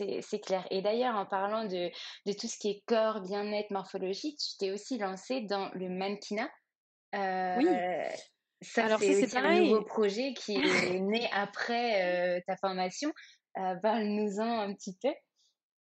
euh, 0.00 0.20
c'est 0.22 0.40
clair. 0.40 0.66
Et 0.70 0.82
d'ailleurs, 0.82 1.16
en 1.16 1.26
parlant 1.26 1.64
de, 1.64 1.90
de 2.26 2.32
tout 2.32 2.46
ce 2.46 2.58
qui 2.58 2.70
est 2.70 2.82
corps, 2.86 3.20
bien-être, 3.20 3.70
morphologie, 3.70 4.36
tu 4.36 4.56
t'es 4.58 4.70
aussi 4.70 4.98
lancé 4.98 5.40
dans 5.42 5.70
le 5.74 5.88
mannequinat. 5.88 6.50
Oui. 7.56 7.82
Ça, 8.60 8.82
Alors 8.82 9.02
ça, 9.02 9.12
c'est 9.12 9.14
c'est 9.14 9.24
aussi 9.24 9.36
un 9.36 9.48
nouveau 9.48 9.84
projet 9.84 10.34
qui 10.34 10.54
est 10.64 11.00
né 11.00 11.28
après 11.32 12.38
euh, 12.38 12.40
ta 12.46 12.56
formation. 12.56 13.12
Euh, 13.56 13.76
Parle-nous-en 13.76 14.60
un 14.60 14.74
petit 14.74 14.96
peu. 15.00 15.10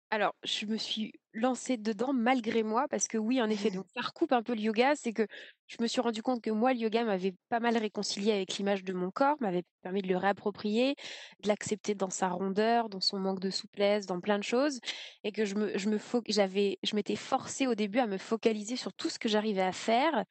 Alors, 0.10 0.36
je 0.46 0.66
me 0.66 0.78
suis 0.78 1.12
lancée 1.34 1.76
dedans 1.76 2.14
malgré 2.14 2.64
moi 2.64 2.86
parce 2.90 3.10
que 3.10 3.18
oui, 3.18 3.42
en 3.42 3.50
effet, 3.50 3.72
donc 3.72 3.88
ça 3.94 4.00
recoupe 4.02 4.32
un 4.32 4.42
peu 4.42 4.56
le 4.56 4.62
yoga, 4.62 4.96
c'est 4.96 5.12
que 5.12 5.28
je 5.68 5.76
me 5.82 5.88
suis 5.88 6.00
rendu 6.00 6.22
compte 6.22 6.42
que 6.42 6.50
moi, 6.50 6.72
le 6.74 6.80
yoga 6.80 7.04
m'avait 7.04 7.36
pas 7.50 7.60
mal 7.60 7.76
réconcilié 7.78 8.32
avec 8.32 8.54
l'image 8.58 8.86
de 8.86 8.94
mon 8.94 9.12
corps, 9.12 9.36
m'avait 9.42 9.64
permis 9.82 10.02
de 10.02 10.08
le 10.08 10.16
réapproprier, 10.16 10.96
de 11.44 11.50
l'accepter 11.50 11.94
dans 11.94 12.10
sa 12.10 12.30
rondeur, 12.30 12.88
dans 12.88 13.02
son 13.02 13.20
manque 13.20 13.42
de 13.42 13.50
souplesse, 13.50 14.06
dans 14.06 14.22
plein 14.22 14.38
de 14.40 14.46
choses, 14.46 14.80
et 15.26 15.34
que 15.34 15.44
je 15.44 15.56
me, 15.56 15.78
je 15.78 15.90
me 15.90 15.98
fo- 15.98 16.24
j'avais, 16.30 16.78
je 16.84 16.96
m'étais 16.96 17.18
forcée 17.18 17.68
au 17.68 17.76
début 17.76 18.00
à 18.00 18.08
me 18.08 18.18
focaliser 18.18 18.78
sur 18.78 18.94
tout 18.94 19.10
ce 19.10 19.20
que 19.20 19.28
j'arrivais 19.28 19.62
à 19.62 19.74
faire, 19.74 20.24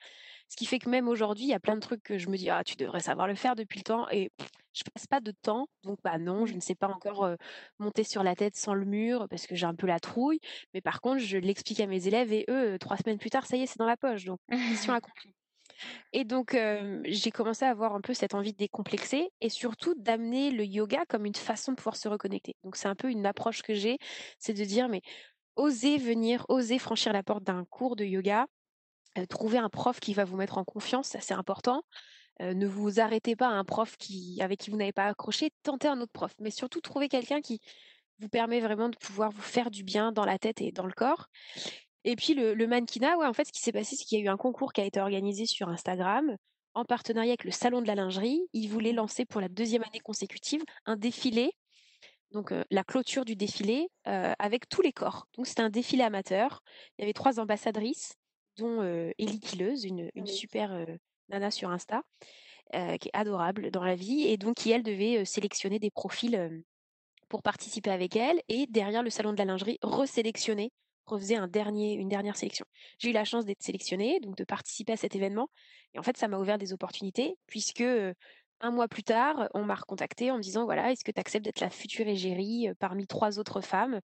ce 0.48 0.56
qui 0.56 0.66
fait 0.66 0.78
que 0.78 0.88
même 0.88 1.08
aujourd'hui, 1.08 1.44
il 1.44 1.50
y 1.50 1.54
a 1.54 1.60
plein 1.60 1.74
de 1.74 1.80
trucs 1.80 2.02
que 2.02 2.18
je 2.18 2.28
me 2.28 2.36
dis, 2.36 2.50
ah, 2.50 2.62
tu 2.64 2.76
devrais 2.76 3.00
savoir 3.00 3.26
le 3.26 3.34
faire 3.34 3.56
depuis 3.56 3.78
le 3.78 3.84
temps, 3.84 4.08
et 4.10 4.30
pff, 4.36 4.48
je 4.76 4.82
passe 4.92 5.06
pas 5.06 5.20
de 5.20 5.32
temps, 5.42 5.68
donc 5.84 5.98
bah 6.04 6.18
non, 6.18 6.44
je 6.44 6.54
ne 6.54 6.60
sais 6.60 6.74
pas 6.74 6.88
encore 6.88 7.24
euh, 7.24 7.36
monter 7.78 8.04
sur 8.04 8.22
la 8.22 8.36
tête 8.36 8.56
sans 8.56 8.74
le 8.74 8.84
mur 8.84 9.26
parce 9.30 9.46
que 9.46 9.54
j'ai 9.54 9.64
un 9.64 9.74
peu 9.74 9.86
la 9.86 10.00
trouille. 10.00 10.38
Mais 10.74 10.82
par 10.82 11.00
contre, 11.00 11.18
je 11.18 11.38
l'explique 11.38 11.80
à 11.80 11.86
mes 11.86 12.06
élèves 12.06 12.32
et 12.32 12.44
eux, 12.50 12.78
trois 12.78 12.98
semaines 12.98 13.18
plus 13.18 13.30
tard, 13.30 13.46
ça 13.46 13.56
y 13.56 13.62
est, 13.62 13.66
c'est 13.66 13.78
dans 13.78 13.86
la 13.86 13.96
poche. 13.96 14.24
Donc, 14.24 14.38
mission 14.50 14.92
accomplie. 14.92 15.34
Et 16.12 16.24
donc, 16.24 16.56
j'ai 17.04 17.30
commencé 17.30 17.64
à 17.64 17.70
avoir 17.70 17.94
un 17.94 18.00
peu 18.00 18.14
cette 18.14 18.34
envie 18.34 18.52
de 18.52 18.56
décomplexer 18.56 19.30
et 19.40 19.48
surtout 19.48 19.94
d'amener 19.94 20.50
le 20.50 20.64
yoga 20.64 21.04
comme 21.06 21.26
une 21.26 21.34
façon 21.34 21.72
de 21.72 21.76
pouvoir 21.76 21.96
se 21.96 22.08
reconnecter. 22.08 22.54
Donc, 22.64 22.76
c'est 22.76 22.88
un 22.88 22.94
peu 22.94 23.10
une 23.10 23.26
approche 23.26 23.62
que 23.62 23.74
j'ai, 23.74 23.98
c'est 24.38 24.54
de 24.54 24.64
dire, 24.64 24.88
mais 24.88 25.02
osez 25.56 25.98
venir, 25.98 26.46
osez 26.48 26.78
franchir 26.78 27.12
la 27.12 27.22
porte 27.22 27.44
d'un 27.44 27.64
cours 27.64 27.96
de 27.96 28.04
yoga, 28.04 28.46
trouver 29.28 29.58
un 29.58 29.68
prof 29.68 30.00
qui 30.00 30.14
va 30.14 30.24
vous 30.24 30.36
mettre 30.36 30.58
en 30.58 30.64
confiance, 30.64 31.08
ça 31.08 31.20
c'est 31.20 31.34
important. 31.34 31.82
ne 32.40 32.66
vous 32.66 33.00
arrêtez 33.00 33.36
pas 33.36 33.48
à 33.48 33.52
un 33.52 33.64
prof 33.64 33.96
avec 34.40 34.60
qui 34.60 34.70
vous 34.70 34.76
n'avez 34.76 34.92
pas 34.92 35.06
accroché, 35.06 35.50
tentez 35.62 35.88
un 35.88 36.00
autre 36.00 36.12
prof. 36.12 36.32
Mais 36.40 36.50
surtout, 36.50 36.80
trouvez 36.80 37.08
quelqu'un 37.08 37.40
qui 37.40 37.60
vous 38.18 38.28
permet 38.28 38.60
vraiment 38.60 38.88
de 38.88 38.96
pouvoir 38.96 39.30
vous 39.30 39.42
faire 39.42 39.70
du 39.70 39.82
bien 39.84 40.12
dans 40.12 40.24
la 40.24 40.38
tête 40.38 40.60
et 40.60 40.72
dans 40.72 40.86
le 40.86 40.92
corps. 40.92 41.28
Et 42.04 42.16
puis 42.16 42.34
le, 42.34 42.54
mannequinat, 42.66 43.18
en 43.18 43.32
fait, 43.32 43.46
ce 43.46 43.52
qui 43.52 43.60
s'est 43.60 43.72
passé, 43.72 43.96
c'est 43.96 44.04
qu'il 44.04 44.18
y 44.18 44.22
a 44.22 44.24
eu 44.24 44.28
un 44.28 44.36
concours 44.36 44.72
qui 44.72 44.80
a 44.80 44.84
été 44.84 45.00
organisé 45.00 45.44
sur 45.44 45.68
Instagram 45.68 46.36
en 46.74 46.84
partenariat 46.84 47.30
avec 47.30 47.44
le 47.44 47.50
Salon 47.50 47.82
de 47.82 47.86
la 47.86 47.94
lingerie. 47.94 48.40
Ils 48.52 48.68
voulaient 48.68 48.92
lancer 48.92 49.24
pour 49.24 49.40
la 49.40 49.48
deuxième 49.48 49.82
année 49.82 50.00
consécutive 50.00 50.62
un 50.84 50.96
défilé, 50.96 51.50
donc 52.30 52.52
la 52.70 52.84
clôture 52.84 53.24
du 53.24 53.34
défilé 53.34 53.88
avec 54.04 54.68
tous 54.68 54.82
les 54.82 54.92
corps. 54.92 55.26
Donc 55.36 55.46
c'était 55.46 55.62
un 55.62 55.70
défilé 55.70 56.04
amateur. 56.04 56.62
Il 56.96 57.02
y 57.02 57.04
avait 57.04 57.12
trois 57.12 57.40
ambassadrices, 57.40 58.14
dont 58.56 58.82
Ellie 59.18 59.40
Killeuse, 59.40 59.84
une, 59.84 60.10
une 60.14 60.26
super 60.26 60.86
nana 61.28 61.50
sur 61.50 61.70
Insta, 61.70 62.02
qui 62.72 63.08
est 63.08 63.10
adorable 63.16 63.70
dans 63.70 63.84
la 63.84 63.94
vie, 63.94 64.22
et 64.26 64.36
donc 64.36 64.56
qui 64.56 64.70
elle 64.70 64.82
devait 64.82 65.24
sélectionner 65.24 65.78
des 65.78 65.90
profils 65.90 66.62
pour 67.28 67.42
participer 67.42 67.90
avec 67.90 68.16
elle, 68.16 68.40
et 68.48 68.66
derrière 68.68 69.02
le 69.02 69.10
Salon 69.10 69.32
de 69.32 69.38
la 69.38 69.44
lingerie, 69.44 69.78
resélectionner 69.82 70.70
refaisait 71.06 71.36
un 71.36 71.46
dernier, 71.46 71.94
une 71.94 72.08
dernière 72.08 72.36
sélection. 72.36 72.66
J'ai 72.98 73.10
eu 73.10 73.12
la 73.12 73.24
chance 73.24 73.44
d'être 73.44 73.62
sélectionnée, 73.62 74.18
donc 74.20 74.36
de 74.36 74.44
participer 74.44 74.92
à 74.92 74.96
cet 74.96 75.14
événement. 75.14 75.48
Et 75.94 76.00
en 76.00 76.02
fait, 76.02 76.16
ça 76.16 76.26
m'a 76.26 76.38
ouvert 76.38 76.58
des 76.58 76.72
opportunités, 76.72 77.36
puisque 77.46 77.84
un 78.60 78.70
mois 78.72 78.88
plus 78.88 79.04
tard, 79.04 79.48
on 79.54 79.64
m'a 79.64 79.76
recontacté 79.76 80.30
en 80.30 80.38
me 80.38 80.42
disant 80.42 80.64
voilà, 80.64 80.90
est-ce 80.90 81.04
que 81.04 81.12
tu 81.12 81.20
acceptes 81.20 81.44
d'être 81.44 81.60
la 81.60 81.70
future 81.70 82.08
égérie 82.08 82.68
parmi 82.80 83.06
trois 83.06 83.38
autres 83.38 83.60
femmes 83.60 84.00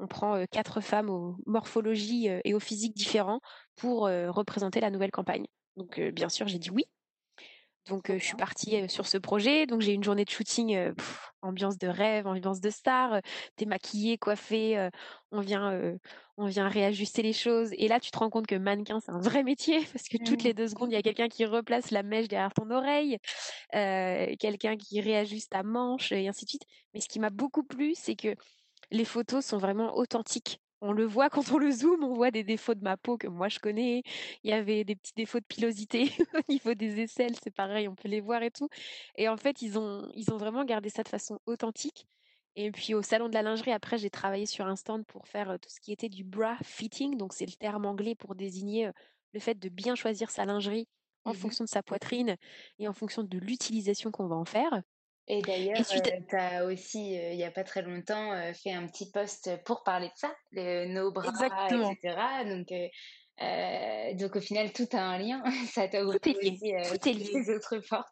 On 0.00 0.06
prend 0.06 0.44
quatre 0.50 0.80
femmes 0.80 1.10
aux 1.10 1.36
morphologies 1.46 2.28
et 2.44 2.54
aux 2.54 2.60
physiques 2.60 2.96
différents 2.96 3.40
pour 3.76 4.04
représenter 4.04 4.80
la 4.80 4.90
nouvelle 4.90 5.10
campagne. 5.10 5.46
Donc, 5.76 6.00
bien 6.00 6.30
sûr, 6.30 6.48
j'ai 6.48 6.58
dit 6.58 6.70
oui. 6.70 6.84
Donc, 7.88 8.10
je 8.10 8.22
suis 8.24 8.36
partie 8.36 8.88
sur 8.88 9.06
ce 9.06 9.18
projet. 9.18 9.66
Donc, 9.66 9.80
j'ai 9.82 9.92
une 9.92 10.04
journée 10.04 10.24
de 10.24 10.30
shooting, 10.30 10.92
ambiance 11.42 11.76
de 11.76 11.88
rêve, 11.88 12.26
ambiance 12.26 12.60
de 12.60 12.70
star. 12.70 13.20
T'es 13.56 13.66
maquillée, 13.66 14.16
coiffée, 14.16 14.88
on 15.32 15.40
vient, 15.40 15.98
on 16.36 16.46
vient 16.46 16.68
réajuster 16.68 17.22
les 17.22 17.32
choses. 17.34 17.70
Et 17.72 17.86
là, 17.86 18.00
tu 18.00 18.10
te 18.10 18.18
rends 18.18 18.30
compte 18.30 18.46
que 18.46 18.54
mannequin, 18.54 19.00
c'est 19.00 19.12
un 19.12 19.20
vrai 19.20 19.42
métier 19.42 19.80
parce 19.92 20.08
que 20.08 20.16
toutes 20.24 20.42
les 20.42 20.52
mmh. 20.52 20.56
deux 20.56 20.68
secondes, 20.68 20.90
il 20.90 20.94
y 20.94 20.98
a 20.98 21.02
quelqu'un 21.02 21.28
qui 21.28 21.44
replace 21.44 21.90
la 21.90 22.02
mèche 22.02 22.28
derrière 22.28 22.54
ton 22.54 22.70
oreille, 22.70 23.18
quelqu'un 23.72 24.76
qui 24.76 25.00
réajuste 25.00 25.50
ta 25.50 25.62
manche 25.62 26.12
et 26.12 26.26
ainsi 26.28 26.46
de 26.46 26.50
suite. 26.50 26.64
Mais 26.94 27.00
ce 27.00 27.08
qui 27.08 27.20
m'a 27.20 27.30
beaucoup 27.30 27.64
plu, 27.64 27.94
c'est 27.94 28.16
que 28.16 28.34
les 28.90 29.04
photos 29.04 29.44
sont 29.44 29.58
vraiment 29.58 29.96
authentiques 29.96 30.60
on 30.80 30.92
le 30.92 31.04
voit 31.04 31.30
quand 31.30 31.50
on 31.52 31.58
le 31.58 31.70
zoome, 31.70 32.04
on 32.04 32.14
voit 32.14 32.30
des 32.30 32.44
défauts 32.44 32.74
de 32.74 32.82
ma 32.82 32.96
peau 32.96 33.16
que 33.18 33.26
moi 33.26 33.48
je 33.48 33.58
connais. 33.58 34.02
Il 34.42 34.50
y 34.50 34.52
avait 34.52 34.84
des 34.84 34.96
petits 34.96 35.12
défauts 35.16 35.40
de 35.40 35.44
pilosité 35.44 36.10
au 36.34 36.52
niveau 36.52 36.74
des 36.74 37.00
aisselles, 37.00 37.36
c'est 37.42 37.54
pareil, 37.54 37.88
on 37.88 37.94
peut 37.94 38.08
les 38.08 38.20
voir 38.20 38.42
et 38.42 38.50
tout. 38.50 38.68
Et 39.16 39.28
en 39.28 39.36
fait, 39.36 39.62
ils 39.62 39.78
ont, 39.78 40.10
ils 40.14 40.32
ont 40.32 40.36
vraiment 40.36 40.64
gardé 40.64 40.88
ça 40.90 41.02
de 41.02 41.08
façon 41.08 41.38
authentique. 41.46 42.06
Et 42.56 42.70
puis 42.72 42.94
au 42.94 43.02
salon 43.02 43.28
de 43.28 43.34
la 43.34 43.42
lingerie, 43.42 43.72
après, 43.72 43.96
j'ai 43.98 44.10
travaillé 44.10 44.44
sur 44.46 44.66
un 44.66 44.76
stand 44.76 45.06
pour 45.06 45.28
faire 45.28 45.58
tout 45.60 45.70
ce 45.70 45.80
qui 45.80 45.92
était 45.92 46.08
du 46.08 46.24
bra 46.24 46.56
fitting. 46.64 47.16
Donc 47.16 47.32
c'est 47.32 47.46
le 47.46 47.52
terme 47.52 47.86
anglais 47.86 48.14
pour 48.14 48.34
désigner 48.34 48.90
le 49.32 49.40
fait 49.40 49.58
de 49.58 49.68
bien 49.68 49.94
choisir 49.94 50.30
sa 50.30 50.44
lingerie 50.44 50.88
en 51.24 51.32
mmh 51.32 51.34
fonction 51.34 51.64
de 51.64 51.68
sa 51.68 51.82
poitrine 51.82 52.36
et 52.78 52.88
en 52.88 52.92
fonction 52.92 53.22
de 53.22 53.38
l'utilisation 53.38 54.10
qu'on 54.10 54.26
va 54.26 54.36
en 54.36 54.44
faire. 54.44 54.82
Et 55.32 55.42
d'ailleurs, 55.42 55.86
tu 55.86 56.36
as 56.36 56.64
aussi, 56.64 57.12
il 57.14 57.36
n'y 57.36 57.44
a 57.44 57.52
pas 57.52 57.62
très 57.62 57.82
longtemps, 57.82 58.32
fait 58.52 58.72
un 58.72 58.88
petit 58.88 59.12
post 59.12 59.48
pour 59.64 59.84
parler 59.84 60.08
de 60.08 60.12
ça, 60.16 60.34
nos 60.88 61.12
bras, 61.12 61.30
etc. 61.68 62.16
Donc, 62.46 62.72
donc 64.18 64.34
au 64.34 64.40
final, 64.40 64.72
tout 64.72 64.88
a 64.92 65.00
un 65.00 65.18
lien. 65.18 65.40
ça 65.72 65.86
t'a 65.86 66.04
ouvert 66.04 66.18
aussi 66.20 66.34
tout 66.34 67.08
est 67.08 67.12
lié. 67.12 67.32
les 67.32 67.50
autres 67.54 67.78
portes. 67.88 68.08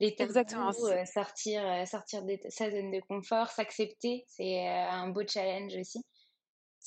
Les 0.00 0.14
Exactement. 0.18 0.72
sortir, 1.04 1.86
sortir 1.86 2.24
de 2.24 2.38
sa 2.48 2.70
zone 2.70 2.90
de 2.90 3.00
confort, 3.06 3.48
s'accepter, 3.48 4.24
c'est 4.26 4.66
un 4.66 5.08
beau 5.08 5.22
challenge 5.28 5.74
aussi. 5.78 6.02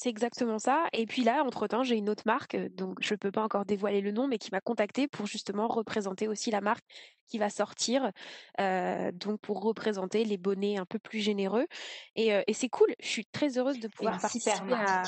C'est 0.01 0.07
exactement 0.07 0.59
ça. 0.59 0.85
Et 0.93 1.05
puis 1.05 1.25
là, 1.25 1.43
entre-temps, 1.43 1.83
j'ai 1.83 1.97
une 1.97 2.09
autre 2.09 2.23
marque, 2.25 2.55
donc 2.73 2.99
je 3.01 3.13
ne 3.15 3.17
peux 3.17 3.33
pas 3.33 3.43
encore 3.43 3.65
dévoiler 3.65 3.99
le 3.99 4.11
nom, 4.11 4.29
mais 4.29 4.37
qui 4.37 4.47
m'a 4.49 4.61
contacté 4.61 5.09
pour 5.09 5.27
justement 5.27 5.67
représenter 5.67 6.29
aussi 6.29 6.51
la 6.51 6.61
marque 6.61 6.85
qui 7.27 7.37
va 7.37 7.49
sortir, 7.49 8.09
donc 8.57 9.41
pour 9.41 9.61
représenter 9.61 10.23
les 10.23 10.37
bonnets 10.37 10.77
un 10.77 10.85
peu 10.85 10.99
plus 10.99 11.19
généreux. 11.19 11.67
Et, 12.15 12.31
c'est 12.53 12.69
cool. 12.69 12.87
Je 13.01 13.09
suis 13.09 13.25
très 13.25 13.57
heureuse 13.57 13.81
de 13.81 13.89
pouvoir 13.89 14.21
participer 14.21 14.71
à, 14.71 15.03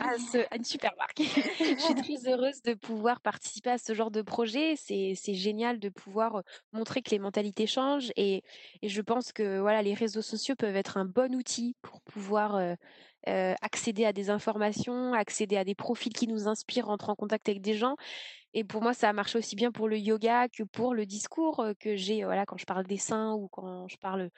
une 0.00 0.64
super 0.64 0.92
marque. 0.98 1.18
je 1.22 1.78
suis 1.78 1.94
très 1.94 2.30
heureuse 2.30 2.62
de 2.62 2.74
pouvoir 2.74 3.20
participer 3.20 3.70
à 3.70 3.78
ce 3.78 3.94
genre 3.94 4.10
de 4.10 4.22
projet. 4.22 4.74
C'est 4.76 5.34
génial 5.34 5.78
de 5.78 5.88
pouvoir 5.88 6.42
montrer 6.72 7.02
que 7.02 7.10
les 7.10 7.18
mentalités 7.18 7.66
changent. 7.66 8.12
Et, 8.16 8.42
et, 8.82 8.88
je 8.88 9.00
pense 9.02 9.32
que 9.32 9.60
voilà, 9.60 9.82
les 9.82 9.94
réseaux 9.94 10.22
sociaux 10.22 10.54
peuvent 10.56 10.76
être 10.76 10.96
un 10.96 11.04
bon 11.04 11.34
outil 11.34 11.76
pour 11.82 12.00
pouvoir 12.02 12.76
euh, 13.26 13.54
accéder 13.62 14.04
à 14.04 14.12
des 14.12 14.28
informations, 14.28 15.14
accéder 15.14 15.56
à 15.56 15.64
des 15.64 15.74
profils 15.74 16.12
qui 16.12 16.28
nous 16.28 16.46
inspirent, 16.46 16.86
rentrer 16.86 17.10
en 17.10 17.14
contact 17.14 17.48
avec 17.48 17.62
des 17.62 17.72
gens. 17.72 17.96
Et 18.52 18.64
pour 18.64 18.82
moi, 18.82 18.92
ça 18.92 19.08
a 19.08 19.12
marché 19.14 19.38
aussi 19.38 19.56
bien 19.56 19.72
pour 19.72 19.88
le 19.88 19.96
yoga 19.98 20.48
que 20.48 20.62
pour 20.62 20.94
le 20.94 21.06
discours 21.06 21.60
euh, 21.60 21.72
que 21.80 21.96
j'ai 21.96 22.24
voilà, 22.24 22.44
quand 22.44 22.58
je 22.58 22.66
parle 22.66 22.84
des 22.84 22.98
seins 22.98 23.32
ou 23.32 23.48
quand 23.48 23.88
je 23.88 23.96
parle 23.96 24.28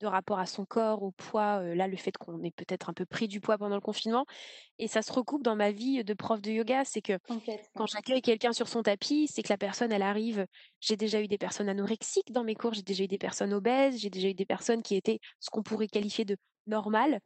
de 0.00 0.06
rapport 0.06 0.38
à 0.38 0.46
son 0.46 0.64
corps, 0.64 1.02
au 1.02 1.10
poids, 1.12 1.60
euh, 1.62 1.74
là, 1.74 1.88
le 1.88 1.96
fait 1.96 2.16
qu'on 2.16 2.42
ait 2.42 2.50
peut-être 2.50 2.90
un 2.90 2.92
peu 2.92 3.06
pris 3.06 3.28
du 3.28 3.40
poids 3.40 3.58
pendant 3.58 3.74
le 3.74 3.80
confinement. 3.80 4.26
Et 4.78 4.88
ça 4.88 5.02
se 5.02 5.12
recoupe 5.12 5.42
dans 5.42 5.56
ma 5.56 5.72
vie 5.72 6.04
de 6.04 6.14
prof 6.14 6.40
de 6.40 6.50
yoga, 6.50 6.84
c'est 6.84 7.02
que 7.02 7.18
quand 7.74 7.86
j'accueille 7.86 8.22
quelqu'un 8.22 8.52
sur 8.52 8.68
son 8.68 8.82
tapis, 8.82 9.28
c'est 9.28 9.42
que 9.42 9.48
la 9.48 9.58
personne, 9.58 9.92
elle 9.92 10.02
arrive. 10.02 10.46
J'ai 10.80 10.96
déjà 10.96 11.20
eu 11.20 11.28
des 11.28 11.38
personnes 11.38 11.68
anorexiques 11.68 12.32
dans 12.32 12.44
mes 12.44 12.54
cours, 12.54 12.74
j'ai 12.74 12.82
déjà 12.82 13.04
eu 13.04 13.08
des 13.08 13.18
personnes 13.18 13.54
obèses, 13.54 13.98
j'ai 13.98 14.10
déjà 14.10 14.28
eu 14.28 14.34
des 14.34 14.46
personnes 14.46 14.82
qui 14.82 14.96
étaient 14.96 15.18
ce 15.40 15.50
qu'on 15.50 15.62
pourrait 15.62 15.88
qualifier 15.88 16.24
de 16.24 16.36
normales. 16.66 17.20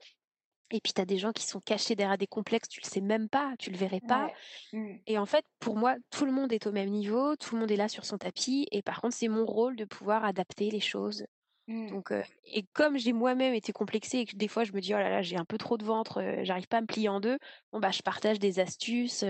Et 0.72 0.80
puis, 0.80 0.92
tu 0.92 1.00
as 1.00 1.04
des 1.04 1.18
gens 1.18 1.32
qui 1.32 1.44
sont 1.44 1.60
cachés 1.60 1.96
derrière 1.96 2.18
des 2.18 2.28
complexes, 2.28 2.68
tu 2.68 2.80
le 2.80 2.88
sais 2.88 3.00
même 3.00 3.28
pas, 3.28 3.54
tu 3.58 3.70
le 3.70 3.76
verrais 3.76 4.00
pas. 4.00 4.30
Mmh. 4.72 4.94
Et 5.06 5.18
en 5.18 5.26
fait, 5.26 5.44
pour 5.58 5.76
moi, 5.76 5.96
tout 6.10 6.24
le 6.24 6.32
monde 6.32 6.52
est 6.52 6.66
au 6.66 6.72
même 6.72 6.90
niveau, 6.90 7.34
tout 7.34 7.56
le 7.56 7.60
monde 7.60 7.70
est 7.72 7.76
là 7.76 7.88
sur 7.88 8.04
son 8.04 8.18
tapis. 8.18 8.68
Et 8.70 8.82
par 8.82 9.00
contre, 9.00 9.16
c'est 9.16 9.28
mon 9.28 9.44
rôle 9.44 9.74
de 9.74 9.84
pouvoir 9.84 10.24
adapter 10.24 10.70
les 10.70 10.80
choses. 10.80 11.24
Mmh. 11.66 11.90
Donc, 11.90 12.12
et 12.44 12.64
comme 12.72 12.98
j'ai 12.98 13.12
moi-même 13.12 13.54
été 13.54 13.72
complexée 13.72 14.18
et 14.18 14.26
que 14.26 14.36
des 14.36 14.48
fois 14.48 14.64
je 14.64 14.72
me 14.72 14.80
dis, 14.80 14.94
oh 14.94 14.98
là 14.98 15.08
là, 15.08 15.22
j'ai 15.22 15.36
un 15.36 15.44
peu 15.44 15.58
trop 15.58 15.76
de 15.76 15.84
ventre, 15.84 16.22
j'arrive 16.42 16.66
pas 16.66 16.78
à 16.78 16.80
me 16.80 16.86
plier 16.86 17.08
en 17.08 17.20
deux, 17.20 17.38
bon, 17.72 17.78
bah, 17.78 17.90
je 17.90 18.02
partage 18.02 18.38
des 18.38 18.58
astuces 18.58 19.24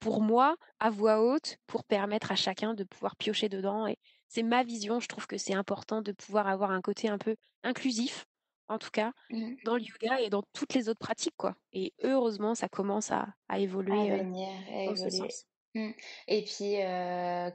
pour 0.00 0.20
moi, 0.20 0.56
à 0.80 0.90
voix 0.90 1.22
haute, 1.22 1.56
pour 1.66 1.84
permettre 1.84 2.30
à 2.30 2.36
chacun 2.36 2.74
de 2.74 2.84
pouvoir 2.84 3.16
piocher 3.16 3.48
dedans. 3.48 3.86
Et 3.86 3.96
c'est 4.28 4.42
ma 4.42 4.64
vision, 4.64 5.00
je 5.00 5.08
trouve 5.08 5.26
que 5.26 5.38
c'est 5.38 5.54
important 5.54 6.02
de 6.02 6.12
pouvoir 6.12 6.48
avoir 6.48 6.70
un 6.70 6.80
côté 6.80 7.08
un 7.08 7.18
peu 7.18 7.36
inclusif 7.62 8.26
en 8.68 8.78
tout 8.78 8.90
cas, 8.90 9.12
mmh. 9.30 9.54
dans 9.64 9.76
le 9.76 9.82
yoga 9.82 10.20
et 10.20 10.30
dans 10.30 10.42
toutes 10.52 10.74
les 10.74 10.88
autres 10.88 10.98
pratiques, 10.98 11.36
quoi. 11.36 11.54
Et 11.72 11.92
heureusement, 12.02 12.54
ça 12.54 12.68
commence 12.68 13.10
à, 13.10 13.34
évoluer. 13.56 14.10
À 14.10 14.16
venir, 14.18 14.48
évoluer. 14.70 15.28
Mmh. 15.74 15.92
Et 16.28 16.44
puis, 16.44 16.76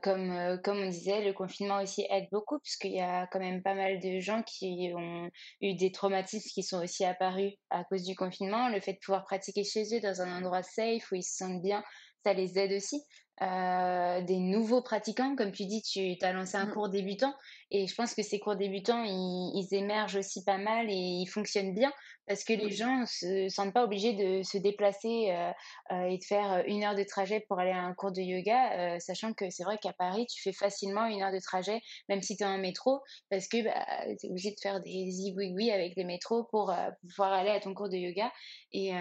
comme, 0.01 0.59
comme 0.63 0.79
on 0.79 0.89
disait, 0.89 1.23
le 1.23 1.33
confinement 1.33 1.81
aussi 1.83 2.05
aide 2.09 2.27
beaucoup, 2.31 2.57
puisqu'il 2.59 2.93
y 2.93 2.99
a 2.99 3.27
quand 3.27 3.39
même 3.39 3.61
pas 3.61 3.75
mal 3.75 3.99
de 3.99 4.19
gens 4.19 4.41
qui 4.41 4.91
ont 4.95 5.29
eu 5.61 5.75
des 5.75 5.91
traumatismes 5.91 6.49
qui 6.49 6.63
sont 6.63 6.83
aussi 6.83 7.05
apparus 7.05 7.53
à 7.69 7.83
cause 7.83 8.03
du 8.03 8.15
confinement. 8.15 8.69
Le 8.69 8.79
fait 8.79 8.93
de 8.93 8.99
pouvoir 9.05 9.23
pratiquer 9.23 9.63
chez 9.63 9.83
eux 9.95 9.99
dans 10.01 10.21
un 10.21 10.35
endroit 10.35 10.63
safe 10.63 11.11
où 11.11 11.15
ils 11.15 11.23
se 11.23 11.37
sentent 11.37 11.61
bien, 11.61 11.83
ça 12.27 12.33
les 12.33 12.59
aide 12.59 12.73
aussi. 12.73 13.01
Euh, 13.43 14.21
des 14.21 14.39
nouveaux 14.39 14.81
pratiquants, 14.81 15.35
comme 15.35 15.51
tu 15.51 15.65
dis, 15.67 15.83
tu 15.83 16.17
as 16.25 16.33
lancé 16.33 16.57
un 16.57 16.65
mmh. 16.65 16.73
cours 16.73 16.89
débutant 16.89 17.35
et 17.69 17.85
je 17.85 17.93
pense 17.93 18.15
que 18.15 18.23
ces 18.23 18.39
cours 18.39 18.55
débutants, 18.55 19.03
ils, 19.03 19.67
émergent 19.73 20.15
aussi 20.15 20.43
pas 20.43 20.57
mal 20.57 20.89
et 20.89 20.95
ils 20.95 21.27
fonctionnent 21.27 21.75
bien 21.75 21.93
parce 22.25 22.43
que 22.43 22.53
les 22.53 22.71
gens 22.71 23.05
se 23.05 23.47
sentent 23.49 23.75
pas 23.75 23.83
obligés 23.83 24.13
de 24.13 24.41
se 24.41 24.57
déplacer 24.57 25.29
euh, 25.29 25.51
euh, 25.91 26.05
et 26.05 26.17
de 26.17 26.23
faire 26.23 26.63
une 26.65 26.83
heure 26.83 26.95
de 26.95 27.03
trajet 27.03 27.45
pour 27.47 27.59
aller 27.59 27.69
à 27.69 27.83
un 27.83 27.93
cours 27.93 28.11
de 28.11 28.21
yoga, 28.21 28.99
sachant 28.99 29.33
que 29.33 29.51
c'est 29.51 29.63
vrai 29.63 29.77
qu'à 29.77 29.93
Paris, 29.93 30.25
tu 30.25 30.41
fais 30.41 30.53
facilement 30.53 31.05
une 31.05 31.21
heure 31.21 31.31
de 31.31 31.39
trajet, 31.39 31.79
même 32.09 32.23
si 32.23 32.37
tu 32.37 32.43
es 32.43 32.47
en 32.47 32.57
métro, 32.57 33.01
parce 33.29 33.47
que 33.47 33.63
bah, 33.63 33.85
tu 34.19 34.25
es 34.25 34.29
obligé 34.31 34.49
de 34.49 34.59
faire 34.59 34.81
des 34.81 35.11
zigouigouis 35.11 35.69
avec 35.69 35.95
les 35.95 36.05
métros 36.05 36.45
pour 36.45 36.73
pouvoir 37.01 37.33
aller 37.33 37.51
à 37.51 37.59
ton 37.59 37.75
cours 37.75 37.89
de 37.89 37.97
yoga. 37.97 38.31
Et, 38.71 38.93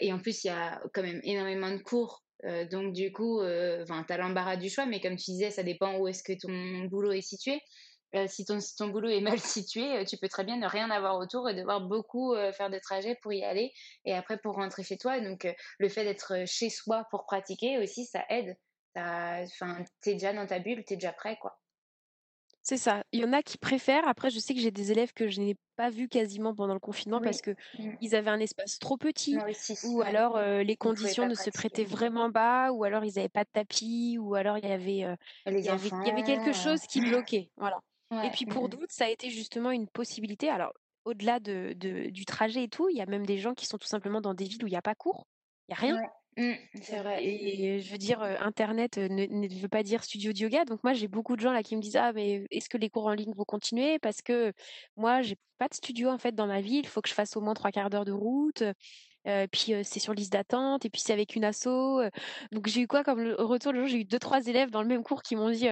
et 0.00 0.12
en 0.12 0.18
plus, 0.20 0.44
il 0.44 0.46
y 0.46 0.50
a 0.50 0.80
quand 0.94 1.02
même 1.02 1.20
énormément 1.22 1.70
de 1.70 1.78
cours 1.82 2.22
euh, 2.44 2.64
donc 2.66 2.92
du 2.92 3.12
coup, 3.12 3.40
euh, 3.40 3.84
tu 3.84 4.12
as 4.12 4.16
l'embarras 4.16 4.56
du 4.56 4.70
choix, 4.70 4.86
mais 4.86 5.00
comme 5.00 5.16
tu 5.16 5.32
disais, 5.32 5.50
ça 5.50 5.62
dépend 5.62 5.98
où 5.98 6.08
est-ce 6.08 6.22
que 6.22 6.32
ton 6.32 6.84
boulot 6.88 7.12
est 7.12 7.22
situé. 7.22 7.60
Euh, 8.14 8.26
si, 8.26 8.44
ton, 8.44 8.58
ton 8.78 8.88
boulot 8.88 9.10
est 9.10 9.20
mal 9.20 9.38
situé, 9.38 10.04
tu 10.06 10.16
peux 10.16 10.28
très 10.28 10.44
bien 10.44 10.56
ne 10.56 10.66
rien 10.66 10.90
avoir 10.90 11.18
autour 11.18 11.48
et 11.48 11.54
devoir 11.54 11.80
beaucoup 11.80 12.34
faire 12.52 12.70
de 12.70 12.78
trajets 12.78 13.18
pour 13.22 13.32
y 13.32 13.44
aller 13.44 13.72
et 14.04 14.14
après 14.14 14.38
pour 14.38 14.54
rentrer 14.54 14.82
chez 14.82 14.96
toi. 14.96 15.20
Donc 15.20 15.46
le 15.78 15.88
fait 15.88 16.04
d'être 16.04 16.46
chez 16.46 16.70
soi 16.70 17.06
pour 17.10 17.26
pratiquer 17.26 17.78
aussi, 17.78 18.06
ça 18.06 18.24
aide. 18.30 18.56
Enfin, 18.96 19.84
t'es 20.00 20.14
déjà 20.14 20.32
dans 20.32 20.46
ta 20.46 20.58
bulle, 20.58 20.84
t'es 20.84 20.96
déjà 20.96 21.12
prêt, 21.12 21.36
quoi. 21.40 21.58
C'est 22.68 22.76
ça. 22.76 23.02
Il 23.12 23.20
y 23.20 23.24
en 23.24 23.32
a 23.32 23.42
qui 23.42 23.56
préfèrent. 23.56 24.06
Après, 24.06 24.28
je 24.30 24.38
sais 24.38 24.52
que 24.54 24.60
j'ai 24.60 24.70
des 24.70 24.92
élèves 24.92 25.12
que 25.14 25.28
je 25.28 25.40
n'ai 25.40 25.56
pas 25.76 25.88
vus 25.88 26.06
quasiment 26.08 26.54
pendant 26.54 26.74
le 26.74 26.80
confinement 26.80 27.20
parce 27.22 27.40
que 27.40 27.54
Mmh. 27.78 27.98
ils 28.00 28.14
avaient 28.14 28.30
un 28.30 28.40
espace 28.40 28.78
trop 28.78 28.98
petit 28.98 29.46
ou 29.80 30.02
ouais. 30.02 30.06
alors 30.06 30.36
euh, 30.36 30.62
les 30.62 30.76
conditions 30.76 31.24
ne 31.24 31.34
se 31.34 31.48
prêtaient 31.50 31.84
vraiment 31.84 32.30
pas 32.30 32.70
ou 32.72 32.84
alors 32.84 33.04
ils 33.04 33.14
n'avaient 33.16 33.30
pas 33.30 33.44
de 33.44 33.48
tapis 33.50 34.18
ou 34.20 34.34
alors 34.34 34.58
il 34.58 34.68
y 34.68 34.72
avait, 34.72 35.04
euh, 35.04 35.16
Les 35.46 35.62
il 35.62 35.70
y 35.70 35.72
avait, 35.72 35.92
il 36.02 36.08
y 36.08 36.10
avait 36.10 36.22
quelque 36.22 36.52
chose 36.52 36.82
qui 36.82 37.00
bloquait. 37.00 37.50
Voilà. 37.56 37.78
Et 38.20 38.30
puis 38.30 38.44
mmh 38.44 38.52
pour 38.52 38.68
mh. 38.68 38.68
d'autres, 38.68 38.92
ça 38.92 39.06
a 39.06 39.08
été 39.08 39.30
justement 39.30 39.70
une 39.70 39.88
possibilité. 39.88 40.50
Alors, 40.50 40.72
au-delà 41.06 41.40
de, 41.40 41.72
de- 41.74 42.10
du 42.10 42.26
trajet 42.26 42.64
et 42.64 42.68
tout, 42.68 42.90
il 42.90 42.98
y 42.98 43.00
a 43.00 43.06
même 43.06 43.24
des 43.24 43.38
gens 43.38 43.54
qui 43.54 43.64
sont 43.66 43.78
tout 43.78 43.86
simplement 43.88 44.20
dans 44.20 44.34
des 44.34 44.44
villes 44.44 44.62
où 44.64 44.66
il 44.66 44.70
n'y 44.72 44.76
a 44.76 44.82
pas 44.82 44.94
cours, 44.94 45.26
il 45.68 45.72
n'y 45.72 45.78
a 45.78 45.80
rien. 45.80 45.96
Ouais, 45.96 46.08
mmh, 46.38 46.54
c'est 46.82 46.98
vrai. 46.98 47.24
Et 47.24 47.80
je 47.80 47.90
veux 47.92 47.98
dire, 47.98 48.22
Internet 48.22 48.98
ne, 48.98 49.26
ne 49.26 49.60
veut 49.60 49.68
pas 49.68 49.82
dire 49.82 50.04
studio 50.04 50.32
de 50.32 50.38
yoga. 50.38 50.64
Donc 50.64 50.82
moi, 50.84 50.92
j'ai 50.94 51.08
beaucoup 51.08 51.36
de 51.36 51.40
gens 51.40 51.52
là 51.52 51.62
qui 51.62 51.76
me 51.76 51.82
disent, 51.82 51.96
ah, 51.96 52.12
mais 52.12 52.46
est-ce 52.50 52.68
que 52.68 52.78
les 52.78 52.90
cours 52.90 53.06
en 53.06 53.12
ligne 53.14 53.32
vont 53.34 53.44
continuer? 53.44 53.98
Parce 53.98 54.22
que 54.22 54.52
moi, 54.96 55.22
j'ai 55.22 55.36
pas 55.58 55.68
de 55.68 55.74
studio 55.74 56.08
en 56.08 56.18
fait 56.18 56.32
dans 56.34 56.46
ma 56.46 56.60
ville. 56.60 56.84
Il 56.84 56.88
faut 56.88 57.02
que 57.02 57.08
je 57.08 57.14
fasse 57.14 57.36
au 57.36 57.40
moins 57.40 57.54
trois 57.54 57.72
quarts 57.72 57.90
d'heure 57.90 58.04
de 58.04 58.12
route. 58.12 58.62
Euh, 59.26 59.46
puis 59.52 59.74
euh, 59.74 59.82
c'est 59.84 60.00
sur 60.00 60.14
liste 60.14 60.32
d'attente. 60.32 60.84
Et 60.84 60.90
puis 60.90 61.00
c'est 61.00 61.12
avec 61.12 61.36
une 61.36 61.44
asso. 61.44 61.68
Donc 62.52 62.68
j'ai 62.68 62.82
eu 62.82 62.86
quoi 62.86 63.04
comme 63.04 63.20
le 63.20 63.34
retour 63.34 63.72
le 63.72 63.80
jour? 63.80 63.88
J'ai 63.88 64.00
eu 64.00 64.04
deux, 64.04 64.18
trois 64.18 64.46
élèves 64.46 64.70
dans 64.70 64.82
le 64.82 64.88
même 64.88 65.02
cours 65.02 65.22
qui 65.22 65.36
m'ont 65.36 65.50
dit, 65.50 65.68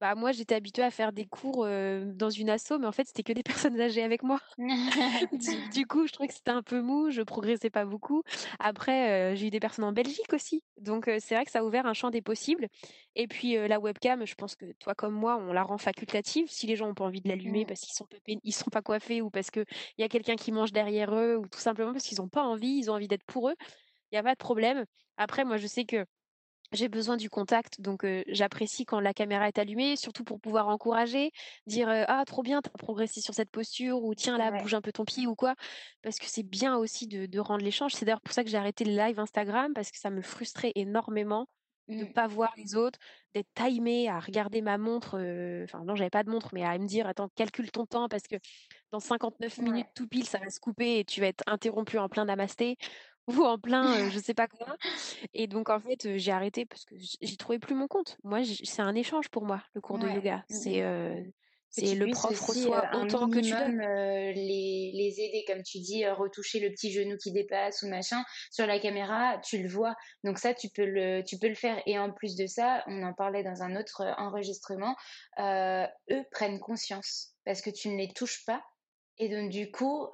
bah 0.00 0.14
moi, 0.14 0.32
j'étais 0.32 0.54
habituée 0.54 0.82
à 0.82 0.90
faire 0.90 1.12
des 1.12 1.26
cours 1.26 1.64
euh, 1.64 2.12
dans 2.14 2.30
une 2.30 2.50
asso, 2.50 2.72
mais 2.78 2.86
en 2.86 2.92
fait, 2.92 3.06
c'était 3.06 3.22
que 3.22 3.32
des 3.32 3.42
personnes 3.70 3.80
âgées 3.80 4.02
avec 4.02 4.22
moi. 4.22 4.40
Du, 5.32 5.68
du 5.68 5.86
coup, 5.86 6.06
je 6.06 6.12
trouvais 6.12 6.28
que 6.28 6.34
c'était 6.34 6.50
un 6.50 6.62
peu 6.62 6.80
mou, 6.80 7.10
je 7.10 7.22
progressais 7.22 7.70
pas 7.70 7.84
beaucoup. 7.84 8.22
Après, 8.58 9.32
euh, 9.32 9.36
j'ai 9.36 9.48
eu 9.48 9.50
des 9.50 9.60
personnes 9.60 9.84
en 9.84 9.92
Belgique 9.92 10.32
aussi, 10.32 10.62
donc 10.78 11.08
euh, 11.08 11.18
c'est 11.20 11.34
vrai 11.34 11.44
que 11.44 11.50
ça 11.50 11.60
a 11.60 11.64
ouvert 11.64 11.86
un 11.86 11.94
champ 11.94 12.10
des 12.10 12.22
possibles. 12.22 12.68
Et 13.14 13.26
puis 13.28 13.56
la 13.68 13.80
webcam, 13.80 14.26
je 14.26 14.34
pense 14.34 14.56
que 14.56 14.72
toi 14.78 14.94
comme 14.94 15.14
moi, 15.14 15.36
on 15.38 15.52
la 15.52 15.62
rend 15.62 15.78
facultative. 15.78 16.46
Si 16.50 16.66
les 16.66 16.76
gens 16.76 16.88
ont 16.88 16.94
pas 16.94 17.04
envie 17.04 17.20
de 17.22 17.28
l'allumer 17.28 17.64
Mmh. 17.64 17.66
parce 17.66 17.80
qu'ils 17.80 17.94
sont 17.94 18.06
ils 18.26 18.52
sont 18.52 18.70
pas 18.70 18.82
coiffés 18.82 19.22
ou 19.22 19.30
parce 19.30 19.50
que 19.50 19.64
il 19.98 20.02
y 20.02 20.04
a 20.04 20.08
quelqu'un 20.08 20.36
qui 20.36 20.52
mange 20.52 20.72
derrière 20.72 21.14
eux 21.14 21.36
ou 21.36 21.46
tout 21.48 21.58
simplement 21.60 21.92
parce 21.92 22.04
qu'ils 22.04 22.20
ont 22.20 22.28
pas 22.28 22.42
envie, 22.42 22.78
ils 22.78 22.90
ont 22.90 22.94
envie 22.94 23.08
d'être 23.08 23.24
pour 23.24 23.48
eux, 23.50 23.54
il 24.12 24.16
y 24.16 24.18
a 24.18 24.22
pas 24.22 24.32
de 24.34 24.38
problème. 24.38 24.84
Après, 25.16 25.44
moi, 25.44 25.56
je 25.56 25.66
sais 25.66 25.84
que 25.84 26.04
j'ai 26.72 26.88
besoin 26.88 27.16
du 27.16 27.30
contact, 27.30 27.80
donc 27.80 28.04
euh, 28.04 28.22
j'apprécie 28.28 28.84
quand 28.84 29.00
la 29.00 29.14
caméra 29.14 29.48
est 29.48 29.58
allumée, 29.58 29.96
surtout 29.96 30.24
pour 30.24 30.40
pouvoir 30.40 30.68
encourager, 30.68 31.30
dire 31.66 31.88
euh, 31.88 32.04
ah 32.08 32.24
trop 32.26 32.42
bien, 32.42 32.60
t'as 32.62 32.70
progressé 32.78 33.20
sur 33.20 33.34
cette 33.34 33.50
posture 33.50 34.02
ou 34.02 34.14
tiens 34.14 34.38
là 34.38 34.50
Ouais. 34.50 34.52
bouge 34.52 34.74
un 34.74 34.80
peu 34.82 34.92
ton 34.92 35.04
pied 35.04 35.26
ou 35.26 35.34
quoi, 35.34 35.54
parce 36.02 36.18
que 36.18 36.26
c'est 36.26 36.42
bien 36.42 36.76
aussi 36.76 37.06
de, 37.06 37.26
de 37.26 37.38
rendre 37.40 37.64
l'échange. 37.64 37.92
C'est 37.94 38.04
d'ailleurs 38.04 38.20
pour 38.20 38.32
ça 38.34 38.44
que 38.44 38.50
j'ai 38.50 38.56
arrêté 38.58 38.84
le 38.84 38.92
live 38.96 39.18
Instagram 39.20 39.72
parce 39.74 39.90
que 39.90 39.98
ça 39.98 40.10
me 40.10 40.22
frustrait 40.22 40.72
énormément 40.74 41.46
de 41.98 42.04
Mmh. 42.04 42.12
pas 42.12 42.26
voir 42.26 42.52
les 42.58 42.74
autres, 42.76 42.98
d'être 43.34 43.48
timée 43.54 44.08
à 44.10 44.20
regarder 44.20 44.60
ma 44.60 44.76
montre. 44.76 45.18
euh, 45.18 45.64
Enfin 45.64 45.82
non, 45.84 45.94
j'avais 45.96 46.10
pas 46.10 46.24
de 46.24 46.30
montre, 46.30 46.50
mais 46.52 46.62
à 46.62 46.76
me 46.78 46.86
dire 46.86 47.06
attends 47.06 47.28
calcule 47.34 47.70
ton 47.70 47.86
temps 47.86 48.08
parce 48.08 48.24
que 48.24 48.36
dans 48.92 49.00
59 49.00 49.60
Ouais. 49.60 49.62
minutes 49.62 49.88
tout 49.94 50.06
pile 50.08 50.26
ça 50.26 50.38
va 50.38 50.50
se 50.50 50.60
couper 50.60 50.98
et 50.98 51.04
tu 51.04 51.20
vas 51.20 51.28
être 51.28 51.42
interrompu 51.46 51.98
en 51.98 52.08
plein 52.08 52.26
namasté 52.26 52.76
ou 53.26 53.42
en 53.44 53.58
plein 53.58 53.92
euh, 54.06 54.08
je 54.08 54.18
sais 54.18 54.34
pas 54.34 54.46
quoi. 54.48 54.76
Et 55.34 55.46
donc, 55.46 55.68
en 55.70 55.80
fait, 55.80 56.06
euh, 56.06 56.18
j'ai 56.18 56.32
arrêté 56.32 56.64
parce 56.66 56.84
que 56.84 56.94
j'y 56.98 57.36
trouvais 57.36 57.58
plus 57.58 57.74
mon 57.74 57.88
compte. 57.88 58.16
Moi, 58.24 58.40
c'est 58.44 58.82
un 58.82 58.94
échange 58.94 59.28
pour 59.28 59.44
moi, 59.44 59.62
le 59.74 59.80
cours 59.80 59.98
de 59.98 60.08
yoga. 60.08 60.44
Mmh 60.48 60.56
C'est 60.60 60.82
euh, 60.82 61.22
c'est 61.68 61.94
le 61.94 62.08
prof 62.08 62.38
reçoit 62.40 62.86
autant 62.92 63.28
que 63.28 63.38
tu 63.38 63.54
donnes. 63.54 63.80
les 63.80 64.92
les 64.94 65.20
aider 65.20 65.44
comme 65.46 65.62
tu 65.62 65.78
dis, 65.78 66.04
heu, 66.04 66.12
retoucher 66.12 66.58
le 66.60 66.70
petit 66.70 66.90
genou 66.90 67.16
qui 67.22 67.32
dépasse 67.32 67.82
ou 67.82 67.88
machin. 67.88 68.22
Sur 68.50 68.66
la 68.66 68.78
caméra, 68.78 69.38
tu 69.44 69.62
le 69.62 69.68
vois. 69.68 69.94
Donc 70.24 70.38
ça, 70.38 70.54
tu 70.54 70.68
peux 70.74 70.86
le 70.86 71.22
tu 71.22 71.38
peux 71.38 71.48
le 71.48 71.54
faire 71.54 71.82
et 71.86 71.98
en 71.98 72.12
plus 72.12 72.34
de 72.36 72.46
ça, 72.46 72.82
on 72.86 73.02
en 73.02 73.12
parlait 73.12 73.42
dans 73.42 73.62
un 73.62 73.76
autre, 73.76 74.02
enregistrement, 74.18 74.94
eux 75.38 76.24
prennent 76.30 76.60
conscience 76.60 77.34
parce 77.44 77.60
que 77.60 77.70
tu 77.70 77.88
ne 77.88 77.96
les 77.96 78.12
touches 78.12 78.44
pas 78.46 78.62
et 79.18 79.28
donc 79.28 79.50
du 79.50 79.70
coup, 79.70 80.08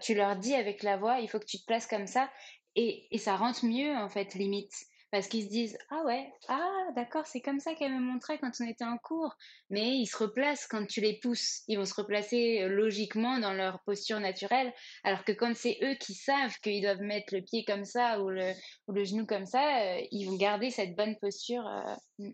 tu 0.00 0.14
leur 0.14 0.36
dis 0.36 0.54
avec 0.54 0.82
la 0.82 0.96
voix: 0.96 1.20
«Il 1.20 1.28
faut 1.28 1.38
que 1.38 1.44
tu 1.46 1.58
te 1.58 1.64
places 1.66 1.86
comme 1.86 2.06
ça» 2.06 2.30
et 2.76 3.06
et 3.14 3.18
ça 3.18 3.36
rentre 3.36 3.64
mieux 3.64 3.94
en 3.96 4.08
fait, 4.08 4.34
limite. 4.34 4.72
Parce 5.10 5.26
qu'ils 5.26 5.44
se 5.44 5.48
disent: 5.48 5.78
«Ah 5.90 6.02
ouais, 6.04 6.30
ah 6.48 6.88
d'accord, 6.94 7.26
c'est 7.26 7.40
comme 7.40 7.60
ça 7.60 7.74
qu'elle 7.74 7.94
me 7.94 8.00
montrait 8.00 8.38
quand 8.38 8.50
on 8.60 8.66
était 8.68 8.84
en 8.84 8.98
cours». 8.98 9.34
Mais 9.70 9.96
ils 9.96 10.06
se 10.06 10.16
replacent 10.18 10.66
quand 10.66 10.84
tu 10.86 11.00
les 11.00 11.18
pousses. 11.18 11.62
Ils 11.66 11.78
vont 11.78 11.86
se 11.86 11.94
replacer 11.94 12.60
euh, 12.62 12.68
logiquement 12.68 13.38
dans 13.38 13.54
leur 13.54 13.82
posture 13.84 14.20
naturelle. 14.20 14.74
Alors 15.04 15.24
que 15.24 15.32
quand 15.32 15.56
c'est 15.56 15.78
eux 15.82 15.94
qui 15.94 16.12
savent 16.14 16.54
qu'ils 16.62 16.82
doivent 16.82 17.00
mettre 17.00 17.34
le 17.34 17.40
pied 17.42 17.64
comme 17.64 17.84
ça 17.86 18.20
ou 18.22 18.28
le, 18.28 18.52
ou 18.86 18.92
le 18.92 19.04
genou 19.04 19.24
comme 19.26 19.46
ça, 19.46 19.80
euh, 19.96 20.02
ils 20.10 20.26
vont 20.26 20.36
garder 20.36 20.70
cette 20.70 20.94
bonne 20.94 21.16
posture. 21.20 21.66
euh, 21.66 21.94
mm. 22.18 22.32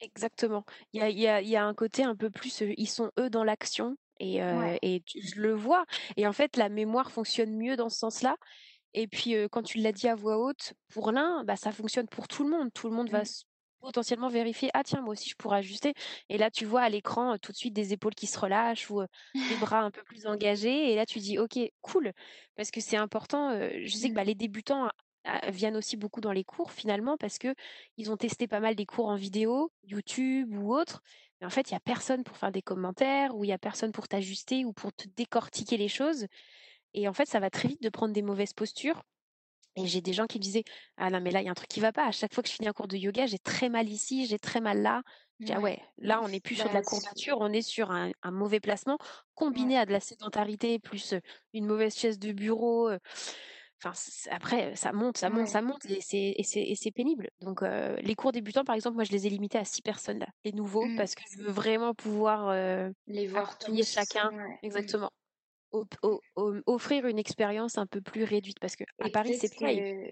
Exactement. 0.00 0.64
Il 0.92 1.00
y 1.00 1.02
a, 1.02 1.10
y 1.10 1.26
a, 1.26 1.40
il 1.42 1.48
y 1.48 1.56
a 1.56 1.64
un 1.64 1.74
côté 1.74 2.04
un 2.04 2.14
peu 2.14 2.30
plus, 2.30 2.62
ils 2.76 2.86
sont 2.88 3.10
eux 3.18 3.30
dans 3.30 3.42
l'action 3.42 3.96
et, 4.20 4.42
euh, 4.44 4.62
Ouais. 4.62 4.78
et 4.80 5.02
tu- 5.04 5.20
je 5.20 5.40
le 5.40 5.52
vois. 5.54 5.86
Et 6.16 6.26
en 6.26 6.32
fait, 6.32 6.56
la 6.56 6.68
mémoire 6.68 7.10
fonctionne 7.10 7.56
mieux 7.56 7.74
dans 7.76 7.88
ce 7.88 7.98
sens-là. 7.98 8.36
Et 8.94 9.06
puis, 9.08 9.34
euh, 9.36 9.48
quand 9.50 9.62
tu 9.62 9.78
l'as 9.78 9.92
dit 9.92 10.08
à 10.08 10.14
voix 10.14 10.38
haute, 10.38 10.74
pour 10.88 11.12
l'un, 11.12 11.44
bah, 11.44 11.56
ça 11.56 11.72
fonctionne 11.72 12.08
pour 12.08 12.28
tout 12.28 12.44
le 12.44 12.50
monde. 12.50 12.70
Tout 12.74 12.88
le 12.88 12.94
monde 12.94 13.10
va 13.10 13.20
Mm. 13.20 13.22
s- 13.22 13.44
potentiellement 13.80 14.28
vérifier, 14.28 14.70
ah 14.74 14.82
tiens, 14.84 15.00
moi 15.02 15.12
aussi, 15.12 15.28
je 15.30 15.34
pourrais 15.36 15.58
ajuster. 15.58 15.94
Et 16.28 16.38
là, 16.38 16.50
tu 16.50 16.64
vois 16.64 16.82
à 16.82 16.88
l'écran 16.88 17.34
euh, 17.34 17.36
tout 17.40 17.52
de 17.52 17.56
suite 17.56 17.74
des 17.74 17.92
épaules 17.92 18.14
qui 18.14 18.26
se 18.26 18.38
relâchent 18.38 18.90
ou 18.90 19.00
euh, 19.02 19.06
des 19.48 19.56
bras 19.58 19.80
un 19.80 19.90
peu 19.90 20.02
plus 20.04 20.26
engagés. 20.26 20.90
Et 20.92 20.96
là, 20.96 21.06
tu 21.06 21.18
dis, 21.20 21.38
ok, 21.38 21.58
cool. 21.82 22.12
Parce 22.56 22.70
que 22.70 22.80
c'est 22.80 22.96
important. 22.96 23.50
euh, 23.50 23.70
je 23.84 23.94
sais 23.96 24.08
que 24.08 24.14
Mm. 24.14 24.16
bah, 24.16 24.24
les 24.24 24.34
débutants 24.34 24.88
ah, 25.24 25.50
viennent 25.50 25.76
aussi 25.76 25.96
beaucoup 25.96 26.20
dans 26.20 26.32
les 26.32 26.44
cours 26.44 26.72
finalement 26.72 27.16
parce 27.16 27.38
que 27.38 27.54
ils 27.96 28.10
ont 28.10 28.16
testé 28.16 28.48
pas 28.48 28.60
mal 28.60 28.74
des 28.74 28.86
cours 28.86 29.08
en 29.08 29.16
vidéo, 29.16 29.70
YouTube 29.84 30.52
ou 30.56 30.74
autre. 30.74 31.02
Mais 31.40 31.46
en 31.46 31.50
fait, 31.50 31.70
il 31.70 31.72
y 31.74 31.76
a 31.76 31.80
personne 31.80 32.24
pour 32.24 32.36
faire 32.36 32.50
des 32.52 32.62
commentaires 32.62 33.36
ou 33.36 33.44
il 33.44 33.48
y 33.48 33.52
a 33.52 33.58
personne 33.58 33.92
pour 33.92 34.08
t'ajuster 34.08 34.64
ou 34.64 34.72
pour 34.72 34.92
te 34.92 35.06
décortiquer 35.08 35.76
les 35.76 35.88
choses. 35.88 36.26
Et 36.94 37.08
en 37.08 37.12
fait, 37.12 37.26
ça 37.26 37.40
va 37.40 37.50
très 37.50 37.68
vite 37.68 37.82
de 37.82 37.88
prendre 37.90 38.12
des 38.14 38.22
mauvaises 38.22 38.52
postures. 38.52 39.02
Et 39.76 39.86
j'ai 39.86 40.00
des 40.00 40.12
gens 40.12 40.26
qui 40.26 40.38
me 40.38 40.42
disaient 40.42 40.64
Ah 40.96 41.10
non, 41.10 41.20
mais 41.20 41.30
là, 41.30 41.40
il 41.40 41.44
y 41.44 41.48
a 41.48 41.52
un 41.52 41.54
truc 41.54 41.68
qui 41.68 41.80
va 41.80 41.92
pas. 41.92 42.04
À 42.06 42.10
chaque 42.12 42.34
fois 42.34 42.42
que 42.42 42.48
je 42.48 42.54
finis 42.54 42.68
un 42.68 42.72
cours 42.72 42.88
de 42.88 42.96
yoga, 42.96 43.26
j'ai 43.26 43.38
très 43.38 43.68
mal 43.68 43.88
ici, 43.88 44.26
j'ai 44.26 44.38
très 44.38 44.60
mal 44.60 44.82
là. 44.82 45.02
Je 45.40 45.46
dis, 45.46 45.52
ah 45.52 45.60
Ouais. 45.60 45.80
là, 45.98 46.20
on 46.22 46.28
n'est 46.28 46.40
plus 46.40 46.56
sur 46.56 46.68
de 46.68 46.74
la 46.74 46.82
courbature, 46.82 47.38
on 47.40 47.52
est 47.52 47.62
sur 47.62 47.92
un, 47.92 48.10
un 48.22 48.30
mauvais 48.32 48.58
placement 48.58 48.98
combiné 49.34 49.78
à 49.78 49.86
de 49.86 49.92
la 49.92 50.00
sédentarité 50.00 50.80
plus 50.80 51.14
une 51.52 51.66
mauvaise 51.66 51.94
chaise 51.96 52.18
de 52.18 52.32
bureau. 52.32 52.90
Enfin, 53.80 53.92
après, 54.32 54.74
ça 54.74 54.92
monte, 54.92 55.18
ça 55.18 55.30
monte, 55.30 55.42
Ouais. 55.42 55.46
ça 55.46 55.62
monte 55.62 55.84
et 55.86 56.00
c'est, 56.00 56.90
pénible. 56.90 57.28
Donc, 57.40 57.62
euh, 57.62 57.94
les 58.00 58.16
cours 58.16 58.32
débutants, 58.32 58.64
par 58.64 58.74
exemple, 58.74 58.96
moi, 58.96 59.04
je 59.04 59.12
les 59.12 59.28
ai 59.28 59.30
limités 59.30 59.58
à 59.58 59.64
six 59.64 59.82
personnes, 59.82 60.18
là, 60.18 60.26
les 60.44 60.50
nouveaux, 60.50 60.84
Mm. 60.86 60.96
parce 60.96 61.14
que 61.14 61.22
je 61.30 61.38
veux 61.42 61.52
vraiment 61.52 61.94
pouvoir 61.94 62.48
euh, 62.48 62.90
Les 63.06 63.28
voir 63.28 63.56
tous. 63.58 63.80
chacun. 63.84 64.32
Exactement. 64.62 65.10
Offrir 66.66 67.06
une 67.06 67.18
expérience 67.18 67.78
un 67.78 67.86
peu 67.86 68.00
plus 68.00 68.24
réduite 68.24 68.58
parce 68.60 68.76
que 68.76 68.84
à 69.00 69.08
Et 69.08 69.10
Paris 69.10 69.34
c'est 69.34 69.48
pareil. 69.48 69.84
que 69.84 70.10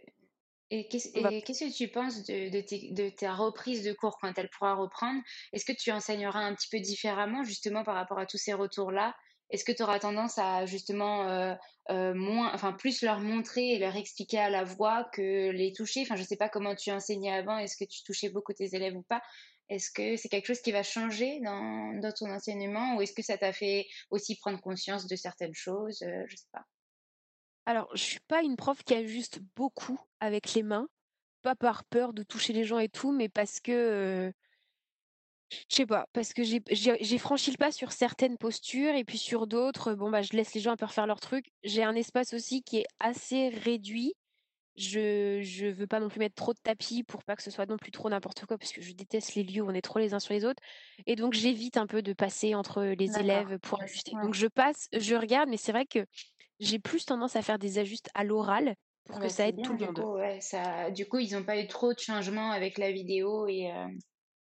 Et 0.71 0.89
qu'est-ce 0.89 1.13
va 1.15 1.33
que 1.67 1.77
tu 1.77 1.89
penses 1.89 2.25
de, 2.25 2.51
de, 2.51 2.61
tes- 2.61 2.93
de 2.93 3.09
ta 3.11 3.35
reprise 3.35 3.85
de 3.85 3.93
cours 3.93 4.19
quand 4.21 4.37
elle 4.39 4.51
pourra 4.51 4.75
reprendre? 4.75 5.23
Est-ce 5.53 5.65
que 5.65 5.73
tu 5.79 5.93
enseigneras 5.93 6.41
un 6.41 6.55
petit 6.55 6.69
peu 6.71 6.81
différemment 6.81 7.45
justement 7.45 7.85
par 7.85 7.95
rapport 7.97 8.19
à 8.19 8.27
tous 8.27 8.39
ces 8.39 8.55
retours-là? 8.55 9.15
Est-ce 9.51 9.65
que 9.65 9.73
tu 9.73 9.83
auras 9.85 10.01
tendance 10.01 10.39
à 10.39 10.67
justement 10.67 11.29
euh, 11.29 11.55
euh, 11.91 12.15
moins, 12.15 12.53
enfin 12.55 12.73
plus 12.73 13.03
leur 13.03 13.21
montrer 13.21 13.75
et 13.75 13.79
leur 13.79 13.97
expliquer 13.97 14.39
à 14.41 14.51
la 14.51 14.65
voix 14.65 15.09
que 15.13 15.51
les 15.53 15.73
toucher? 15.73 16.03
Enfin, 16.03 16.17
je 16.17 16.25
sais 16.25 16.37
pas 16.37 16.49
comment 16.51 16.75
tu 16.75 16.91
enseignais 16.93 17.33
avant. 17.33 17.59
Est-ce 17.59 17.77
que 17.77 17.89
tu 17.89 18.03
touchais 18.05 18.31
beaucoup 18.31 18.53
tes 18.55 18.75
élèves 18.77 18.97
ou 18.97 19.05
pas? 19.05 19.23
Est-ce 19.69 19.91
que 19.91 20.17
c'est 20.17 20.29
quelque 20.29 20.47
chose 20.47 20.61
qui 20.61 20.73
va 20.73 20.83
changer 20.83 21.41
dans, 21.41 22.01
ton 22.13 22.31
enseignement 22.31 22.97
ou 22.97 23.03
est-ce 23.03 23.13
que 23.13 23.23
ça 23.23 23.37
t'a 23.37 23.53
fait 23.53 23.87
aussi 24.11 24.37
prendre 24.37 24.61
conscience 24.61 25.07
de 25.07 25.17
certaines 25.17 25.55
choses? 25.55 26.03
Euh, 26.03 26.25
je 26.29 26.37
sais 26.37 26.49
pas. 26.53 26.65
Alors, 27.67 27.89
je 27.95 28.03
suis 28.03 28.21
pas 28.29 28.43
une 28.43 28.57
prof 28.57 28.83
qui 28.85 28.95
ajuste 28.95 29.41
beaucoup 29.57 30.01
avec 30.21 30.55
les 30.55 30.63
mains, 30.63 30.89
pas 31.43 31.57
par 31.57 31.85
peur 31.85 32.13
de 32.13 32.23
toucher 32.23 32.53
les 32.53 32.63
gens 32.63 32.79
et 32.79 32.89
tout, 32.89 33.11
mais 33.11 33.29
parce 33.29 33.59
que 33.59 33.73
euh, 33.73 34.33
je 35.69 35.77
sais 35.77 35.87
pas, 35.87 36.07
parce 36.13 36.33
que 36.33 36.43
j'ai 36.43 37.19
franchi 37.19 37.51
le 37.51 37.57
pas 37.57 37.71
sur 37.71 37.93
certaines 37.93 38.37
postures 38.37 38.95
et 38.95 39.05
puis 39.05 39.19
sur 39.19 39.47
d'autres, 39.47 39.95
bon 39.95 40.11
bah 40.11 40.23
je 40.23 40.33
laisse 40.33 40.55
les 40.55 40.61
gens 40.61 40.73
un 40.73 40.77
peu 40.77 40.87
refaire 40.87 41.07
leur 41.07 41.21
truc. 41.21 41.47
J'ai 41.63 41.85
un 41.85 41.95
espace 41.95 42.35
aussi 42.35 42.63
qui 42.63 42.79
est 42.79 42.87
assez 42.99 43.49
réduit. 43.49 44.15
Je 44.77 45.41
je 45.43 45.67
veux 45.67 45.87
pas 45.87 46.01
non 46.01 46.09
plus 46.09 46.19
mettre 46.19 46.35
trop 46.35 46.53
de 46.53 46.59
tapis 46.63 47.03
pour 47.03 47.25
pas 47.25 47.35
que 47.37 47.43
ce 47.43 47.51
soit 47.51 47.67
non 47.67 47.79
plus 47.79 47.91
trop 47.91 48.11
n'importe 48.11 48.45
quoi 48.47 48.59
parce 48.59 48.73
que 48.73 48.83
je 48.83 48.93
déteste 48.93 49.35
les 49.35 49.43
lieux 49.45 49.63
où 49.63 49.69
on 49.71 49.75
est 49.75 49.81
trop 49.83 49.99
les 49.99 50.13
uns 50.15 50.19
sur 50.21 50.35
les 50.35 50.45
autres 50.45 50.63
et 51.07 51.17
donc 51.17 51.33
j'évite 51.33 51.79
un 51.79 51.87
peu 51.87 52.03
de 52.03 52.13
passer 52.13 52.55
entre 52.55 52.83
les 52.85 53.19
élèves 53.19 53.59
pour 53.61 53.83
ajuster. 53.83 54.13
Ouais. 54.13 54.23
Donc 54.23 54.35
je 54.35 54.47
passe, 54.47 54.89
je 54.93 55.15
regarde, 55.15 55.49
mais 55.49 55.57
c'est 55.57 55.73
vrai 55.73 55.87
que 55.87 56.05
j'ai 56.61 56.79
plus 56.79 57.07
tendance 57.07 57.37
à 57.37 57.43
faire 57.43 57.59
des 57.59 57.79
ajustes 57.79 58.11
à 58.15 58.25
l'oral 58.25 58.77
pour 59.05 59.19
que 59.21 59.29
ça 59.29 59.49
aide 59.49 59.57
bien, 59.57 59.63
tout 59.63 59.75
le 59.75 59.79
monde. 59.81 60.05
coup, 60.05 60.15
ouais, 60.15 60.41
ça, 60.41 60.91
du 60.91 61.07
coup, 61.09 61.19
ils 61.19 61.33
n'ont 61.33 61.45
pas 61.45 61.61
eu 61.61 61.67
trop 61.69 61.93
de 61.93 61.99
changements 61.99 62.51
avec 62.51 62.79
la 62.79 62.93
vidéo 62.93 63.47
et 63.47 63.71
euh, 63.73 63.87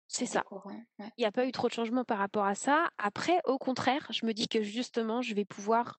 C'est 0.09 0.27
ça. 0.27 0.45
cours. 0.45 0.73
Il 1.19 1.23
n'y 1.23 1.27
a 1.27 1.33
pas 1.33 1.47
eu 1.47 1.53
trop 1.53 1.69
de 1.69 1.75
changements 1.75 2.05
par 2.05 2.19
rapport 2.19 2.47
à 2.47 2.55
ça. 2.57 2.91
Après, 2.99 3.41
au 3.47 3.59
contraire, 3.59 4.09
je 4.13 4.27
me 4.27 4.35
dis 4.35 4.49
que 4.49 4.63
justement, 4.63 5.23
je 5.23 5.35
vais 5.35 5.47
pouvoir 5.47 5.97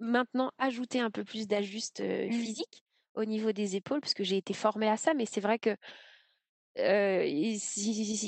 maintenant 0.00 0.52
ajouter 0.58 1.00
un 1.00 1.10
peu 1.12 1.24
plus 1.24 1.48
d'ajustes 1.48 2.00
euh, 2.00 2.30
Mm. 2.30 2.32
physiques 2.32 2.85
au 3.16 3.24
niveau 3.24 3.52
des 3.52 3.76
épaules, 3.76 4.00
parce 4.00 4.14
que 4.14 4.24
j'ai 4.24 4.36
été 4.36 4.54
formée 4.54 4.88
à 4.88 4.96
ça, 4.96 5.14
mais 5.14 5.26
c'est 5.26 5.40
vrai 5.40 5.58
que 5.58 5.76
il 6.78 7.56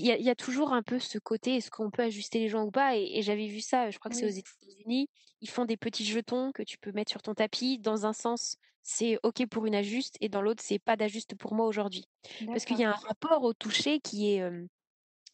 y, 0.07 0.30
a 0.30 0.34
toujours 0.34 0.72
un 0.72 0.82
peu 0.82 0.99
ce 0.99 1.18
côté, 1.18 1.57
est-ce 1.57 1.70
qu'on 1.70 1.91
peut 1.91 2.03
ajuster 2.03 2.39
les 2.39 2.49
gens 2.49 2.64
ou 2.64 2.70
pas? 2.70 2.97
Et, 2.97 3.20
j'avais 3.20 3.47
vu 3.47 3.61
ça, 3.61 3.91
je 3.91 3.99
crois 3.99 4.11
que 4.11 4.16
c'est 4.16 4.24
aux 4.24 4.28
États-Unis. 4.28 5.09
Ils 5.43 5.51
font 5.51 5.66
des 5.66 5.76
petits 5.76 6.05
jetons 6.05 6.51
que 6.53 6.62
tu 6.62 6.78
peux 6.78 6.91
mettre 6.93 7.11
sur 7.11 7.20
ton 7.20 7.34
tapis. 7.34 7.78
Dans 7.78 8.07
un 8.07 8.14
sens, 8.14 8.57
c'est 8.82 9.18
OK 9.22 9.47
pour 9.47 9.66
une 9.66 9.74
ajuste, 9.74 10.16
et 10.20 10.30
dans 10.30 10.41
l'autre, 10.41 10.62
c'est 10.64 10.78
pas 10.78 10.97
d'ajuste 10.97 11.34
pour 11.34 11.55
moi 11.55 11.66
aujourd'hui. 11.66 12.07
Parce 12.47 12.64
qu'il 12.64 12.78
y 12.78 12.84
a 12.84 12.91
un 12.91 12.93
rapport 13.09 13.43
au 13.43 13.53
toucher 13.53 14.01
qui 14.01 14.32
est 14.32 14.43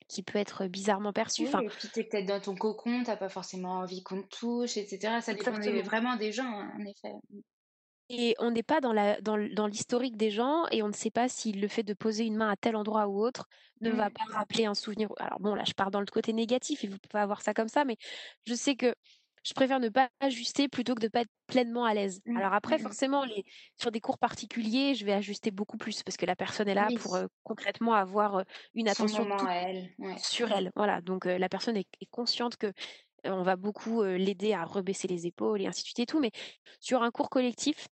qui 0.08 0.22
peut 0.22 0.38
être 0.38 0.66
bizarrement 0.66 1.12
perçu. 1.12 1.46
enfin, 1.46 1.60
et 1.60 1.68
puis 1.68 1.88
peut-être 1.88 2.26
dans 2.26 2.40
ton 2.40 2.54
cocon, 2.54 3.02
tu 3.02 3.10
n'as 3.10 3.16
pas 3.16 3.30
forcément 3.30 3.78
envie 3.78 4.02
qu'on 4.02 4.22
te 4.22 4.28
touche, 4.28 4.76
etc. 4.76 5.20
Ça 5.22 5.32
dépend 5.32 5.52
vraiment 5.82 6.16
des 6.16 6.30
gens, 6.30 6.44
hein, 6.44 6.72
en 6.78 6.84
effet. 6.84 7.14
Et 8.10 8.34
on 8.38 8.50
n'est 8.50 8.62
pas 8.62 8.80
dans, 8.80 8.92
la, 8.92 9.20
dans, 9.20 9.38
dans 9.54 9.66
l'historique 9.66 10.16
des 10.16 10.30
gens 10.30 10.66
et 10.70 10.82
on 10.82 10.88
ne 10.88 10.92
sait 10.92 11.10
pas 11.10 11.28
si 11.28 11.52
le 11.52 11.68
fait 11.68 11.82
de 11.82 11.94
poser 11.94 12.26
une 12.26 12.36
main 12.36 12.50
à 12.50 12.56
tel 12.56 12.76
endroit 12.76 13.06
ou 13.08 13.24
autre 13.24 13.48
ne 13.80 13.90
va 13.90 14.08
mmh. 14.08 14.12
pas 14.12 14.24
rappeler 14.34 14.66
un 14.66 14.74
souvenir. 14.74 15.08
Alors 15.18 15.40
bon, 15.40 15.54
là, 15.54 15.64
je 15.66 15.72
pars 15.72 15.90
dans 15.90 16.00
le 16.00 16.06
côté 16.06 16.32
négatif 16.32 16.84
et 16.84 16.88
vous 16.88 16.98
pouvez 16.98 17.22
avoir 17.22 17.40
ça 17.40 17.54
comme 17.54 17.68
ça, 17.68 17.84
mais 17.84 17.96
je 18.46 18.54
sais 18.54 18.76
que 18.76 18.94
je 19.42 19.52
préfère 19.52 19.78
ne 19.78 19.90
pas 19.90 20.08
ajuster 20.20 20.68
plutôt 20.68 20.94
que 20.94 21.00
de 21.00 21.08
pas 21.08 21.20
être 21.20 21.30
pleinement 21.46 21.84
à 21.84 21.92
l'aise. 21.92 22.20
Mmh, 22.24 22.36
Alors 22.36 22.54
après, 22.54 22.76
mmh 22.76 22.82
forcément, 22.82 23.24
les, 23.24 23.44
sur 23.78 23.90
des 23.90 24.00
cours 24.00 24.18
particuliers, 24.18 24.94
je 24.94 25.04
vais 25.04 25.12
ajuster 25.12 25.50
beaucoup 25.50 25.76
plus 25.76 26.02
parce 26.02 26.16
que 26.16 26.26
la 26.26 26.36
personne 26.36 26.68
est 26.68 26.74
là 26.74 26.88
pour 27.00 27.18
concrètement 27.42 27.94
avoir 27.94 28.44
une 28.74 28.88
attention 28.88 29.26
sur 30.18 30.50
elle. 30.52 30.72
Voilà, 30.76 31.00
donc 31.00 31.26
la 31.26 31.48
personne 31.48 31.76
est, 31.76 31.88
est 32.00 32.10
consciente 32.10 32.56
que 32.56 32.72
on 33.26 33.42
va 33.42 33.56
beaucoup 33.56 34.02
l'aider 34.02 34.52
à 34.52 34.64
rebaisser 34.64 35.08
les 35.08 35.26
épaules 35.26 35.62
et 35.62 35.66
ainsi 35.66 35.82
de 35.82 35.86
suite 35.86 36.00
et 36.00 36.06
tout. 36.06 36.20
Mais 36.20 36.30
sur 36.80 37.02
un 37.02 37.10
cours 37.10 37.30
collectif, 37.30 37.88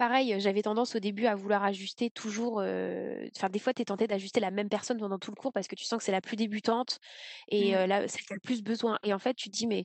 pareil, 0.00 0.34
j'avais 0.38 0.62
tendance 0.62 0.96
au 0.96 0.98
début 0.98 1.26
à 1.26 1.34
vouloir 1.34 1.62
ajuster 1.62 2.08
toujours. 2.08 2.54
Enfin, 2.54 3.50
des 3.50 3.58
fois, 3.58 3.74
tu 3.74 3.82
es 3.82 3.84
tenté 3.84 4.06
d'ajuster 4.06 4.40
la 4.40 4.50
même 4.50 4.70
personne 4.70 4.98
pendant 4.98 5.18
tout 5.18 5.30
le 5.30 5.36
cours 5.36 5.52
parce 5.52 5.68
que 5.68 5.74
tu 5.74 5.84
sens 5.84 5.98
que 5.98 6.04
c'est 6.04 6.10
la 6.10 6.22
plus 6.22 6.36
débutante 6.36 6.98
et 7.48 7.74
mmh. 7.74 7.84
là, 7.84 8.08
celle 8.08 8.22
qui 8.22 8.32
a 8.32 8.36
le 8.36 8.40
plus 8.40 8.62
besoin. 8.62 8.98
Et 9.02 9.12
en 9.12 9.18
fait, 9.18 9.34
tu 9.34 9.50
te 9.50 9.56
dis, 9.56 9.66
mais 9.66 9.84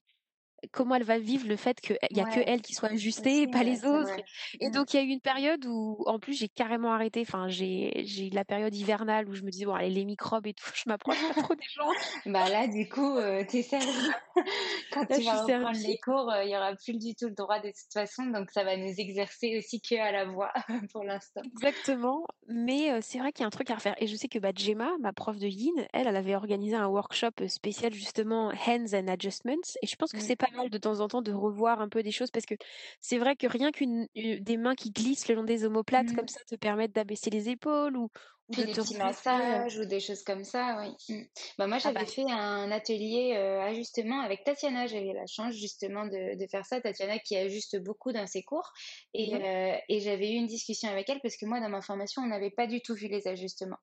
comment 0.72 0.96
elle 0.96 1.04
va 1.04 1.20
vivre 1.20 1.48
le 1.48 1.56
fait 1.56 1.80
qu'il 1.82 1.98
n'y 2.12 2.22
a 2.22 2.26
que 2.26 2.40
elle 2.46 2.62
qui 2.62 2.74
soit 2.74 2.90
ajustée 2.90 3.42
et 3.42 3.48
pas 3.48 3.64
les 3.64 3.86
autres. 3.86 4.16
Et 4.60 4.68
mmh. 4.68 4.72
donc, 4.72 4.94
il 4.94 4.98
y 4.98 5.00
a 5.00 5.04
eu 5.04 5.10
une 5.10 5.22
période 5.22 5.66
où, 5.66 6.04
en 6.06 6.20
plus, 6.20 6.34
j'ai 6.34 6.50
carrément 6.50 6.94
arrêté. 6.94 7.22
Enfin, 7.22 7.48
j'ai 7.48 8.28
eu 8.28 8.30
la 8.30 8.46
période 8.46 8.74
hivernale 8.74 9.30
où 9.30 9.34
je 9.34 9.44
me 9.44 9.50
disais, 9.50 9.66
bon, 9.66 9.74
allez, 9.74 9.90
les 9.90 10.06
microbes 10.06 10.48
et 10.48 10.54
tout, 10.54 10.66
je 10.76 10.84
m'approche 10.88 11.18
pas 11.34 11.42
trop 11.42 11.56
des 11.56 11.64
gens. 11.74 11.90
bah 12.26 12.50
là, 12.50 12.68
du 12.68 12.88
coup, 12.88 13.18
euh, 13.18 13.44
t'es 13.48 13.62
servi. 13.62 13.88
Quand 14.92 15.06
tu 15.06 15.22
vas 15.22 15.42
reprendre 15.42 15.78
les 15.86 15.98
cours, 15.98 16.32
euh, 16.32 16.44
il 16.44 16.52
y 16.52 16.56
aura 16.56 16.74
plus 16.76 16.98
du 16.98 17.16
tout 17.16 17.28
le 17.28 17.36
droit 17.36 17.60
de 17.60 17.70
toute 17.70 17.94
façon. 17.94 18.26
Donc, 18.26 18.52
ça 18.52 18.64
va 18.64 18.78
nous 18.78 18.94
exercer 18.98 19.58
aussi 19.58 19.82
que 19.82 19.96
à 19.96 20.12
la 20.12 20.26
voix 20.26 20.52
pour 20.92 21.04
l'instant. 21.04 21.42
Exactement. 21.44 22.26
Mais 22.48 22.92
euh, 22.92 23.00
c'est 23.02 23.20
vrai 23.20 23.32
qu'il 23.32 23.42
y 23.42 23.46
a 23.46 23.48
un 23.48 23.52
truc 23.52 23.70
à 23.72 23.76
refaire. 23.76 23.96
Et 24.00 24.08
je 24.08 24.16
sais 24.16 24.28
que 24.28 24.40
bah, 24.40 24.52
Gemma, 24.56 24.92
ma 25.00 25.14
prof 25.14 25.38
de 25.38 25.48
yin, 25.48 25.74
elle, 25.94 26.08
elle 26.08 26.16
avait 26.16 26.36
organisé 26.36 26.76
un 26.76 26.88
workshop 26.88 27.48
spécial 27.48 27.94
justement 27.94 28.52
Hands 28.68 28.94
and 28.94 29.08
Adjustments. 29.08 29.78
Et 29.82 29.88
je 29.88 29.96
pense 29.96 30.12
que 30.12 30.18
mmh. 30.18 30.22
c'est 30.22 30.36
pas 30.54 30.70
de 30.70 30.78
temps 30.78 31.00
en 31.00 31.08
temps 31.08 31.22
de 31.22 31.32
revoir 31.32 31.82
un 31.82 31.90
peu 31.90 32.04
des 32.04 32.12
choses 32.12 32.32
parce 32.32 32.46
que 32.46 32.56
c'est 33.02 33.18
vrai 33.18 33.36
que 33.36 33.48
rien 33.48 33.72
qu'une 33.72 34.08
des 34.16 34.58
mains 34.58 34.76
qui 34.76 34.92
glissent 34.92 35.28
le 35.28 35.36
long 35.36 35.44
des 35.44 35.66
omoplates 35.66 36.14
comme 36.14 36.26
mmh. 36.26 36.30
ça 36.30 36.40
te 36.48 36.56
permettent 36.56 36.94
d'abaisser 36.94 37.30
les 37.30 37.50
épaules 37.50 37.98
ou, 37.98 38.10
ou 38.50 38.56
de 38.56 38.64
des 38.64 38.74
petits 38.74 38.98
massages 38.98 39.78
ou 39.78 39.86
des 39.86 40.00
choses 40.00 40.24
comme 40.24 40.44
ça, 40.44 40.78
oui. 40.80 41.16
Mmh. 41.16 41.24
Bah, 41.58 41.68
moi, 41.68 41.78
ah 41.78 41.80
j'avais 41.80 42.00
bah 42.02 42.06
fait 42.06 42.30
un 42.30 42.72
atelier 42.72 43.34
ajustement 43.36 44.22
avec 44.22 44.44
Tatiana. 44.44 44.88
J'avais 44.88 45.14
la 45.14 45.26
chance 45.28 45.56
justement 45.56 46.06
de, 46.06 46.38
de, 46.38 46.48
faire 46.48 46.66
ça. 46.66 46.80
Tatiana 46.80 47.18
qui 47.20 47.36
ajuste 47.36 47.82
beaucoup 47.84 48.12
dans 48.12 48.28
ses 48.28 48.44
cours. 48.44 48.72
Et, 49.14 49.34
mmh 49.34 49.42
et 49.90 50.00
j'avais 50.00 50.32
eu 50.32 50.36
une 50.36 50.48
discussion 50.48 50.90
avec 50.90 51.10
elle 51.10 51.20
parce 51.22 51.38
que 51.38 51.46
moi, 51.46 51.60
dans 51.60 51.70
ma 51.70 51.82
formation, 51.82 52.22
on 52.22 52.28
n'avait 52.28 52.52
pas 52.52 52.68
du 52.68 52.82
tout 52.82 52.94
vu 52.94 53.08
les 53.08 53.28
ajustements 53.28 53.80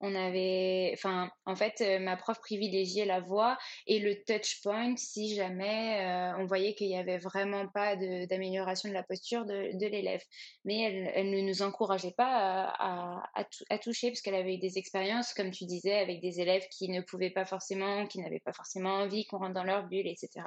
on 0.00 0.14
avait, 0.14 0.90
enfin, 0.94 1.30
en 1.46 1.56
fait, 1.56 1.80
euh, 1.80 1.98
ma 1.98 2.16
prof 2.16 2.38
privilégiait 2.40 3.04
la 3.04 3.20
voix 3.20 3.56
et 3.86 3.98
le 3.98 4.22
touch 4.24 4.60
point 4.62 4.94
si 4.96 5.34
jamais 5.34 6.00
euh, 6.00 6.38
on 6.38 6.46
voyait 6.46 6.74
qu'il 6.74 6.88
n'y 6.88 6.98
avait 6.98 7.18
vraiment 7.18 7.66
pas 7.68 7.96
d'amélioration 7.96 8.88
de, 8.88 8.94
la 8.94 9.02
posture 9.02 9.44
de, 9.44 9.86
l'élève. 9.86 10.22
Mais 10.64 11.12
elle, 11.14 11.30
ne 11.30 11.40
nous 11.40 11.62
encourageait 11.62 12.14
pas 12.16 12.66
à, 12.78 13.22
à, 13.34 13.78
toucher 13.78 14.10
parce 14.10 14.20
qu'elle 14.20 14.34
avait 14.34 14.54
eu 14.54 14.58
des 14.58 14.78
expériences, 14.78 15.32
comme 15.32 15.50
tu 15.50 15.64
disais, 15.64 15.94
avec 15.94 16.20
des 16.20 16.40
élèves 16.40 16.66
qui 16.70 16.88
ne 16.88 17.00
pouvaient 17.00 17.30
pas 17.30 17.44
forcément, 17.44 18.06
qui 18.06 18.20
n'avaient 18.20 18.40
pas 18.40 18.52
forcément 18.52 18.94
envie 18.94 19.26
qu'on 19.26 19.38
rentre 19.38 19.54
dans 19.54 19.64
leur 19.64 19.86
bulle, 19.86 20.06
etc. 20.06 20.44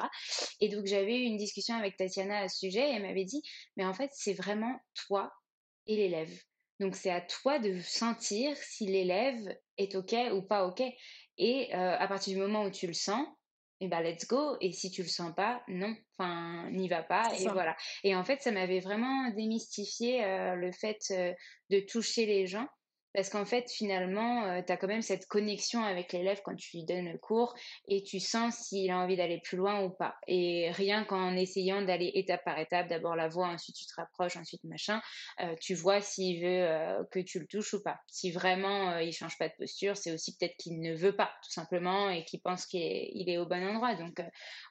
Et 0.60 0.70
donc, 0.70 0.86
j'avais 0.86 1.18
eu 1.18 1.24
une 1.24 1.38
discussion 1.38 1.76
avec 1.76 1.98
Tatiana 1.98 2.40
à 2.40 2.48
ce 2.48 2.58
sujet 2.60 2.90
et 2.90 2.94
elle 2.96 3.04
m'avait 3.04 3.26
dit, 3.26 3.42
mais 3.76 3.86
en 3.86 3.94
fait, 3.94 4.12
c'est 4.14 4.34
vraiment 4.34 4.80
toi 4.94 5.32
et 5.88 5.96
l'élève. 5.96 6.38
Donc 6.80 6.96
c'est 6.96 7.12
à 7.12 7.22
toi 7.22 7.60
de 7.60 7.80
sentir 7.82 8.56
si 8.58 8.86
l'élève 8.86 9.58
est 9.78 9.96
OK 9.96 10.16
ou 10.34 10.42
pas 10.42 10.66
OK. 10.66 10.82
Et 11.38 11.76
euh, 11.76 11.96
à 11.98 12.08
partir 12.08 12.34
du 12.34 12.40
moment 12.40 12.64
où 12.64 12.72
tu 12.72 12.88
le 12.88 12.94
sens, 12.94 13.26
eh 13.80 13.88
ben 13.88 14.02
let's 14.02 14.28
go. 14.28 14.58
Et 14.62 14.72
si 14.72 14.90
tu 14.92 15.04
le 15.04 15.08
sens 15.08 15.34
pas, 15.36 15.62
non, 15.68 15.96
enfin 16.18 16.70
n'y 16.72 16.88
va 16.88 17.04
pas. 17.04 17.32
Et 17.40 17.48
voilà. 17.48 17.76
Et 18.04 18.16
en 18.16 18.24
fait, 18.24 18.42
ça 18.42 18.52
m'avait 18.52 18.80
vraiment 18.80 19.30
démystifié 19.32 20.24
euh, 20.24 20.56
le 20.56 20.72
fait 20.72 21.00
euh, 21.12 21.34
de 21.70 21.80
toucher 21.80 22.26
les 22.26 22.48
gens 22.48 22.68
parce 23.14 23.30
qu'en 23.30 23.46
fait, 23.46 23.70
finalement, 23.72 24.46
euh, 24.46 24.62
tu 24.66 24.72
as 24.72 24.78
quand 24.78 24.88
même 24.88 25.02
cette 25.02 25.26
connexion 25.28 25.84
avec 25.84 26.14
l'élève 26.14 26.42
quand 26.44 26.56
tu 26.56 26.78
lui 26.78 26.86
donnes 26.86 27.12
le 27.12 27.18
cours 27.18 27.56
et 27.88 28.04
tu 28.04 28.20
sens 28.20 28.56
s'il 28.56 28.92
a 28.92 28.98
envie 28.98 29.16
d'aller 29.16 29.40
plus 29.44 29.58
loin 29.58 29.82
ou 29.84 29.90
pas. 29.90 30.16
Et 30.28 30.70
rien 30.72 31.04
qu'en 31.04 31.36
essayant 31.36 31.82
d'aller 31.82 32.12
étape 32.14 32.44
par 32.44 32.60
étape, 32.60 32.88
d'abord 32.88 33.16
la 33.16 33.28
voix, 33.28 33.48
ensuite 33.48 33.76
tu 33.76 33.86
te 33.86 33.94
rapproches, 33.96 34.38
ensuite 34.38 34.64
machin, 34.66 35.02
euh, 35.42 35.56
tu 35.60 35.74
vois 35.74 36.02
s'il 36.02 36.42
veut 36.42 36.68
euh, 36.68 37.04
que 37.12 37.20
tu 37.20 37.40
le 37.40 37.48
touches 37.48 37.74
ou 37.74 37.82
pas. 37.82 37.98
Si 38.08 38.32
vraiment 38.32 38.98
il 39.00 39.14
change 39.14 39.38
pas 39.38 39.48
de 39.48 39.54
posture, 39.58 39.98
c'est 39.98 40.12
aussi 40.12 40.38
peut-être 40.38 40.56
qu'il 40.58 40.80
ne 40.80 40.94
veut 40.94 41.16
pas, 41.16 41.32
tout 41.44 41.52
simplement, 41.52 42.10
et 42.10 42.24
qu'il 42.26 42.42
pense 42.42 42.66
qu'il 42.66 42.82
est, 42.82 43.12
il 43.14 43.30
est, 43.30 43.38
au 43.38 43.46
bon 43.46 43.64
endroit. 43.64 43.96
Donc, 43.96 44.22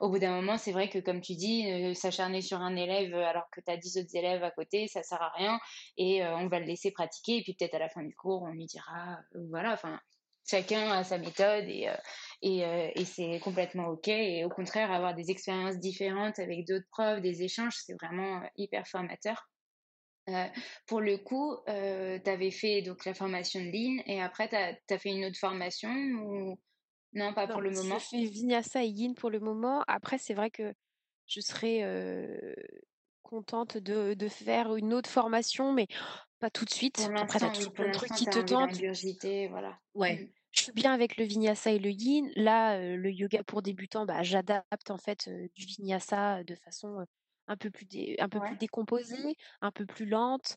au 0.00 0.08
bout 0.08 0.18
d'un 0.18 0.34
moment, 0.34 0.58
c'est 0.58 0.72
vrai 0.72 0.88
que 0.88 0.98
comme 0.98 1.20
tu 1.20 1.34
dis, 1.34 1.94
s'acharner 1.94 2.42
sur 2.42 2.60
un 2.60 2.76
élève 2.76 3.14
alors 3.14 3.48
que 3.50 3.60
tu 3.60 3.70
as 3.70 3.76
10 3.76 3.98
autres 3.98 4.14
élèves 4.14 4.44
à 4.44 4.50
côté, 4.50 4.88
ça 4.88 5.02
sert 5.02 5.22
à 5.22 5.30
rien 5.36 5.58
et 5.96 6.24
on 6.24 6.48
va 6.48 6.60
le 6.60 6.66
laisser 6.66 6.90
pratiquer 6.90 7.38
et 7.38 7.42
puis 7.42 7.54
peut-être 7.54 7.74
à 7.74 7.78
la 7.78 7.88
fin 7.88 8.02
du 8.02 8.14
cours, 8.14 8.35
on 8.42 8.52
lui 8.52 8.66
dira, 8.66 9.18
euh, 9.34 9.46
voilà, 9.50 9.72
enfin, 9.72 10.00
chacun 10.48 10.90
a 10.90 11.04
sa 11.04 11.18
méthode 11.18 11.64
et, 11.66 11.88
euh, 11.88 11.94
euh, 12.44 12.90
et, 12.94 13.04
c'est 13.04 13.40
complètement 13.40 13.88
OK. 13.88 14.08
Et 14.08 14.44
au 14.44 14.48
contraire, 14.48 14.92
avoir 14.92 15.14
des 15.14 15.30
expériences 15.30 15.78
différentes 15.78 16.38
avec 16.38 16.66
d'autres 16.66 16.86
profs, 16.90 17.20
des 17.20 17.42
échanges, 17.42 17.76
c'est 17.84 17.94
vraiment 17.94 18.42
hyper 18.56 18.86
formateur. 18.86 19.48
pour 20.86 21.00
le 21.00 21.18
coup, 21.18 21.56
tu 21.66 22.30
avais 22.30 22.50
fait 22.50 22.82
donc 22.82 23.04
la 23.04 23.14
formation 23.14 23.60
de 23.60 23.70
ligne 23.70 24.02
et 24.06 24.20
après, 24.20 24.48
tu 24.48 24.56
as, 24.56 24.98
fait 24.98 25.10
une 25.10 25.24
autre 25.24 25.38
formation 25.38 25.90
ou 25.90 26.58
non, 27.12 27.32
pas 27.32 27.46
pour 27.46 27.60
le 27.60 27.70
moment? 27.70 27.98
Je 27.98 28.18
fais 28.18 28.24
Vinyasa 28.24 28.84
et 28.84 28.88
Yin 28.88 29.14
pour 29.14 29.30
le 29.30 29.40
moment. 29.40 29.82
Après, 29.86 30.18
c'est 30.18 30.34
vrai 30.34 30.50
que 30.50 30.74
je 31.26 31.40
serais 31.40 31.82
contente 33.22 33.76
de, 33.76 34.14
de, 34.14 34.28
faire 34.28 34.76
une 34.76 34.94
autre 34.94 35.10
formation, 35.10 35.72
mais 35.72 35.88
pas 36.38 36.50
tout 36.50 36.64
de 36.64 36.70
suite. 36.70 37.08
Après, 37.16 37.38
t'as 37.38 37.50
toujours 37.50 37.72
plein 37.72 37.88
de 37.88 37.92
trucs 37.92 38.12
qui 38.12 38.26
te 38.26 38.38
tentent. 38.40 38.78
voilà. 39.50 39.78
Ouais. 39.94 40.16
Mmh. 40.16 40.28
Je 40.52 40.62
suis 40.62 40.72
bien 40.72 40.94
avec 40.94 41.18
le 41.18 41.24
vinyasa 41.24 41.70
et 41.70 41.78
le 41.78 41.90
yin. 41.90 42.30
Là, 42.34 42.78
le 42.78 43.10
yoga 43.10 43.42
pour 43.42 43.60
débutants, 43.60 44.06
bah, 44.06 44.22
j'adapte 44.22 44.90
en 44.90 44.96
fait 44.96 45.28
du 45.54 45.66
vinyasa 45.66 46.44
de 46.44 46.54
façon 46.54 47.04
un 47.48 47.56
peu 47.56 47.70
plus 47.70 47.86
un 48.18 48.28
peu 48.28 48.40
plus 48.40 48.56
décomposée, 48.56 49.36
un 49.60 49.70
peu 49.70 49.86
plus 49.86 50.06
lente. 50.06 50.56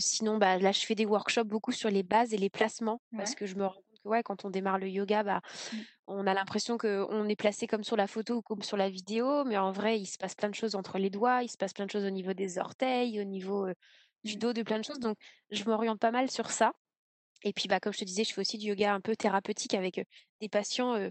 sinon, 0.00 0.38
bah 0.38 0.58
là, 0.58 0.72
je 0.72 0.84
fais 0.86 0.94
des 0.94 1.06
workshops 1.06 1.44
beaucoup 1.46 1.72
sur 1.72 1.90
les 1.90 2.02
bases 2.02 2.32
et 2.32 2.38
les 2.38 2.50
placements 2.50 3.00
parce 3.16 3.34
que 3.34 3.46
je 3.46 3.56
me 3.56 3.66
rends 3.66 3.74
compte 3.74 4.00
que 4.02 4.08
ouais, 4.08 4.22
quand 4.22 4.46
on 4.46 4.50
démarre 4.50 4.78
le 4.78 4.88
yoga, 4.88 5.22
bah, 5.22 5.42
mmh. 5.72 5.76
on 6.06 6.26
a 6.26 6.32
l'impression 6.32 6.78
qu'on 6.78 7.28
est 7.28 7.36
placé 7.36 7.66
comme 7.66 7.84
sur 7.84 7.96
la 7.96 8.06
photo 8.06 8.36
ou 8.36 8.42
comme 8.42 8.62
sur 8.62 8.78
la 8.78 8.88
vidéo, 8.88 9.44
mais 9.44 9.58
en 9.58 9.72
vrai, 9.72 10.00
il 10.00 10.06
se 10.06 10.16
passe 10.16 10.34
plein 10.34 10.48
de 10.48 10.54
choses 10.54 10.74
entre 10.74 10.98
les 10.98 11.10
doigts, 11.10 11.42
il 11.42 11.50
se 11.50 11.58
passe 11.58 11.74
plein 11.74 11.84
de 11.84 11.90
choses 11.90 12.04
au 12.04 12.10
niveau 12.10 12.32
des 12.32 12.58
orteils, 12.58 13.20
au 13.20 13.24
niveau 13.24 13.68
du 14.24 14.36
dos, 14.36 14.52
de 14.52 14.62
plein 14.62 14.78
de 14.78 14.84
choses. 14.84 15.00
Donc, 15.00 15.16
je 15.50 15.64
m'oriente 15.64 16.00
pas 16.00 16.10
mal 16.10 16.30
sur 16.30 16.50
ça. 16.50 16.72
Et 17.42 17.52
puis, 17.52 17.68
bah, 17.68 17.80
comme 17.80 17.92
je 17.92 17.98
te 18.00 18.04
disais, 18.04 18.24
je 18.24 18.34
fais 18.34 18.40
aussi 18.42 18.58
du 18.58 18.68
yoga 18.68 18.94
un 18.94 19.00
peu 19.00 19.16
thérapeutique 19.16 19.74
avec 19.74 20.06
des 20.40 20.48
patients 20.48 21.10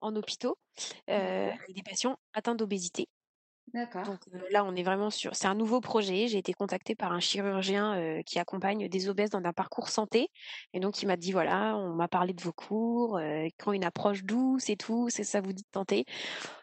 en 0.00 0.16
hôpitaux, 0.16 0.58
euh, 1.10 1.50
des 1.68 1.82
patients 1.82 2.18
atteints 2.32 2.54
d'obésité. 2.54 3.08
D'accord. 3.74 4.04
Donc 4.04 4.20
là, 4.50 4.64
on 4.64 4.74
est 4.76 4.82
vraiment 4.82 5.10
sur. 5.10 5.34
C'est 5.34 5.46
un 5.48 5.54
nouveau 5.54 5.80
projet. 5.80 6.28
J'ai 6.28 6.38
été 6.38 6.52
contactée 6.52 6.94
par 6.94 7.12
un 7.12 7.20
chirurgien 7.20 8.22
qui 8.24 8.38
accompagne 8.38 8.88
des 8.88 9.08
obèses 9.08 9.30
dans 9.30 9.42
un 9.44 9.52
parcours 9.52 9.88
santé. 9.88 10.28
Et 10.72 10.80
donc, 10.80 11.02
il 11.02 11.06
m'a 11.06 11.16
dit 11.16 11.32
voilà, 11.32 11.76
on 11.76 11.94
m'a 11.94 12.08
parlé 12.08 12.32
de 12.32 12.40
vos 12.42 12.52
cours, 12.52 13.20
quand 13.58 13.72
une 13.72 13.84
approche 13.84 14.22
douce 14.24 14.70
et 14.70 14.76
tout, 14.76 15.08
c'est 15.10 15.24
ça 15.24 15.40
vous 15.40 15.52
dit 15.52 15.62
de 15.64 15.68
tenter. 15.72 16.04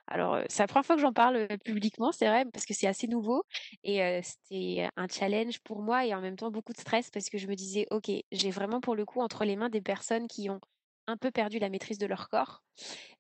Alors, 0.07 0.39
c'est 0.49 0.63
la 0.63 0.67
première 0.67 0.85
fois 0.85 0.95
que 0.95 1.01
j'en 1.01 1.13
parle 1.13 1.47
publiquement, 1.65 2.11
c'est 2.11 2.27
vrai, 2.27 2.45
parce 2.53 2.65
que 2.65 2.73
c'est 2.73 2.87
assez 2.87 3.07
nouveau. 3.07 3.43
Et 3.83 4.21
c'était 4.23 4.89
un 4.95 5.07
challenge 5.07 5.59
pour 5.63 5.81
moi 5.81 6.05
et 6.05 6.13
en 6.15 6.21
même 6.21 6.35
temps 6.37 6.51
beaucoup 6.51 6.73
de 6.73 6.79
stress 6.79 7.09
parce 7.11 7.29
que 7.29 7.37
je 7.37 7.47
me 7.47 7.55
disais 7.55 7.87
ok, 7.91 8.11
j'ai 8.31 8.51
vraiment 8.51 8.81
pour 8.81 8.95
le 8.95 9.05
coup 9.05 9.21
entre 9.21 9.45
les 9.45 9.55
mains 9.55 9.69
des 9.69 9.81
personnes 9.81 10.27
qui 10.27 10.49
ont 10.49 10.59
un 11.07 11.17
peu 11.17 11.31
perdu 11.31 11.59
la 11.59 11.69
maîtrise 11.69 11.99
de 11.99 12.07
leur 12.07 12.29
corps 12.29 12.63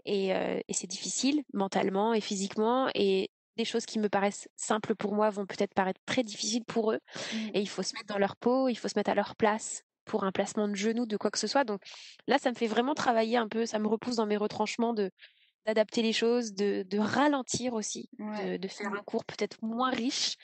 et, 0.05 0.29
et 0.29 0.73
c'est 0.73 0.87
difficile 0.87 1.43
mentalement 1.53 2.13
et 2.13 2.21
physiquement 2.21 2.89
et 2.95 3.29
des 3.57 3.65
choses 3.65 3.85
qui 3.85 3.99
me 3.99 4.09
paraissent 4.09 4.47
simples 4.55 4.95
pour 4.95 5.13
moi 5.13 5.29
vont 5.29 5.45
peut-être 5.45 5.73
paraître 5.73 6.01
très 6.05 6.23
difficiles 6.23 6.65
pour 6.65 6.91
eux. 6.91 6.99
Mmh. 7.33 7.37
Et 7.53 7.61
il 7.61 7.69
faut 7.69 7.83
se 7.83 7.93
mettre 7.93 8.07
dans 8.07 8.17
leur 8.17 8.35
peau, 8.35 8.69
il 8.69 8.75
faut 8.75 8.87
se 8.87 8.97
mettre 8.97 9.11
à 9.11 9.15
leur 9.15 9.35
place 9.35 9.83
pour 10.05 10.23
un 10.23 10.31
placement 10.31 10.67
de 10.67 10.75
genou, 10.75 11.05
de 11.05 11.17
quoi 11.17 11.31
que 11.31 11.39
ce 11.39 11.47
soit. 11.47 11.63
Donc 11.63 11.81
là, 12.27 12.37
ça 12.37 12.49
me 12.51 12.55
fait 12.55 12.67
vraiment 12.67 12.93
travailler 12.93 13.37
un 13.37 13.47
peu, 13.47 13.65
ça 13.65 13.79
me 13.79 13.87
repousse 13.87 14.17
dans 14.17 14.27
mes 14.27 14.37
retranchements 14.37 14.93
de 14.93 15.11
d'adapter 15.65 16.03
les 16.03 16.13
choses, 16.13 16.53
de, 16.53 16.83
de 16.87 16.99
ralentir 16.99 17.73
aussi, 17.73 18.07
de, 18.19 18.57
de, 18.57 18.67
faire 18.67 18.93
un 18.93 19.01
cours 19.01 19.25
peut-être 19.25 19.57
moins 19.63 19.89
riche, 19.89 20.35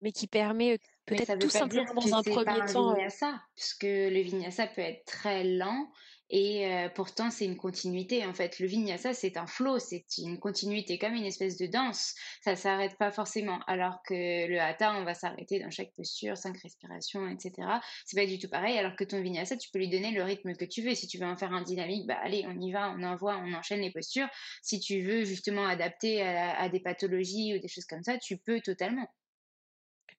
mais 0.00 0.12
qui 0.12 0.26
permet 0.26 0.78
peut-être 1.06 1.38
tout 1.38 1.50
simplement 1.50 1.94
dans 1.94 2.14
un 2.14 2.22
premier 2.22 2.72
temps. 2.72 2.94
Vinyasa, 2.94 3.40
puisque 3.56 3.84
le 3.84 4.20
vinyasa 4.20 4.66
peut 4.66 4.82
être 4.82 5.04
très 5.04 5.44
lent 5.44 5.90
et 6.34 6.66
pourtant, 6.94 7.30
c'est 7.30 7.44
une 7.44 7.58
continuité. 7.58 8.24
En 8.24 8.32
fait, 8.32 8.58
le 8.58 8.66
vinyasa, 8.66 9.12
c'est 9.12 9.36
un 9.36 9.46
flow, 9.46 9.78
c'est 9.78 10.06
une 10.16 10.38
continuité, 10.38 10.98
comme 10.98 11.12
une 11.12 11.26
espèce 11.26 11.58
de 11.58 11.66
danse. 11.66 12.14
Ça 12.42 12.56
s'arrête 12.56 12.96
pas 12.96 13.10
forcément. 13.10 13.60
Alors 13.66 13.98
que 14.08 14.46
le 14.48 14.58
hatha, 14.58 14.94
on 14.94 15.04
va 15.04 15.12
s'arrêter 15.12 15.60
dans 15.60 15.70
chaque 15.70 15.92
posture, 15.94 16.38
cinq 16.38 16.56
respirations, 16.56 17.28
etc. 17.28 17.68
C'est 18.06 18.18
pas 18.18 18.24
du 18.24 18.38
tout 18.38 18.48
pareil. 18.48 18.78
Alors 18.78 18.96
que 18.96 19.04
ton 19.04 19.20
vinyasa, 19.20 19.58
tu 19.58 19.68
peux 19.70 19.78
lui 19.78 19.90
donner 19.90 20.10
le 20.12 20.22
rythme 20.22 20.54
que 20.54 20.64
tu 20.64 20.80
veux. 20.80 20.94
Si 20.94 21.06
tu 21.06 21.18
veux 21.18 21.26
en 21.26 21.36
faire 21.36 21.52
un 21.52 21.60
dynamique, 21.60 22.06
bah 22.06 22.16
allez, 22.22 22.46
on 22.48 22.58
y 22.58 22.72
va, 22.72 22.94
on 22.96 23.02
envoie, 23.02 23.36
on 23.36 23.52
enchaîne 23.52 23.80
les 23.80 23.92
postures. 23.92 24.28
Si 24.62 24.80
tu 24.80 25.02
veux 25.02 25.24
justement 25.24 25.66
adapter 25.66 26.22
à 26.22 26.66
des 26.70 26.80
pathologies 26.80 27.54
ou 27.54 27.60
des 27.60 27.68
choses 27.68 27.84
comme 27.84 28.02
ça, 28.02 28.16
tu 28.16 28.38
peux 28.38 28.60
totalement. 28.60 29.06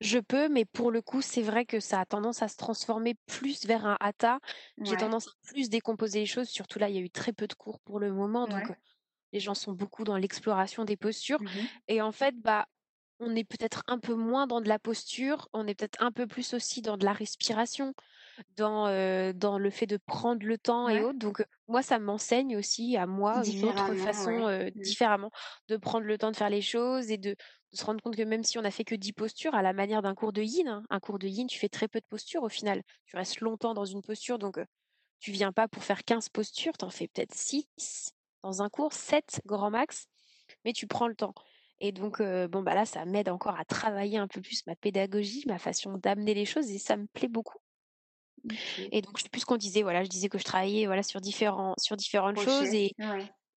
Je 0.02 0.20
peux, 0.20 0.50
mais 0.50 0.66
pour 0.66 0.92
le 0.92 1.02
coup, 1.02 1.22
c'est 1.22 1.42
vrai 1.42 1.66
que 1.66 1.80
ça 1.80 2.00
a 2.00 2.06
tendance 2.06 2.42
à 2.42 2.48
se 2.48 2.58
transformer 2.58 3.16
plus 3.26 3.66
vers 3.66 3.86
un 3.86 3.98
hatha. 4.00 4.40
J'ai 4.84 4.98
tendance 4.98 5.28
à 5.28 5.32
plus 5.48 5.70
décomposer 5.70 6.20
les 6.22 6.26
choses. 6.26 6.50
Surtout 6.50 6.80
là, 6.80 6.90
il 6.90 6.96
y 6.96 6.98
a 6.98 7.02
eu 7.02 7.10
très 7.10 7.34
peu 7.34 7.48
de 7.48 7.54
cours 7.54 7.80
pour 7.82 8.00
le 8.00 8.12
moment, 8.12 8.48
donc 8.48 8.72
les 9.34 9.40
gens 9.40 9.56
sont 9.56 9.74
beaucoup 9.74 10.04
dans 10.04 10.18
l'exploration 10.18 10.86
des 10.86 10.98
postures. 10.98 11.40
Mmh 11.40 11.68
Et 11.88 12.02
en 12.02 12.12
fait, 12.12 12.36
bah, 12.40 12.68
on 13.20 13.36
est 13.36 13.44
peut-être 13.46 13.84
un 13.88 14.00
peu 14.00 14.16
moins 14.16 14.48
dans 14.48 14.62
de 14.62 14.70
la 14.70 14.80
posture, 14.80 15.50
on 15.54 15.68
est 15.68 15.76
peut-être 15.76 16.02
un 16.02 16.12
peu 16.12 16.28
plus 16.28 16.54
aussi 16.54 16.82
dans 16.82 16.98
de 16.98 17.06
la 17.06 17.14
respiration, 17.14 17.94
dans, 18.56 18.88
dans 19.34 19.58
le 19.58 19.70
fait 19.70 19.86
de 19.86 19.98
prendre 19.98 20.46
le 20.46 20.58
temps 20.58 20.90
et 20.90 21.04
autres. 21.04 21.20
Donc 21.20 21.46
moi, 21.68 21.82
ça 21.82 22.00
m'enseigne 22.00 22.58
aussi 22.58 22.98
à 22.98 23.06
moi 23.06 23.44
une 23.46 23.66
autre 23.66 23.94
façon 23.96 24.48
mmh. 24.48 24.72
différemment 24.82 25.32
de 25.68 25.78
prendre 25.78 26.06
le 26.06 26.18
temps 26.18 26.32
de 26.32 26.36
faire 26.36 26.50
les 26.50 26.62
choses 26.62 27.12
et 27.12 27.18
de, 27.18 27.36
se 27.74 27.86
rendre 27.86 28.02
compte 28.02 28.16
que 28.16 28.22
même 28.22 28.44
si 28.44 28.58
on 28.58 28.64
a 28.64 28.72
fait 28.72 28.84
que 28.84 28.96
10 28.96 29.14
postures, 29.14 29.56
à 29.56 29.62
la 29.62 29.74
manière 29.74 30.02
d'un 30.02 30.16
cours 30.16 30.34
de 30.34 30.42
yin, 30.42 30.68
hein, 30.68 30.84
un 30.90 31.00
cours 31.00 31.20
de 31.20 31.28
yin, 31.28 31.48
tu 31.48 31.60
fais 31.60 31.70
très 31.70 31.88
peu 31.88 32.00
de 32.00 32.06
postures 32.06 32.44
au 32.44 32.50
final. 32.50 32.84
Tu 33.06 33.16
restes 33.16 33.42
longtemps 33.42 33.74
dans 33.74 33.86
une 33.86 34.02
posture, 34.02 34.40
donc 34.40 34.60
tu 35.20 35.32
viens 35.32 35.52
pas 35.52 35.68
pour 35.68 35.84
faire 35.84 36.04
15 36.04 36.30
postures, 36.30 36.78
tu 36.78 36.86
en 36.86 36.90
fais 36.90 37.08
peut-être 37.08 37.34
6 37.34 38.14
dans 38.44 38.62
un 38.62 38.70
cours, 38.70 38.94
7 38.94 39.42
grand 39.46 39.72
max, 39.72 40.08
mais 40.66 40.74
tu 40.74 40.88
prends 40.88 41.08
le 41.08 41.16
temps. 41.16 41.34
Et 41.80 41.92
donc, 41.92 42.22
bon, 42.22 42.62
bah 42.62 42.76
là, 42.76 42.86
ça 42.86 43.06
m'aide 43.06 43.30
encore 43.30 43.60
à 43.60 43.66
travailler 43.66 44.18
un 44.18 44.28
peu 44.28 44.42
plus 44.42 44.66
ma 44.68 44.76
pédagogie, 44.76 45.44
ma 45.48 45.58
façon 45.58 45.98
d'amener 45.98 46.34
les 46.34 46.46
choses, 46.46 46.70
et 46.72 46.78
ça 46.78 46.96
me 46.96 47.08
plaît 47.08 47.28
beaucoup. 47.28 47.58
Et 48.92 49.02
donc, 49.02 49.18
je 49.18 49.24
sais 49.24 49.30
plus 49.30 49.42
ce 49.42 49.46
qu'on 49.46 49.58
disait. 49.58 49.84
Voilà, 49.84 50.04
je 50.04 50.10
disais 50.10 50.30
que 50.30 50.38
je 50.38 50.44
travaillais 50.44 50.86
voilà 50.86 51.04
sur 51.04 51.22
différents 51.22 51.76
sur 51.78 51.96
différentes 51.96 52.40
choses 52.40 52.74
et 52.74 52.92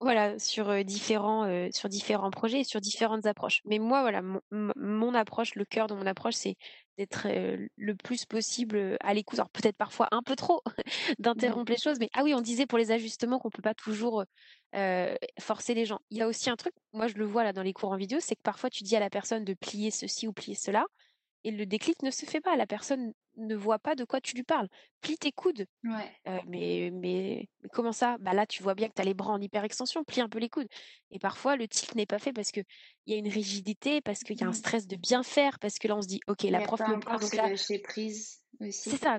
voilà 0.00 0.38
sur 0.38 0.84
différents 0.84 1.68
sur 1.72 1.88
différents 1.88 2.30
projets 2.30 2.60
et 2.60 2.64
sur 2.64 2.80
différentes 2.80 3.26
approches. 3.26 3.60
Mais 3.64 3.78
moi, 3.78 4.02
voilà, 4.02 4.22
mon, 4.50 5.14
approche, 5.14 5.54
le 5.54 5.64
cœur 5.64 5.86
de 5.86 5.94
mon 5.94 6.06
approche, 6.06 6.34
c'est 6.34 6.56
d'être 6.98 7.26
le 7.76 7.94
plus 7.96 8.24
possible 8.26 8.96
à 9.00 9.14
l'écoute. 9.14 9.38
Alors 9.38 9.50
peut-être 9.50 9.76
parfois 9.76 10.08
un 10.12 10.22
peu 10.22 10.36
trop 10.36 10.62
d'interrompre 11.18 11.72
les 11.72 11.78
choses, 11.78 11.98
mais 11.98 12.10
ah 12.14 12.22
oui, 12.22 12.34
on 12.34 12.40
disait 12.40 12.66
pour 12.66 12.78
les 12.78 12.90
ajustements 12.90 13.38
qu'on 13.38 13.50
peut 13.50 13.62
pas 13.62 13.74
toujours 13.74 14.24
forcer 15.40 15.74
les 15.74 15.86
gens. 15.86 16.00
Il 16.10 16.18
y 16.18 16.22
a 16.22 16.28
aussi 16.28 16.50
un 16.50 16.56
truc, 16.56 16.74
moi 16.92 17.08
je 17.08 17.14
le 17.14 17.24
vois 17.24 17.44
là 17.44 17.52
dans 17.52 17.62
les 17.62 17.72
cours 17.72 17.92
en 17.92 17.96
vidéo, 17.96 18.18
c'est 18.20 18.36
que 18.36 18.42
parfois 18.42 18.70
tu 18.70 18.84
dis 18.84 18.96
à 18.96 19.00
la 19.00 19.10
personne 19.10 19.44
de 19.44 19.54
plier 19.54 19.90
ceci 19.90 20.28
ou 20.28 20.32
plier 20.32 20.54
cela, 20.54 20.84
et 21.44 21.50
le 21.50 21.66
déclic 21.66 22.02
ne 22.02 22.10
se 22.10 22.26
fait 22.26 22.40
pas. 22.40 22.56
La 22.56 22.66
personne 22.66 23.12
ne 23.36 23.54
voit 23.54 23.78
pas 23.78 23.94
de 23.94 24.04
quoi 24.04 24.20
tu 24.20 24.34
lui 24.34 24.42
parles. 24.42 24.68
Plie 25.00 25.18
tes 25.18 25.32
coudes. 25.32 25.66
mais, 26.46 26.90
mais, 26.92 27.48
comment 27.72 27.92
ça? 27.92 28.16
Bah 28.20 28.32
là, 28.32 28.46
tu 28.46 28.62
vois 28.62 28.74
bien 28.74 28.88
que 28.88 28.94
tu 28.94 29.02
as 29.02 29.04
les 29.04 29.14
bras 29.14 29.32
en 29.32 29.40
hyperextension. 29.40 30.04
Plie 30.04 30.20
un 30.20 30.28
peu 30.28 30.38
les 30.38 30.48
coudes. 30.48 30.68
Et 31.10 31.18
parfois, 31.18 31.56
le 31.56 31.68
tilt 31.68 31.94
n'est 31.94 32.06
pas 32.06 32.18
fait 32.18 32.32
parce 32.32 32.50
qu'il 32.50 32.64
y 33.06 33.14
a 33.14 33.16
une 33.16 33.28
rigidité, 33.28 34.00
parce 34.00 34.20
qu'il 34.20 34.40
y 34.40 34.44
a 34.44 34.46
un 34.46 34.50
mmh. 34.50 34.54
stress 34.54 34.86
de 34.86 34.96
bien 34.96 35.22
faire, 35.22 35.58
parce 35.58 35.78
que 35.78 35.86
là, 35.88 35.96
on 35.96 36.02
se 36.02 36.08
dit, 36.08 36.20
OK, 36.26 36.42
la 36.44 36.60
prof 36.60 36.80
me 36.80 36.98
parle. 37.00 37.20
Donc 37.20 37.34
là, 37.34 37.50
prise 37.82 38.44
c'est 38.70 38.96
ça. 38.96 39.18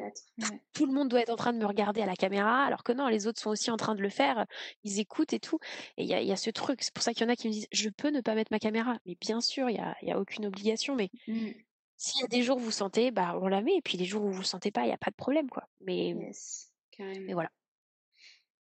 Tout 0.74 0.86
le 0.86 0.94
monde 0.94 1.10
doit 1.10 1.22
être 1.22 1.30
en 1.30 1.36
train 1.36 1.54
de 1.54 1.58
me 1.58 1.66
regarder 1.66 2.02
à 2.02 2.06
la 2.06 2.16
caméra, 2.16 2.66
alors 2.66 2.84
que 2.84 2.92
non, 2.92 3.08
les 3.08 3.28
autres 3.28 3.42
sont 3.42 3.50
aussi 3.50 3.72
en 3.72 3.78
train 3.78 3.96
de 3.96 4.02
le 4.02 4.10
faire. 4.10 4.46
Ils 4.84 5.00
écoutent 5.00 5.34
et 5.34 5.40
tout. 5.40 5.60
Et 5.98 6.04
il 6.04 6.10
y 6.10 6.32
a, 6.32 6.36
ce 6.36 6.50
truc. 6.50 6.84
C'est 6.84 6.94
pour 6.94 7.04
ça 7.04 7.14
qu'il 7.14 7.24
y 7.24 7.30
en 7.30 7.32
a 7.32 7.36
qui 7.36 7.48
me 7.48 7.54
disent, 7.54 7.68
je 7.72 7.90
peux 7.90 8.10
ne 8.10 8.22
pas 8.22 8.36
mettre 8.36 8.52
ma 8.52 8.60
caméra. 8.60 8.98
Mais 9.06 9.16
bien 9.20 9.42
sûr, 9.42 9.70
il 9.70 9.74
n'y 9.74 9.80
a, 9.80 9.96
y 10.02 10.12
a 10.12 10.20
aucune 10.20 10.46
obligation. 10.46 10.96
Mais 10.96 11.10
mmh. 11.28 11.50
S'il 12.06 12.22
y 12.22 12.24
a 12.24 12.28
des 12.28 12.44
jours 12.44 12.58
où 12.58 12.60
vous 12.60 12.70
sentez, 12.70 13.10
bah, 13.10 13.36
on 13.42 13.48
la 13.48 13.62
met, 13.62 13.78
et 13.78 13.82
puis 13.82 13.98
les 13.98 14.06
jours 14.06 14.24
où 14.24 14.30
vous 14.30 14.42
ne 14.42 14.46
sentez 14.46 14.70
pas, 14.70 14.82
il 14.82 14.88
n'y 14.88 14.94
a 14.94 14.98
pas 14.98 15.10
de 15.10 15.16
problème, 15.16 15.50
quoi. 15.50 15.68
Mais, 15.82 16.16
mais 17.00 17.34
voilà. 17.34 17.50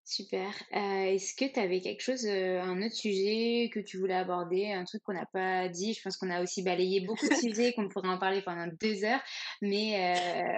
Super. 0.03 0.51
Est-ce 0.71 1.35
que 1.35 1.45
tu 1.53 1.59
avais 1.59 1.79
quelque 1.79 2.01
chose, 2.01 2.25
un 2.25 2.81
autre 2.81 2.95
sujet 2.95 3.69
que 3.71 3.79
tu 3.79 3.99
voulais 3.99 4.15
aborder, 4.15 4.71
un 4.71 4.83
truc 4.83 5.03
qu'on 5.03 5.13
n'a 5.13 5.27
pas 5.27 5.69
dit? 5.69 5.93
Je 5.93 6.01
pense 6.01 6.17
qu'on 6.17 6.31
a 6.31 6.41
aussi 6.41 6.63
balayé 6.63 7.01
beaucoup 7.01 7.29
de 7.29 7.35
sujets, 7.53 7.73
qu'on 7.73 7.87
pourrait 7.87 8.09
en 8.09 8.17
parler 8.17 8.41
pendant 8.41 8.65
deux 8.81 9.03
heures, 9.03 9.21
mais 9.61 9.93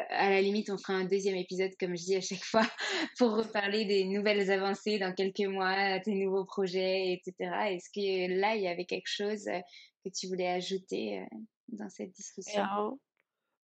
à 0.09 0.29
la 0.29 0.41
limite, 0.41 0.69
on 0.69 0.77
fera 0.77 0.93
un 0.93 1.05
deuxième 1.05 1.35
épisode, 1.35 1.71
comme 1.77 1.97
je 1.97 2.03
dis 2.05 2.15
à 2.15 2.21
chaque 2.21 2.45
fois, 2.45 2.65
pour 3.17 3.35
reparler 3.35 3.83
des 3.83 4.05
nouvelles 4.05 4.49
avancées 4.49 4.97
dans 4.97 5.13
quelques 5.13 5.49
mois, 5.49 5.99
tes 5.99 6.13
nouveaux 6.13 6.45
projets, 6.45 7.11
etc. 7.11 7.51
Est-ce 7.71 7.89
que 7.89 8.39
là, 8.39 8.55
il 8.55 8.61
y 8.61 8.69
avait 8.69 8.85
quelque 8.85 9.09
chose 9.09 9.43
que 9.43 10.09
tu 10.09 10.27
voulais 10.27 10.47
ajouter 10.47 11.25
dans 11.69 11.89
cette 11.89 12.11
discussion 12.11 12.97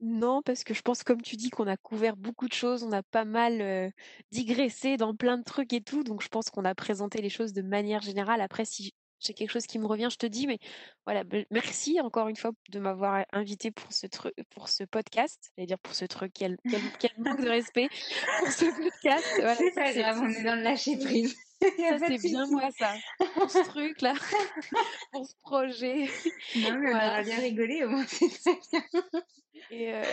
non, 0.04 0.42
parce 0.42 0.64
que 0.64 0.74
je 0.74 0.82
pense, 0.82 1.04
comme 1.04 1.22
tu 1.22 1.36
dis, 1.36 1.52
qu'on 1.52 1.68
a 1.68 1.78
couvert 1.78 2.18
beaucoup 2.18 2.48
de 2.48 2.54
choses, 2.54 2.84
on 2.84 2.92
a 2.92 3.04
pas 3.04 3.24
mal 3.24 3.94
digressé 4.32 4.98
dans 4.98 5.16
plein 5.16 5.38
de 5.38 5.44
trucs 5.44 5.74
et 5.74 5.82
tout, 5.82 6.04
donc 6.04 6.24
je 6.24 6.28
pense 6.28 6.50
qu'on 6.50 6.66
a 6.66 6.74
présenté 6.74 7.22
les 7.22 7.30
choses 7.30 7.54
de 7.54 7.62
manière 7.62 8.02
générale. 8.02 8.42
Après, 8.42 8.66
si 8.66 8.96
j'ai 9.22 9.34
quelque 9.34 9.52
chose 9.52 9.68
qui 9.68 9.80
me 9.80 9.86
revient, 9.86 10.10
je 10.12 10.18
te 10.18 10.26
dis, 10.26 10.48
mais 10.48 10.58
voilà, 11.06 11.24
merci 11.52 12.02
encore 12.02 12.28
une 12.28 12.36
fois 12.36 12.52
de 12.70 12.80
m'avoir 12.80 13.26
invité 13.32 13.72
pour 13.72 13.94
ce 13.94 14.08
truc, 14.08 14.34
pour 14.50 14.70
ce 14.70 14.84
podcast, 14.84 15.52
à 15.58 15.66
dire 15.66 15.80
pour 15.80 15.94
ce 15.94 16.06
truc, 16.06 16.32
quel, 16.34 16.58
quel, 17.00 17.12
manque 17.20 17.42
de 17.42 17.50
respect 17.50 17.88
pour 18.40 18.48
ce 18.48 18.66
podcast. 18.66 19.26
c'est 19.58 19.76
pas 19.76 19.94
grave, 19.94 20.20
on 20.24 20.30
est 20.30 20.44
dans 20.44 20.56
le 20.56 20.64
lâcher 20.64 20.98
prise. 20.98 21.36
Ça, 21.78 22.00
c'est 22.08 22.18
bien 22.18 22.48
moi, 22.48 22.70
ça. 22.72 22.96
Pour 23.36 23.50
ce 23.50 23.60
truc-là, 23.60 24.14
pour 25.12 25.26
ce 25.28 25.36
projet. 25.42 26.10
Non, 26.56 26.80
mais 26.80 26.94
on 26.94 26.98
a 26.98 27.22
bien 27.22 27.40
rigolé, 27.40 27.84
au 27.84 27.90
moins, 27.90 28.06
c'est 28.08 28.30
très 28.30 28.60
bien. 28.72 28.84
Et, 29.70 29.94
euh, 29.94 30.04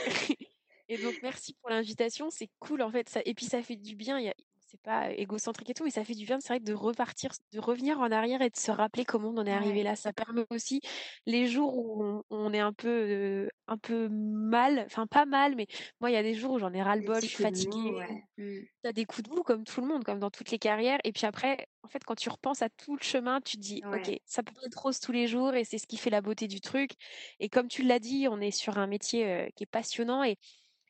et, 0.88 0.98
donc, 0.98 1.14
merci 1.22 1.54
pour 1.54 1.70
l'invitation. 1.70 2.30
C'est 2.30 2.50
cool, 2.58 2.82
en 2.82 2.90
fait. 2.90 3.08
Ça, 3.08 3.20
et 3.24 3.34
puis, 3.34 3.46
ça 3.46 3.62
fait 3.62 3.76
du 3.76 3.96
bien. 3.96 4.18
Il 4.18 4.26
y 4.26 4.28
a, 4.28 4.34
c'est 4.70 4.80
pas 4.82 5.10
égocentrique 5.12 5.70
et 5.70 5.74
tout, 5.74 5.84
mais 5.84 5.90
ça 5.90 6.04
fait 6.04 6.14
du 6.14 6.26
bien, 6.26 6.40
c'est 6.40 6.48
vrai, 6.48 6.60
de 6.60 6.74
repartir, 6.74 7.32
de 7.52 7.58
revenir 7.58 7.98
en 8.00 8.10
arrière 8.10 8.42
et 8.42 8.50
de 8.50 8.56
se 8.56 8.70
rappeler 8.70 9.06
comment 9.06 9.30
on 9.30 9.38
en 9.38 9.46
est 9.46 9.52
arrivé 9.52 9.82
là. 9.82 9.96
Ça 9.96 10.12
permet 10.12 10.44
aussi 10.50 10.82
les 11.24 11.46
jours 11.46 11.76
où 11.78 12.22
on, 12.28 12.52
est 12.52 12.58
un 12.60 12.74
peu, 12.74 13.48
un 13.66 13.78
peu 13.78 14.08
mal, 14.10 14.82
enfin 14.84 15.06
pas 15.06 15.24
mal, 15.24 15.56
mais 15.56 15.66
moi 16.00 16.10
il 16.10 16.14
y 16.14 16.16
a 16.16 16.22
des 16.22 16.34
jours 16.34 16.52
où 16.52 16.58
j'en 16.58 16.72
ai 16.74 16.82
ras 16.82 16.96
le 16.96 17.02
bol, 17.02 17.20
je 17.22 17.26
suis 17.26 17.42
fatiguée. 17.42 17.92
Mmh. 18.36 18.58
Tu 18.82 18.88
as 18.88 18.92
des 18.92 19.06
coups 19.06 19.28
de 19.28 19.34
mou 19.34 19.42
comme 19.42 19.64
tout 19.64 19.80
le 19.80 19.86
monde, 19.86 20.04
comme 20.04 20.18
dans 20.18 20.30
toutes 20.30 20.50
les 20.50 20.58
carrières. 20.58 20.98
Et 21.04 21.12
puis 21.12 21.24
après, 21.24 21.66
en 21.82 21.88
fait, 21.88 22.04
quand 22.04 22.16
tu 22.16 22.28
repenses 22.28 22.60
à 22.60 22.68
tout 22.68 22.94
le 22.94 23.02
chemin, 23.02 23.40
tu 23.40 23.56
te 23.56 23.62
dis, 23.62 23.82
ok, 23.86 24.20
ça 24.26 24.42
peut 24.42 24.52
être 24.66 24.78
rose 24.78 25.00
tous 25.00 25.12
les 25.12 25.26
jours 25.26 25.54
et 25.54 25.64
c'est 25.64 25.78
ce 25.78 25.86
qui 25.86 25.96
fait 25.96 26.10
la 26.10 26.20
beauté 26.20 26.46
du 26.46 26.60
truc. 26.60 26.92
Et 27.40 27.48
comme 27.48 27.68
tu 27.68 27.82
l'as 27.82 28.00
dit, 28.00 28.28
on 28.30 28.40
est 28.40 28.50
sur 28.50 28.76
un 28.76 28.86
métier 28.86 29.50
qui 29.56 29.64
est 29.64 29.70
passionnant 29.70 30.22
et 30.24 30.36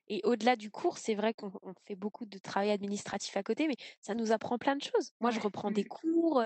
et 0.08 0.20
au-delà 0.24 0.56
du 0.56 0.70
cours, 0.70 0.98
c'est 0.98 1.14
vrai 1.14 1.34
qu'on 1.34 1.52
fait 1.86 1.94
beaucoup 1.94 2.24
de 2.24 2.38
travail 2.38 2.70
administratif 2.70 3.36
à 3.36 3.42
côté, 3.42 3.68
mais 3.68 3.76
ça 4.00 4.14
nous 4.14 4.32
apprend 4.32 4.58
plein 4.58 4.76
de 4.76 4.82
choses. 4.82 5.12
Moi, 5.20 5.30
je 5.30 5.40
reprends 5.40 5.70
des 5.70 5.84
cours, 5.84 6.42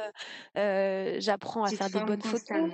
j'apprends 0.55 1.65
à 1.65 1.71
faire 1.71 1.91
des 1.91 2.05
bonnes 2.05 2.23
photos. 2.23 2.71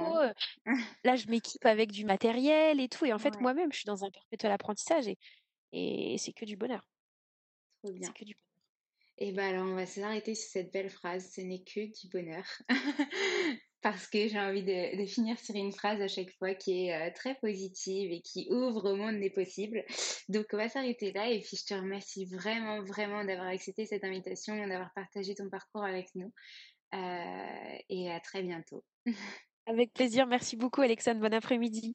là, 1.05 1.16
je 1.16 1.26
m'équipe 1.28 1.66
avec 1.66 1.93
du 1.93 2.05
matériel 2.05 2.80
et 2.80 2.89
tout. 2.89 3.05
Et 3.05 3.12
en 3.12 3.18
fait, 3.18 3.41
moi-même, 3.41 3.72
je 3.72 3.78
suis 3.78 3.86
dans 3.86 4.05
un 4.05 4.11
perpétuel 4.11 4.53
apprentissage 4.53 5.09
et, 5.09 5.18
et 5.72 6.18
c'est 6.18 6.32
que 6.32 6.45
du 6.45 6.57
bonheur. 6.57 6.86
Trop 7.82 7.93
bien. 7.93 8.09
C'est 8.09 8.18
que 8.18 8.24
du 8.24 8.34
bonheur. 8.34 8.49
Et 9.20 9.32
bien 9.32 9.49
alors, 9.49 9.66
on 9.66 9.74
va 9.74 9.86
s'arrêter 9.86 10.34
sur 10.34 10.51
cette 10.51 10.72
belle 10.72 10.91
phrase. 10.91 11.32
Ce 11.34 11.41
n'est 11.41 11.62
que 11.62 11.86
du 12.01 12.09
bonheur. 12.09 12.45
parce 13.81 14.07
que 14.09 14.26
j'ai 14.29 14.39
envie 14.39 14.64
de, 14.64 15.07
finir 15.07 15.39
sur 15.39 15.55
une 15.55 15.72
phrase 15.72 16.01
à 16.01 16.09
chaque 16.09 16.31
fois 16.39 16.55
qui 16.55 16.87
est 16.87 16.95
euh, 16.95 17.11
très 17.14 17.37
positive 17.37 18.11
et 18.11 18.20
qui 18.20 18.49
ouvre 18.51 18.93
au 18.93 18.97
monde 18.97 19.20
des 19.20 19.31
possibles. 19.31 19.85
Donc 20.29 20.47
on 20.53 20.57
va 20.57 20.68
s'arrêter 20.68 21.12
là 21.12 21.31
et 21.31 21.41
puis 21.41 21.57
je 21.57 21.64
te 21.64 21.74
remercie 21.74 22.26
vraiment, 22.26 22.83
vraiment 22.83 23.24
d'avoir 23.24 23.49
accepté 23.49 23.87
cette 23.87 24.05
invitation, 24.05 24.57
d'avoir 24.66 24.93
partagé 24.95 25.35
ton 25.35 25.49
parcours 25.49 25.85
avec 25.85 26.09
nous 26.14 26.33
euh, 26.95 27.79
et 27.89 28.11
à 28.11 28.20
très 28.20 28.43
bientôt. 28.43 28.85
Avec 29.66 29.93
plaisir, 29.93 30.26
merci 30.26 30.57
beaucoup 30.57 30.81
Alexandre, 30.81 31.20
bon 31.20 31.35
après-midi. 31.35 31.95